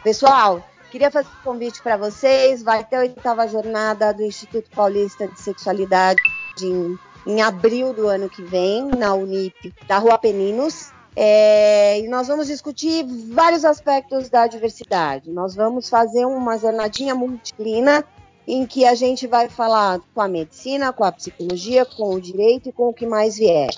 Pessoal, 0.04 0.66
queria 0.92 1.10
fazer 1.10 1.30
um 1.30 1.44
convite 1.44 1.82
para 1.82 1.98
vocês. 1.98 2.62
Vai 2.62 2.84
ter 2.84 2.98
a 2.98 3.00
oitava 3.00 3.48
jornada 3.48 4.14
do 4.14 4.22
Instituto 4.22 4.70
Paulista 4.70 5.28
de 5.28 5.40
Sexualidade 5.40 6.22
em, 6.62 7.00
em 7.26 7.42
abril 7.42 7.94
do 7.94 8.08
ano 8.08 8.30
que 8.30 8.44
vem, 8.44 8.86
na 8.86 9.16
Unip, 9.16 9.74
da 9.88 9.98
Rua 9.98 10.20
Peninos. 10.20 10.92
É, 11.16 12.00
e 12.00 12.08
nós 12.08 12.28
vamos 12.28 12.48
discutir 12.48 13.06
vários 13.34 13.66
aspectos 13.66 14.30
da 14.30 14.48
diversidade. 14.48 15.32
Nós 15.32 15.56
vamos 15.56 15.90
fazer 15.90 16.26
uma 16.26 16.58
jornadinha 16.58 17.16
multidisciplina 17.16 18.06
em 18.48 18.66
que 18.66 18.86
a 18.86 18.96
gente 18.96 19.28
vai 19.28 19.50
falar 19.50 20.00
com 20.14 20.22
a 20.22 20.28
medicina, 20.28 20.92
com 20.92 21.04
a 21.04 21.12
psicologia, 21.12 21.86
com 21.86 22.14
o 22.14 22.22
direito 22.22 22.70
e 22.70 22.72
com 22.72 22.90
o 22.90 22.94
que 22.94 23.06
mais 23.06 23.38
vier. 23.38 23.70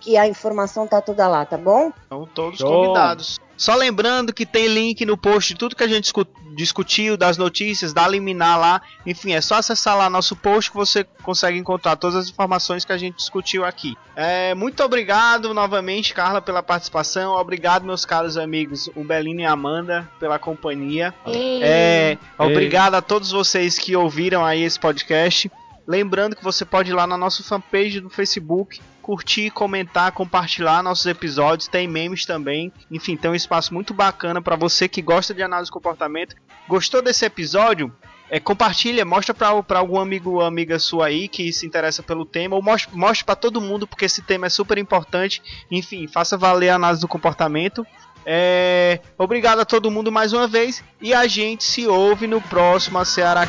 que 0.05 0.15
a 0.15 0.27
informação 0.27 0.85
tá 0.87 1.01
toda 1.01 1.27
lá, 1.27 1.43
tá 1.43 1.57
bom? 1.57 1.91
Então, 2.05 2.29
todos 2.33 2.59
Show. 2.59 2.69
convidados. 2.71 3.39
Só 3.57 3.73
lembrando 3.73 4.33
que 4.33 4.45
tem 4.45 4.67
link 4.67 5.03
no 5.05 5.17
post 5.17 5.53
de 5.53 5.59
tudo 5.59 5.75
que 5.75 5.83
a 5.83 5.87
gente 5.87 6.01
discu- 6.03 6.27
discutiu, 6.55 7.17
das 7.17 7.37
notícias, 7.37 7.91
da 7.93 8.07
liminar 8.07 8.59
lá. 8.59 8.81
Enfim, 9.05 9.33
é 9.33 9.41
só 9.41 9.55
acessar 9.55 9.97
lá 9.97 10.09
nosso 10.09 10.35
post 10.35 10.69
que 10.69 10.77
você 10.77 11.05
consegue 11.23 11.57
encontrar 11.57 11.95
todas 11.95 12.15
as 12.17 12.29
informações 12.29 12.85
que 12.85 12.91
a 12.91 12.97
gente 12.97 13.15
discutiu 13.15 13.65
aqui. 13.65 13.95
É, 14.15 14.53
muito 14.53 14.83
obrigado 14.83 15.53
novamente, 15.53 16.13
Carla, 16.13 16.41
pela 16.41 16.61
participação. 16.61 17.33
Obrigado, 17.33 17.85
meus 17.85 18.05
caros 18.05 18.37
amigos, 18.37 18.89
o 18.95 19.03
Belino 19.03 19.39
e 19.41 19.45
a 19.45 19.51
Amanda, 19.53 20.07
pela 20.19 20.37
companhia. 20.37 21.13
É, 21.25 22.17
obrigado 22.37 22.95
a 22.95 23.01
todos 23.01 23.31
vocês 23.31 23.79
que 23.79 23.95
ouviram 23.95 24.45
aí 24.45 24.61
esse 24.63 24.79
podcast. 24.79 25.49
Lembrando 25.87 26.35
que 26.35 26.43
você 26.43 26.65
pode 26.65 26.89
ir 26.91 26.93
lá 26.93 27.07
na 27.07 27.17
nossa 27.17 27.43
fanpage 27.43 28.01
do 28.01 28.09
Facebook, 28.09 28.81
curtir, 29.05 29.51
comentar, 29.51 30.11
compartilhar 30.13 30.81
nossos 30.81 31.05
episódios. 31.05 31.67
Tem 31.67 31.87
memes 31.87 32.25
também. 32.25 32.73
Enfim, 32.89 33.15
tem 33.15 33.29
um 33.29 33.35
espaço 33.35 33.71
muito 33.71 33.93
bacana 33.93 34.41
para 34.41 34.55
você 34.55 34.87
que 34.87 34.99
gosta 34.99 35.31
de 35.31 35.43
análise 35.43 35.67
de 35.67 35.73
comportamento. 35.73 36.35
Gostou 36.67 37.03
desse 37.03 37.23
episódio? 37.23 37.93
É, 38.31 38.39
compartilha, 38.39 39.05
mostra 39.05 39.35
para 39.35 39.77
algum 39.77 39.99
amigo 39.99 40.31
ou 40.31 40.41
amiga 40.41 40.79
sua 40.79 41.05
aí 41.05 41.27
que 41.27 41.53
se 41.53 41.67
interessa 41.67 42.01
pelo 42.01 42.25
tema, 42.25 42.55
ou 42.55 42.63
mostre, 42.63 42.97
mostre 42.97 43.23
para 43.23 43.35
todo 43.35 43.61
mundo, 43.61 43.85
porque 43.85 44.05
esse 44.05 44.23
tema 44.23 44.47
é 44.47 44.49
super 44.49 44.79
importante. 44.79 45.39
Enfim, 45.69 46.07
faça 46.07 46.35
valer 46.35 46.69
a 46.69 46.75
análise 46.75 47.01
do 47.01 47.07
comportamento. 47.07 47.85
É, 48.25 49.01
obrigado 49.19 49.59
a 49.59 49.65
todo 49.65 49.91
mundo 49.91 50.11
mais 50.11 50.33
uma 50.33 50.47
vez 50.47 50.83
e 50.99 51.13
a 51.13 51.27
gente 51.27 51.63
se 51.63 51.85
ouve 51.85 52.25
no 52.25 52.41
próximo 52.41 53.05
Ceará 53.05 53.45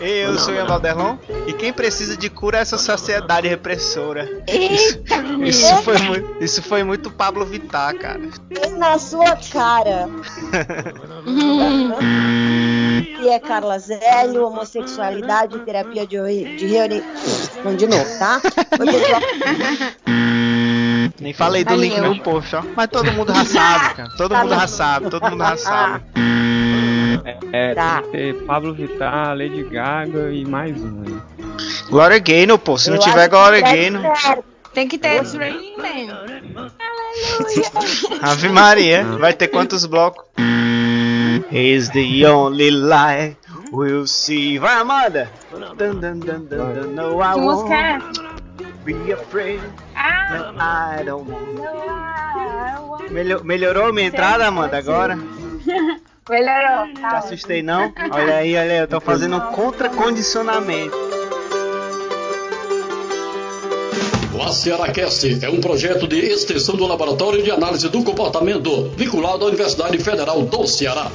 Eu 0.00 0.38
sou 0.38 0.52
Ian 0.52 0.66
Valderlon 0.66 1.16
e 1.46 1.52
quem 1.52 1.72
precisa 1.72 2.16
de 2.16 2.28
cura 2.28 2.58
é 2.58 2.62
essa 2.62 2.76
sociedade 2.76 3.46
repressora. 3.46 4.28
Isso, 4.48 5.00
isso, 5.44 5.76
foi, 5.82 5.98
muito, 5.98 6.42
isso 6.42 6.62
foi 6.62 6.82
muito 6.82 7.10
Pablo 7.10 7.44
Vittar, 7.44 7.96
cara. 7.96 8.20
Na 8.76 8.98
sua 8.98 9.36
cara. 9.36 10.08
e 13.22 13.28
é 13.28 13.38
Carla 13.38 13.78
Zélio, 13.78 14.46
homossexualidade, 14.46 15.58
terapia 15.60 16.06
de, 16.06 16.56
de 16.56 16.66
reunião. 16.66 17.04
Vamos 17.62 17.78
de 17.78 17.86
novo, 17.86 18.18
tá? 18.18 18.40
Nem 21.22 21.32
falei 21.32 21.64
do 21.64 21.74
link 21.74 21.98
no 22.00 22.18
post, 22.20 22.56
ó. 22.56 22.62
Mas 22.76 22.88
todo 22.88 23.10
mundo 23.12 23.32
já 23.32 23.44
sabe, 23.44 23.94
cara. 23.94 24.08
Todo 24.18 24.36
mundo 24.36 24.50
já 24.50 24.66
sabe, 24.66 25.10
todo 25.10 25.30
mundo 25.30 25.44
já 25.44 25.56
sabe. 25.56 26.04
É, 27.52 27.70
é 27.70 27.74
tá. 27.74 28.02
tem 28.02 28.10
que 28.10 28.10
ter 28.10 28.44
Pablo 28.44 28.74
Vittar, 28.74 29.36
Lady 29.36 29.62
Gaga 29.64 30.30
e 30.32 30.44
mais 30.44 30.76
um 30.82 31.02
aí. 31.06 31.16
Glória 31.88 32.18
Gaynor, 32.18 32.58
pô. 32.58 32.76
Se 32.76 32.90
não 32.90 32.98
tiver 32.98 33.28
Glória 33.28 33.60
Gaynor. 33.60 34.02
Tem 34.74 34.88
que 34.88 34.98
ter 34.98 35.22
Raining 35.22 35.76
Man. 35.76 36.72
Ave 38.22 38.48
Maria. 38.48 39.04
Vai 39.18 39.32
ter 39.32 39.48
quantos 39.48 39.86
blocos? 39.86 40.24
Is 41.52 41.90
the 41.90 42.26
only 42.26 42.70
lie 42.70 43.36
we'll 43.72 44.06
see. 44.06 44.58
Vai, 44.58 44.80
Amanda! 44.80 45.28
Dun, 45.50 45.76
dun, 45.76 46.00
dun, 46.00 46.20
dun, 46.20 46.46
dun, 46.46 46.94
no, 46.94 47.20
I 47.20 47.36
música 47.36 47.74
é? 47.74 47.98
Be 48.84 49.12
afraid. 49.12 49.60
Ah. 50.04 50.96
Melhor, 53.10 53.44
melhorou 53.44 53.92
minha 53.92 54.08
entrada, 54.08 54.46
Amanda, 54.46 54.76
agora? 54.76 55.16
Melhorou. 56.28 56.86
Não 56.86 56.94
te 56.94 57.14
assustei 57.16 57.62
não? 57.62 57.92
Olha 58.10 58.36
aí, 58.36 58.56
olha 58.56 58.72
aí, 58.72 58.78
eu 58.78 58.88
tô 58.88 59.00
fazendo 59.00 59.36
um 59.36 59.40
contra-condicionamento. 59.52 60.96
O 64.34 64.42
AcearaCast 64.42 65.44
é 65.44 65.50
um 65.50 65.60
projeto 65.60 66.08
de 66.08 66.18
extensão 66.18 66.74
do 66.74 66.86
Laboratório 66.86 67.42
de 67.42 67.50
Análise 67.50 67.88
do 67.88 68.02
Comportamento, 68.02 68.88
vinculado 68.96 69.44
à 69.44 69.48
Universidade 69.48 69.98
Federal 69.98 70.42
do 70.42 70.66
Ceará. 70.66 71.10